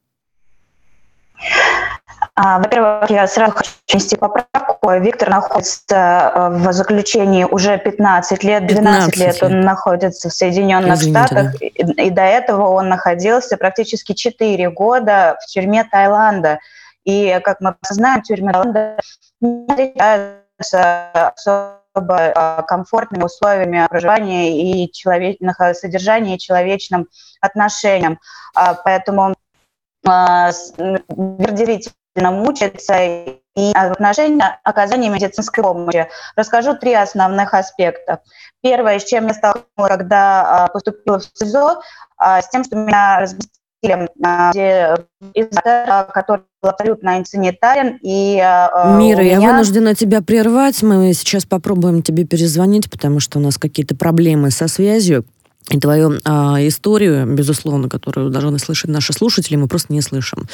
А, 2.37 2.59
во-первых, 2.59 3.11
я 3.11 3.27
сразу 3.29 3.53
хочу 3.53 3.71
внести 3.89 4.17
поправку. 4.17 4.91
Виктор 4.91 5.31
находится 5.31 6.33
э, 6.35 6.49
в 6.51 6.73
заключении 6.73 7.45
уже 7.45 7.79
15 7.79 8.43
лет, 8.43 8.67
12 8.67 9.15
15 9.15 9.17
лет 9.17 9.43
он 9.43 9.61
находится 9.61 10.29
в 10.29 10.33
Соединенных 10.33 10.95
Извините, 10.95 11.27
Штатах, 11.27 11.53
да. 11.53 11.67
и, 11.67 12.07
и 12.07 12.11
до 12.11 12.23
этого 12.23 12.69
он 12.71 12.89
находился 12.89 13.57
практически 13.57 14.15
4 14.15 14.69
года 14.71 15.39
в 15.41 15.47
тюрьме 15.47 15.85
Таиланда. 15.85 16.59
И, 17.05 17.39
как 17.45 17.61
мы 17.61 17.77
знаем, 17.89 18.23
тюрьма 18.23 18.53
Таиланда 18.53 18.99
не 19.41 19.67
отличается 19.69 21.31
особо 21.37 22.17
э, 22.19 22.63
комфортными 22.67 23.23
условиями 23.23 23.87
проживания 23.89 24.85
и 24.85 24.91
человек... 24.93 25.39
содержания 25.75 26.35
и 26.35 26.39
человечным 26.39 27.07
отношениям. 27.41 28.19
А, 28.57 28.75
поэтому 28.75 29.35
а, 30.05 30.51
мучается 32.17 32.95
и 33.57 33.73
отношения 33.75 34.59
оказания 34.65 35.09
медицинской 35.09 35.63
помощи. 35.63 36.09
Расскажу 36.37 36.75
три 36.77 36.95
основных 36.95 37.55
аспекта. 37.55 38.21
Первое, 38.63 38.99
с 38.99 39.05
чем 39.05 39.27
я 39.29 39.35
столкнулась, 39.35 39.91
когда 39.91 40.65
а, 40.65 40.69
поступила 40.69 41.19
в 41.19 41.25
СИЗО, 41.35 41.81
а, 42.17 42.43
с 42.43 42.49
тем, 42.49 42.65
что 42.65 42.77
меня 42.77 43.21
разместили 43.21 44.09
а, 44.25 46.05
который 46.05 46.45
был 46.63 46.71
абсолютно 46.71 47.13
антисанитарен. 47.13 47.99
И, 48.03 48.37
Мира, 48.37 49.21
меня... 49.21 49.39
я 49.39 49.41
вынуждена 49.41 49.95
тебя 49.95 50.23
прервать. 50.23 50.83
Мы 50.83 51.13
сейчас 51.13 51.45
попробуем 51.45 52.03
тебе 52.03 52.25
перезвонить, 52.25 52.91
потому 52.91 53.21
что 53.21 53.39
у 53.39 53.43
нас 53.43 53.59
какие-то 53.59 53.95
проблемы 53.95 54.51
со 54.51 54.69
связью. 54.69 55.27
И 55.71 55.79
твою 55.79 56.21
а, 56.25 56.59
историю, 56.67 57.25
безусловно, 57.27 57.89
которую 57.89 58.29
должны 58.31 58.59
слышать 58.59 58.91
наши 58.91 59.15
слушатели, 59.15 59.57
мы 59.57 59.67
просто 59.67 59.95
не 59.95 60.03
слышим. 60.03 60.47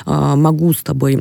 а, 0.06 0.36
могу 0.36 0.72
с 0.72 0.82
тобой 0.82 1.20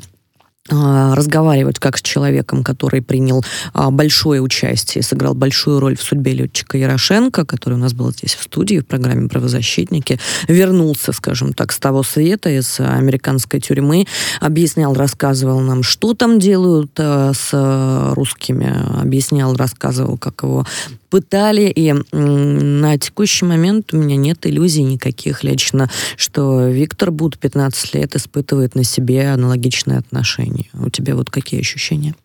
разговаривать 0.67 1.77
как 1.77 1.97
с 1.97 2.01
человеком, 2.01 2.63
который 2.63 3.01
принял 3.01 3.45
а, 3.73 3.91
большое 3.91 4.41
участие, 4.41 5.03
сыграл 5.03 5.35
большую 5.35 5.79
роль 5.79 5.95
в 5.95 6.01
судьбе 6.01 6.33
летчика 6.33 6.77
Ярошенко, 6.77 7.45
который 7.45 7.75
у 7.75 7.77
нас 7.77 7.93
был 7.93 8.11
здесь 8.11 8.33
в 8.33 8.43
студии 8.43 8.79
в 8.79 8.87
программе 8.87 9.29
«Правозащитники», 9.29 10.19
вернулся, 10.47 11.11
скажем 11.11 11.53
так, 11.53 11.71
с 11.71 11.77
того 11.77 12.01
света, 12.01 12.49
из 12.49 12.79
американской 12.79 13.59
тюрьмы, 13.59 14.07
объяснял, 14.41 14.95
рассказывал 14.95 15.59
нам, 15.59 15.83
что 15.83 16.15
там 16.15 16.39
делают 16.39 16.91
а, 16.97 17.33
с 17.33 18.15
русскими, 18.15 18.99
объяснял, 18.99 19.53
рассказывал, 19.55 20.17
как 20.17 20.41
его 20.41 20.65
пытали, 21.09 21.71
и 21.73 21.93
на 22.11 22.97
текущий 22.97 23.45
момент 23.45 23.93
у 23.93 23.97
меня 23.97 24.17
нет 24.17 24.45
иллюзий 24.45 24.83
никаких 24.83 25.43
лично, 25.43 25.89
что 26.17 26.67
Виктор 26.67 27.11
Буд 27.11 27.37
15 27.37 27.93
лет 27.93 28.15
испытывает 28.15 28.75
на 28.75 28.83
себе 28.83 29.29
аналогичные 29.29 29.99
отношения. 29.99 30.54
У 30.73 30.89
тебя 30.89 31.15
вот 31.15 31.29
какие 31.29 31.59
ощущения? 31.59 32.15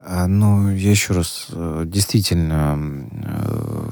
А, 0.00 0.26
ну, 0.26 0.70
я 0.70 0.90
еще 0.90 1.12
раз, 1.12 1.48
э, 1.50 1.82
действительно, 1.86 2.78
э, 3.24 3.90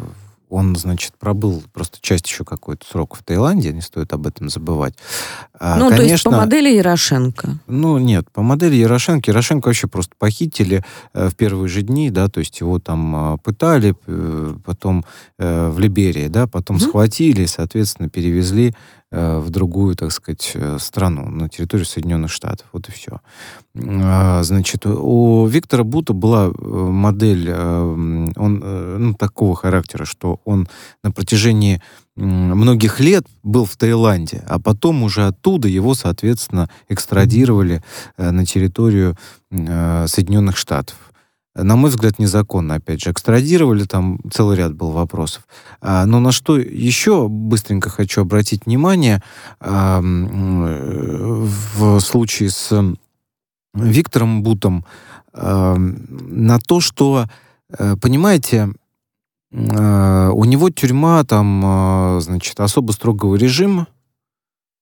он, 0.48 0.76
значит, 0.76 1.14
пробыл 1.18 1.64
просто 1.72 1.98
часть 2.00 2.28
еще 2.28 2.44
какой-то 2.44 2.86
срок 2.86 3.16
в 3.16 3.24
Таиланде, 3.24 3.72
не 3.72 3.80
стоит 3.80 4.12
об 4.12 4.28
этом 4.28 4.48
забывать. 4.48 4.94
А, 5.58 5.76
ну, 5.76 5.88
конечно, 5.88 5.96
то 5.96 6.12
есть 6.12 6.24
по 6.24 6.30
модели 6.30 6.68
Ярошенко? 6.68 7.58
Ну, 7.66 7.98
нет, 7.98 8.30
по 8.30 8.42
модели 8.42 8.76
Ярошенко. 8.76 9.32
Ярошенко 9.32 9.66
вообще 9.66 9.88
просто 9.88 10.14
похитили 10.16 10.84
э, 11.12 11.28
в 11.28 11.34
первые 11.34 11.68
же 11.68 11.82
дни, 11.82 12.10
да, 12.10 12.28
то 12.28 12.38
есть 12.38 12.60
его 12.60 12.78
там 12.78 13.38
пытали, 13.42 13.96
потом 14.64 15.04
в 15.38 15.78
Либерии, 15.78 16.28
да, 16.28 16.46
потом 16.46 16.76
mm-hmm. 16.76 16.88
схватили, 16.88 17.46
соответственно, 17.46 18.08
перевезли 18.08 18.74
в 19.16 19.50
другую, 19.50 19.96
так 19.96 20.12
сказать, 20.12 20.52
э, 20.54 20.78
страну, 20.80 21.28
на 21.28 21.48
территорию 21.48 21.86
Соединенных 21.86 22.30
Штатов. 22.30 22.66
Вот 22.72 22.88
и 22.88 22.92
все. 22.92 23.20
А, 23.74 24.42
значит, 24.42 24.86
у 24.86 25.46
Виктора 25.46 25.84
Бута 25.84 26.12
была 26.12 26.46
э, 26.46 26.50
модель 26.50 27.52
он, 27.52 28.32
ну, 28.36 29.14
такого 29.14 29.54
характера, 29.54 30.04
что 30.04 30.40
он 30.44 30.68
на 31.02 31.12
протяжении 31.12 31.82
многих 32.16 33.00
лет 33.00 33.26
был 33.42 33.64
в 33.64 33.76
Таиланде, 33.76 34.42
а 34.48 34.58
потом 34.58 35.02
уже 35.02 35.26
оттуда 35.26 35.68
его, 35.68 35.94
соответственно, 35.94 36.70
экстрадировали 36.88 37.82
на 38.16 38.46
территорию 38.46 39.16
Соединенных 39.50 40.56
Штатов 40.56 40.96
на 41.62 41.76
мой 41.76 41.90
взгляд, 41.90 42.18
незаконно, 42.18 42.74
опять 42.74 43.02
же, 43.02 43.10
экстрадировали, 43.10 43.84
там 43.84 44.18
целый 44.30 44.56
ряд 44.56 44.74
был 44.74 44.90
вопросов. 44.90 45.46
А, 45.80 46.06
но 46.06 46.20
на 46.20 46.32
что 46.32 46.58
еще 46.58 47.28
быстренько 47.28 47.90
хочу 47.90 48.22
обратить 48.22 48.66
внимание 48.66 49.22
в 49.60 51.50
случае 52.00 52.50
с 52.50 52.96
Виктором 53.74 54.42
Бутом 54.42 54.84
на 55.32 56.58
то, 56.66 56.80
что, 56.80 57.26
э, 57.78 57.96
понимаете, 58.00 58.70
а, 59.52 60.30
у 60.32 60.44
него 60.44 60.70
тюрьма 60.70 61.24
там, 61.24 61.62
а, 61.64 62.18
значит, 62.20 62.58
особо 62.60 62.92
строгого 62.92 63.36
режима, 63.36 63.86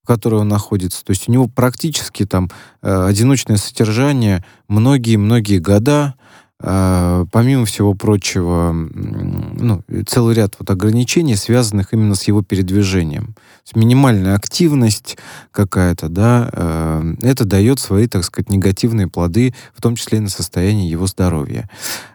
в 0.02 0.06
которой 0.06 0.40
он 0.40 0.48
находится. 0.48 1.04
То 1.04 1.10
есть 1.10 1.28
у 1.28 1.32
него 1.32 1.48
практически 1.48 2.26
там 2.26 2.50
э, 2.82 3.06
одиночное 3.06 3.56
содержание 3.56 4.44
многие-многие 4.68 5.58
года. 5.58 6.14
А, 6.62 7.26
помимо 7.32 7.64
всего 7.66 7.94
прочего, 7.94 8.72
ну, 8.72 9.82
целый 10.06 10.34
ряд 10.34 10.54
вот 10.58 10.70
ограничений, 10.70 11.36
связанных 11.36 11.92
именно 11.92 12.14
с 12.14 12.24
его 12.24 12.42
передвижением. 12.42 13.34
Минимальная 13.74 14.36
активность 14.36 15.16
какая-то, 15.50 16.08
да, 16.08 16.50
э, 16.52 17.14
это 17.22 17.44
дает 17.44 17.80
свои, 17.80 18.06
так 18.06 18.24
сказать, 18.24 18.50
негативные 18.50 19.08
плоды, 19.08 19.54
в 19.74 19.82
том 19.82 19.96
числе 19.96 20.18
и 20.18 20.20
на 20.20 20.28
состояние 20.28 20.90
его 20.90 21.06
здоровья. 21.06 21.68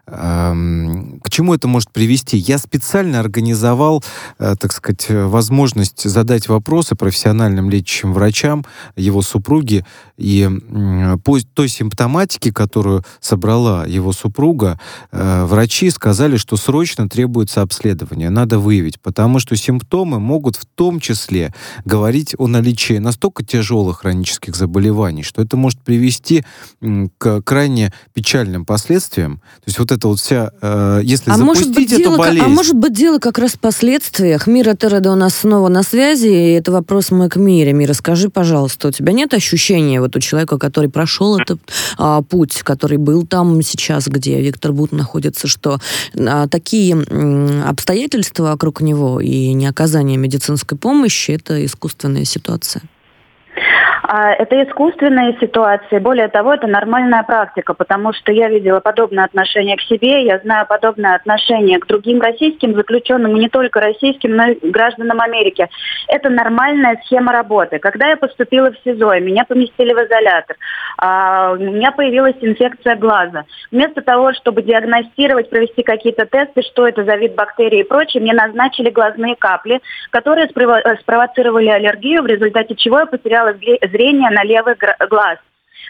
К 0.06 1.30
чему 1.30 1.54
это 1.54 1.68
может 1.68 1.92
привести? 1.92 2.36
Я 2.38 2.58
специально 2.58 3.20
организовал, 3.20 4.04
так 4.40 4.72
сказать, 4.72 5.06
возможность 5.08 6.10
задать 6.10 6.48
вопросы 6.48 6.96
профессиональным 6.96 7.70
лечащим 7.70 8.14
врачам, 8.14 8.66
его 8.96 9.22
супруге, 9.22 9.86
и 10.18 10.50
по 11.24 11.38
той 11.54 11.68
симптоматике, 11.68 12.52
которую 12.52 13.04
собрала 13.20 13.86
его 13.86 14.12
супруга, 14.12 14.29
э, 15.12 15.46
врачи 15.46 15.90
сказали, 15.90 16.38
что 16.38 16.58
срочно 16.58 17.08
требуется 17.10 17.62
обследование, 17.62 18.30
надо 18.30 18.60
выявить, 18.60 19.00
потому 19.00 19.40
что 19.40 19.56
симптомы 19.56 20.20
могут 20.20 20.56
в 20.56 20.66
том 20.66 21.00
числе 21.00 21.54
говорить 21.86 22.36
о 22.38 22.48
наличии 22.48 22.98
настолько 22.98 23.44
тяжелых 23.44 24.00
хронических 24.00 24.56
заболеваний, 24.56 25.24
что 25.24 25.42
это 25.42 25.58
может 25.58 25.82
привести 25.82 26.44
к 27.18 27.42
крайне 27.42 27.94
печальным 28.14 28.66
последствиям. 28.66 29.38
То 29.38 29.68
есть 29.68 29.80
вот 29.80 29.92
это 29.92 30.08
вот 30.08 30.20
вся, 30.20 30.52
э, 30.62 31.02
если 31.04 31.32
а 31.32 31.38
запустить 31.38 31.68
может 31.68 31.76
быть, 31.76 31.92
эту 31.92 32.02
дело, 32.02 32.18
болезнь... 32.18 32.46
А 32.46 32.50
может 32.50 32.76
быть, 32.76 32.94
дело 32.94 33.20
как 33.20 33.38
раз 33.38 33.52
в 33.52 33.60
последствиях. 33.60 34.48
Мира 34.48 34.76
Тереда 34.76 35.12
у 35.12 35.16
нас 35.16 35.36
снова 35.36 35.70
на 35.70 35.84
связи, 35.84 36.28
и 36.28 36.52
это 36.54 36.72
вопрос 36.72 37.12
мой 37.12 37.30
к 37.30 37.36
Мире. 37.36 37.74
Мира, 37.74 37.94
скажи, 37.94 38.30
пожалуйста, 38.30 38.90
у 38.90 38.92
тебя 38.92 39.14
нет 39.14 39.34
ощущения 39.34 40.02
вот 40.02 40.16
у 40.16 40.20
человека, 40.20 40.58
который 40.58 40.90
прошел 40.90 41.38
этот 41.38 41.60
а, 41.98 42.22
путь, 42.22 42.62
который 42.64 42.98
был 42.98 43.26
там 43.26 43.62
сейчас, 43.62 44.08
где 44.20 44.40
Виктор 44.42 44.74
Бут 44.74 44.92
находится, 44.92 45.48
что 45.48 45.80
а, 46.16 46.48
такие 46.48 46.96
обстоятельства 47.66 48.44
вокруг 48.44 48.82
него 48.82 49.20
и 49.20 49.54
неоказание 49.54 50.18
медицинской 50.18 50.78
помощи– 50.78 51.32
это 51.40 51.66
искусственная 51.66 52.26
ситуация? 52.26 52.84
А 54.12 54.32
это 54.32 54.64
искусственные 54.64 55.38
ситуации. 55.40 56.00
Более 56.00 56.30
того, 56.30 56.56
это 56.56 56.66
нормальная 56.66 57.22
практика, 57.22 57.76
потому 57.76 58.12
что 58.12 58.32
я 58.32 58.50
видела 58.50 58.80
подобное 58.80 59.24
отношение 59.24 59.78
к 59.78 59.82
себе, 59.82 60.26
я 60.26 60.40
знаю 60.40 60.66
подобное 60.68 61.14
отношение 61.14 61.78
к 61.78 61.86
другим 61.86 62.20
российским 62.20 62.74
заключенным, 62.74 63.38
и 63.38 63.40
не 63.40 63.50
только 63.50 63.80
российским, 63.80 64.36
но 64.36 64.48
и 64.48 64.72
гражданам 64.72 65.22
Америки. 65.22 65.70
Это 66.08 66.32
нормальная 66.32 67.00
схема 67.06 67.32
работы. 67.32 67.78
Когда 67.78 68.08
я 68.08 68.18
поступила 68.18 68.72
в 68.72 68.80
СИЗО, 68.84 69.20
меня 69.20 69.46
поместили 69.48 69.94
в 69.94 69.98
изолятор, 69.98 70.56
а, 70.98 71.52
у 71.52 71.58
меня 71.58 71.92
появилась 71.92 72.38
инфекция 72.42 72.96
глаза. 72.96 73.44
Вместо 73.72 74.02
того, 74.02 74.34
чтобы 74.34 74.64
диагностировать, 74.64 75.52
провести 75.52 75.84
какие-то 75.84 76.26
тесты, 76.26 76.64
что 76.64 76.88
это 76.88 77.04
за 77.04 77.16
вид 77.16 77.36
бактерий 77.36 77.82
и 77.82 77.88
прочее, 77.88 78.24
мне 78.24 78.34
назначили 78.34 78.90
глазные 78.90 79.36
капли, 79.36 79.82
которые 80.10 80.50
спровоцировали 80.50 81.68
аллергию, 81.68 82.24
в 82.24 82.26
результате 82.26 82.74
чего 82.74 83.02
я 83.02 83.06
потеряла 83.06 83.54
зрение 83.54 83.99
зрения 84.00 84.30
на 84.30 84.44
левый 84.44 84.76
глаз. 85.10 85.38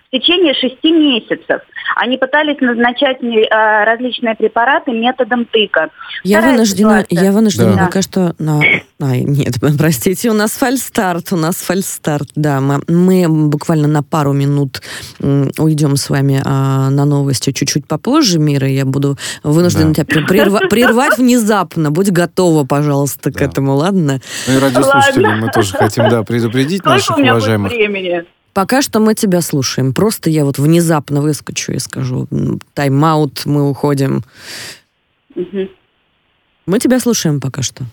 В 0.09 0.17
течение 0.17 0.55
шести 0.55 0.91
месяцев 0.91 1.61
они 1.95 2.17
пытались 2.17 2.59
назначать 2.61 3.21
мне 3.21 3.43
э, 3.43 3.83
различные 3.83 4.33
препараты 4.33 4.91
методом 4.91 5.45
тыка. 5.45 5.89
Я 6.23 6.39
Вторая 6.39 6.53
вынуждена, 6.55 7.01
ситуация. 7.01 7.25
я 7.25 7.31
вынуждена 7.31 7.73
да. 7.75 7.85
пока 7.85 8.01
что... 8.01 8.33
На... 8.39 8.59
Ай, 8.99 9.21
нет, 9.21 9.53
простите, 9.77 10.31
у 10.31 10.33
нас 10.33 10.53
фальстарт, 10.53 11.31
у 11.31 11.35
нас 11.35 11.57
фальстарт, 11.57 12.29
да. 12.35 12.59
Мы, 12.59 12.81
мы 12.87 13.49
буквально 13.49 13.87
на 13.87 14.01
пару 14.01 14.33
минут 14.33 14.81
уйдем 15.19 15.95
с 15.95 16.09
вами 16.09 16.41
а, 16.43 16.89
на 16.89 17.05
новости 17.05 17.51
чуть-чуть 17.51 17.87
попозже, 17.87 18.39
Мира. 18.39 18.67
Я 18.67 18.85
буду 18.85 19.15
вынуждена 19.43 19.93
да. 19.93 20.05
тебя 20.05 20.23
прерва- 20.25 20.67
прервать 20.69 21.17
внезапно. 21.19 21.91
Будь 21.91 22.09
готова, 22.09 22.65
пожалуйста, 22.65 23.31
к 23.31 23.39
этому, 23.43 23.75
ладно? 23.75 24.21
Ну 24.47 24.55
и 24.55 24.59
радиослушателям 24.59 25.41
мы 25.41 25.51
тоже 25.51 25.73
хотим, 25.73 26.09
да, 26.09 26.23
предупредить 26.23 26.83
наших 26.83 27.15
уважаемых. 27.15 27.71
времени? 27.71 28.25
Пока 28.59 28.81
что 28.81 28.99
мы 28.99 29.15
тебя 29.15 29.39
слушаем. 29.39 29.93
Просто 29.93 30.29
я 30.29 30.43
вот 30.43 30.57
внезапно 30.57 31.21
выскочу 31.21 31.71
и 31.71 31.79
скажу, 31.79 32.27
тайм-аут, 32.73 33.45
мы 33.45 33.69
уходим. 33.69 34.21
Угу. 35.33 35.69
Мы 36.65 36.79
тебя 36.79 36.99
слушаем 36.99 37.39
пока 37.39 37.61
что. 37.61 37.85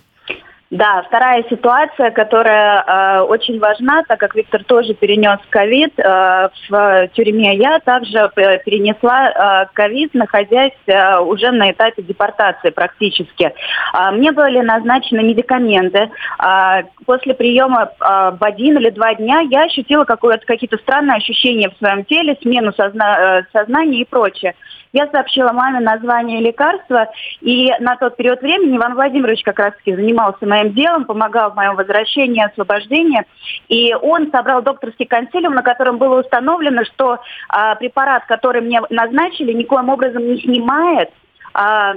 Да, 0.70 1.04
вторая 1.06 1.44
ситуация, 1.48 2.10
которая 2.10 2.82
э, 2.82 3.20
очень 3.20 3.60
важна, 3.60 4.02
так 4.02 4.18
как 4.18 4.34
Виктор 4.34 4.64
тоже 4.64 4.94
перенес 4.94 5.38
ковид 5.48 5.92
э, 5.96 6.48
в 6.68 7.08
тюрьме. 7.14 7.56
Я 7.56 7.78
также 7.78 8.28
перенесла 8.34 9.68
ковид, 9.74 10.10
э, 10.12 10.18
находясь 10.18 10.72
э, 10.86 11.20
уже 11.20 11.52
на 11.52 11.70
этапе 11.70 12.02
депортации 12.02 12.70
практически. 12.70 13.52
Э, 13.94 14.10
мне 14.10 14.32
были 14.32 14.58
назначены 14.58 15.22
медикаменты. 15.22 16.10
Э, 16.40 16.82
после 17.04 17.34
приема 17.34 17.84
э, 17.84 18.32
в 18.36 18.42
один 18.42 18.76
или 18.78 18.90
два 18.90 19.14
дня 19.14 19.42
я 19.48 19.66
ощутила 19.66 20.04
какие-то 20.04 20.78
странные 20.78 21.18
ощущения 21.18 21.70
в 21.70 21.78
своем 21.78 22.04
теле, 22.04 22.36
смену 22.42 22.72
созна- 22.72 23.38
э, 23.38 23.42
сознания 23.52 24.00
и 24.00 24.04
прочее. 24.04 24.56
Я 24.96 25.08
сообщила 25.08 25.52
маме 25.52 25.80
название 25.80 26.40
лекарства, 26.40 27.10
и 27.42 27.70
на 27.80 27.96
тот 27.96 28.16
период 28.16 28.40
времени 28.40 28.78
Иван 28.78 28.94
Владимирович 28.94 29.42
как 29.42 29.58
раз-таки 29.58 29.94
занимался 29.94 30.46
моим 30.46 30.72
делом, 30.72 31.04
помогал 31.04 31.50
в 31.50 31.54
моем 31.54 31.76
возвращении, 31.76 32.42
освобождении, 32.42 33.22
и 33.68 33.92
он 33.92 34.30
собрал 34.30 34.62
докторский 34.62 35.04
консилиум, 35.04 35.52
на 35.52 35.62
котором 35.62 35.98
было 35.98 36.20
установлено, 36.20 36.82
что 36.86 37.18
а, 37.50 37.74
препарат, 37.74 38.24
который 38.24 38.62
мне 38.62 38.80
назначили, 38.88 39.52
никоим 39.52 39.90
образом 39.90 40.26
не 40.26 40.40
снимает 40.40 41.10
а, 41.52 41.96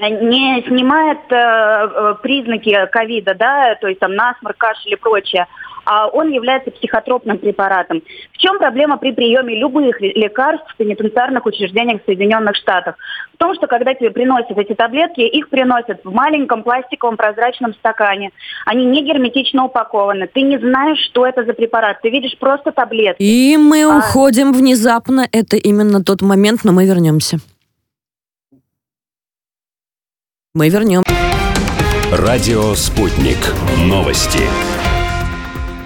не 0.00 0.62
снимает 0.66 1.18
э, 1.30 1.34
э, 1.34 2.14
признаки 2.22 2.86
ковида, 2.92 3.34
да, 3.34 3.74
то 3.80 3.88
есть 3.88 4.00
там 4.00 4.14
насморк, 4.14 4.56
кашель 4.56 4.92
и 4.92 4.96
прочее, 4.96 5.46
а 5.84 6.06
он 6.08 6.30
является 6.30 6.70
психотропным 6.70 7.38
препаратом. 7.38 8.02
В 8.32 8.38
чем 8.38 8.58
проблема 8.58 8.98
при 8.98 9.12
приеме 9.12 9.58
любых 9.58 10.00
лекарств 10.00 10.70
в 10.72 10.76
пенитенциарных 10.76 11.46
учреждениях 11.46 12.02
Соединенных 12.04 12.56
Штатов? 12.56 12.94
В 13.34 13.38
том, 13.38 13.54
что 13.54 13.66
когда 13.66 13.94
тебе 13.94 14.10
приносят 14.10 14.56
эти 14.56 14.74
таблетки, 14.74 15.20
их 15.20 15.48
приносят 15.48 16.00
в 16.04 16.12
маленьком 16.12 16.62
пластиковом 16.62 17.16
прозрачном 17.16 17.72
стакане. 17.74 18.30
Они 18.66 18.84
не 18.84 19.02
герметично 19.02 19.64
упакованы. 19.64 20.26
Ты 20.26 20.42
не 20.42 20.58
знаешь, 20.58 20.98
что 21.06 21.26
это 21.26 21.44
за 21.44 21.54
препарат. 21.54 22.00
Ты 22.02 22.10
видишь 22.10 22.36
просто 22.38 22.70
таблетки. 22.70 23.22
И 23.22 23.56
мы 23.56 23.84
а... 23.84 23.98
уходим 23.98 24.52
внезапно. 24.52 25.26
Это 25.32 25.56
именно 25.56 26.04
тот 26.04 26.20
момент, 26.20 26.60
но 26.64 26.72
мы 26.72 26.86
вернемся. 26.86 27.38
Мы 30.54 30.70
вернем. 30.70 31.02
Радио 32.10 32.74
«Спутник». 32.74 33.36
Новости. 33.84 34.40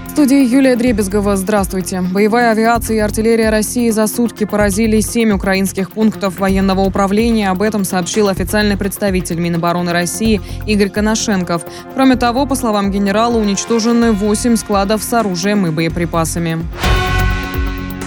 В 0.06 0.10
студии 0.12 0.46
Юлия 0.46 0.76
Дребезгова. 0.76 1.36
Здравствуйте. 1.36 2.00
Боевая 2.00 2.52
авиация 2.52 2.98
и 2.98 3.00
артиллерия 3.00 3.50
России 3.50 3.90
за 3.90 4.06
сутки 4.06 4.44
поразили 4.44 5.00
семь 5.00 5.32
украинских 5.32 5.90
пунктов 5.90 6.38
военного 6.38 6.82
управления. 6.82 7.50
Об 7.50 7.60
этом 7.60 7.84
сообщил 7.84 8.28
официальный 8.28 8.76
представитель 8.76 9.40
Минобороны 9.40 9.92
России 9.92 10.40
Игорь 10.64 10.90
Коношенков. 10.90 11.62
Кроме 11.94 12.14
того, 12.14 12.46
по 12.46 12.54
словам 12.54 12.92
генерала, 12.92 13.38
уничтожены 13.38 14.12
восемь 14.12 14.54
складов 14.54 15.02
с 15.02 15.12
оружием 15.12 15.66
и 15.66 15.70
боеприпасами. 15.70 16.64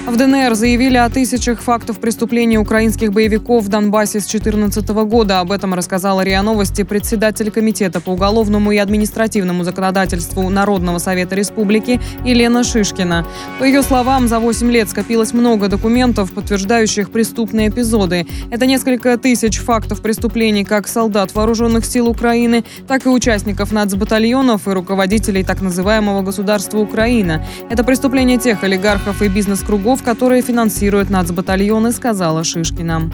В 0.06 0.18
ДНР 0.18 0.54
заявили 0.54 0.98
о 0.98 1.10
тысячах 1.10 1.62
фактов 1.62 2.00
преступлений 2.00 2.60
украинских 2.60 3.12
боевиков 3.12 3.64
в 3.64 3.70
Донбассе 3.70 4.20
с 4.20 4.28
2014 4.28 4.88
года. 5.10 5.40
Об 5.40 5.52
этом 5.52 5.74
рассказала 5.74 6.22
РИА 6.22 6.44
Новости 6.44 6.84
председатель 6.84 7.50
Комитета 7.50 8.00
по 8.00 8.12
уголовному 8.12 8.72
и 8.72 8.78
административному 8.78 9.64
законодательству 9.64 10.48
Народного 10.52 11.00
совета 11.00 11.34
республики 11.34 12.00
Елена 12.24 12.64
Шишкина. 12.64 13.26
По 13.58 13.64
ее 13.64 13.82
словам, 13.82 14.28
за 14.28 14.40
8 14.40 14.70
лет 14.70 14.90
скопилось 14.92 15.34
много 15.34 15.70
документов, 15.70 16.32
подтверждающих 16.34 17.10
преступные 17.10 17.70
эпизоды. 17.70 18.28
Это 18.52 18.68
несколько 18.68 19.18
тысяч 19.18 19.58
фактов 19.58 20.04
преступлений 20.04 20.66
как 20.66 20.88
солдат 20.88 21.34
вооруженных 21.34 21.84
сил 21.84 22.08
Украины, 22.08 22.64
так 22.88 23.08
и 23.08 23.10
участников 23.10 23.72
нацбатальонов 23.72 24.68
и 24.68 24.72
руководителей 24.72 25.44
так 25.44 25.62
называемого 25.62 26.22
государства 26.22 26.78
Украина. 26.78 27.44
Это 27.72 27.84
преступления 27.84 28.38
тех 28.38 28.64
олигархов 28.64 29.24
и 29.24 29.30
бизнес-кругов, 29.30 29.95
боевиков, 29.96 30.04
которые 30.04 30.42
финансируют 30.42 31.10
нацбатальоны, 31.10 31.92
сказала 31.92 32.44
Шишкина. 32.44 33.12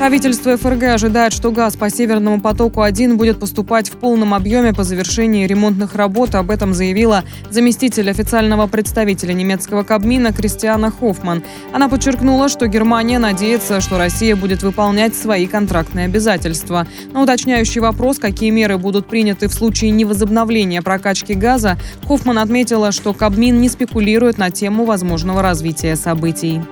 Правительство 0.00 0.56
ФРГ 0.56 0.84
ожидает, 0.84 1.34
что 1.34 1.52
газ 1.52 1.76
по 1.76 1.90
Северному 1.90 2.40
потоку-1 2.40 3.16
будет 3.16 3.38
поступать 3.38 3.90
в 3.90 3.98
полном 3.98 4.32
объеме 4.32 4.72
по 4.72 4.82
завершении 4.82 5.46
ремонтных 5.46 5.94
работ. 5.94 6.34
Об 6.34 6.50
этом 6.50 6.72
заявила 6.72 7.22
заместитель 7.50 8.08
официального 8.08 8.66
представителя 8.66 9.34
немецкого 9.34 9.82
Кабмина 9.82 10.32
Кристиана 10.32 10.90
Хоффман. 10.90 11.42
Она 11.74 11.90
подчеркнула, 11.90 12.48
что 12.48 12.66
Германия 12.66 13.18
надеется, 13.18 13.82
что 13.82 13.98
Россия 13.98 14.36
будет 14.36 14.62
выполнять 14.62 15.14
свои 15.14 15.46
контрактные 15.46 16.06
обязательства. 16.06 16.86
На 17.12 17.22
уточняющий 17.22 17.82
вопрос, 17.82 18.18
какие 18.18 18.48
меры 18.48 18.78
будут 18.78 19.06
приняты 19.06 19.48
в 19.48 19.52
случае 19.52 19.90
невозобновления 19.90 20.80
прокачки 20.80 21.34
газа, 21.34 21.76
Хоффман 22.08 22.38
отметила, 22.38 22.90
что 22.90 23.12
Кабмин 23.12 23.60
не 23.60 23.68
спекулирует 23.68 24.38
на 24.38 24.50
тему 24.50 24.86
возможного 24.86 25.42
развития 25.42 25.94
событий. 25.94 26.62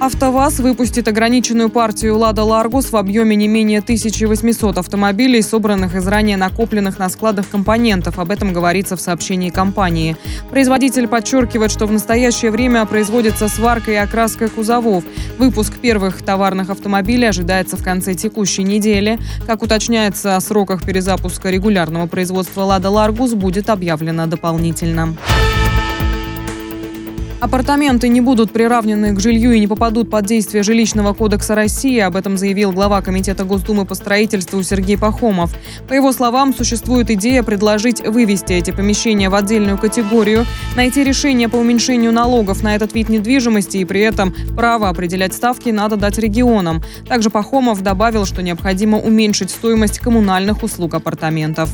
АвтоВАЗ 0.00 0.60
выпустит 0.60 1.08
ограниченную 1.08 1.70
партию 1.70 2.16
«Лада 2.18 2.44
Ларгус» 2.44 2.92
в 2.92 2.96
объеме 2.96 3.34
не 3.34 3.48
менее 3.48 3.80
1800 3.80 4.78
автомобилей, 4.78 5.42
собранных 5.42 5.96
из 5.96 6.06
ранее 6.06 6.36
накопленных 6.36 7.00
на 7.00 7.08
складах 7.08 7.48
компонентов. 7.48 8.20
Об 8.20 8.30
этом 8.30 8.52
говорится 8.52 8.96
в 8.96 9.00
сообщении 9.00 9.50
компании. 9.50 10.16
Производитель 10.50 11.08
подчеркивает, 11.08 11.72
что 11.72 11.86
в 11.86 11.92
настоящее 11.92 12.52
время 12.52 12.86
производится 12.86 13.48
сварка 13.48 13.90
и 13.90 13.96
окраска 13.96 14.48
кузовов. 14.48 15.02
Выпуск 15.36 15.80
первых 15.80 16.22
товарных 16.22 16.70
автомобилей 16.70 17.26
ожидается 17.26 17.76
в 17.76 17.82
конце 17.82 18.14
текущей 18.14 18.62
недели. 18.62 19.18
Как 19.46 19.62
уточняется 19.62 20.36
о 20.36 20.40
сроках 20.40 20.84
перезапуска 20.84 21.50
регулярного 21.50 22.06
производства 22.06 22.60
«Лада 22.60 22.88
Ларгус» 22.88 23.34
будет 23.34 23.68
объявлено 23.68 24.26
дополнительно. 24.26 25.16
Апартаменты 27.40 28.08
не 28.08 28.20
будут 28.20 28.50
приравнены 28.50 29.14
к 29.14 29.20
жилью 29.20 29.52
и 29.52 29.60
не 29.60 29.68
попадут 29.68 30.10
под 30.10 30.26
действие 30.26 30.64
жилищного 30.64 31.14
кодекса 31.14 31.54
России. 31.54 32.00
Об 32.00 32.16
этом 32.16 32.36
заявил 32.36 32.72
глава 32.72 33.00
Комитета 33.00 33.44
Госдумы 33.44 33.84
по 33.84 33.94
строительству 33.94 34.60
Сергей 34.64 34.98
Пахомов. 34.98 35.54
По 35.86 35.92
его 35.92 36.12
словам, 36.12 36.52
существует 36.52 37.10
идея 37.12 37.44
предложить 37.44 38.00
вывести 38.00 38.54
эти 38.54 38.72
помещения 38.72 39.30
в 39.30 39.36
отдельную 39.36 39.78
категорию, 39.78 40.46
найти 40.74 41.04
решение 41.04 41.48
по 41.48 41.56
уменьшению 41.56 42.12
налогов 42.12 42.64
на 42.64 42.74
этот 42.74 42.92
вид 42.94 43.08
недвижимости 43.08 43.76
и 43.76 43.84
при 43.84 44.00
этом 44.00 44.34
право 44.56 44.88
определять 44.88 45.32
ставки 45.32 45.68
надо 45.68 45.96
дать 45.96 46.18
регионам. 46.18 46.82
Также 47.08 47.30
Пахомов 47.30 47.82
добавил, 47.82 48.26
что 48.26 48.42
необходимо 48.42 48.98
уменьшить 48.98 49.50
стоимость 49.50 50.00
коммунальных 50.00 50.64
услуг 50.64 50.94
апартаментов. 50.94 51.70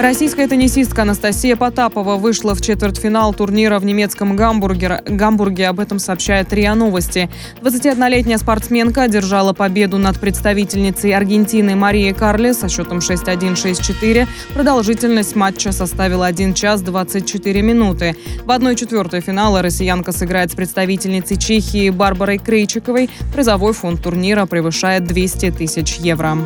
Российская 0.00 0.48
теннисистка 0.48 1.02
Анастасия 1.02 1.56
Потапова 1.56 2.16
вышла 2.16 2.54
в 2.54 2.62
четвертьфинал 2.62 3.34
турнира 3.34 3.78
в 3.78 3.84
немецком 3.84 4.34
Гамбурге. 4.34 5.02
Гамбурге. 5.04 5.68
Об 5.68 5.78
этом 5.78 5.98
сообщает 5.98 6.50
РИА 6.54 6.74
Новости. 6.74 7.28
21-летняя 7.60 8.38
спортсменка 8.38 9.02
одержала 9.02 9.52
победу 9.52 9.98
над 9.98 10.18
представительницей 10.18 11.14
Аргентины 11.14 11.76
Марией 11.76 12.14
Карле 12.14 12.54
со 12.54 12.70
счетом 12.70 13.00
6-1-6-4. 13.00 14.26
Продолжительность 14.54 15.36
матча 15.36 15.70
составила 15.70 16.24
1 16.24 16.54
час 16.54 16.80
24 16.80 17.60
минуты. 17.60 18.16
В 18.46 18.48
1-4 18.48 19.20
финала 19.20 19.60
россиянка 19.60 20.12
сыграет 20.12 20.50
с 20.50 20.54
представительницей 20.54 21.36
Чехии 21.36 21.90
Барбарой 21.90 22.38
Крейчиковой. 22.38 23.10
Призовой 23.34 23.74
фонд 23.74 24.02
турнира 24.02 24.46
превышает 24.46 25.04
200 25.04 25.50
тысяч 25.50 25.96
евро. 25.96 26.38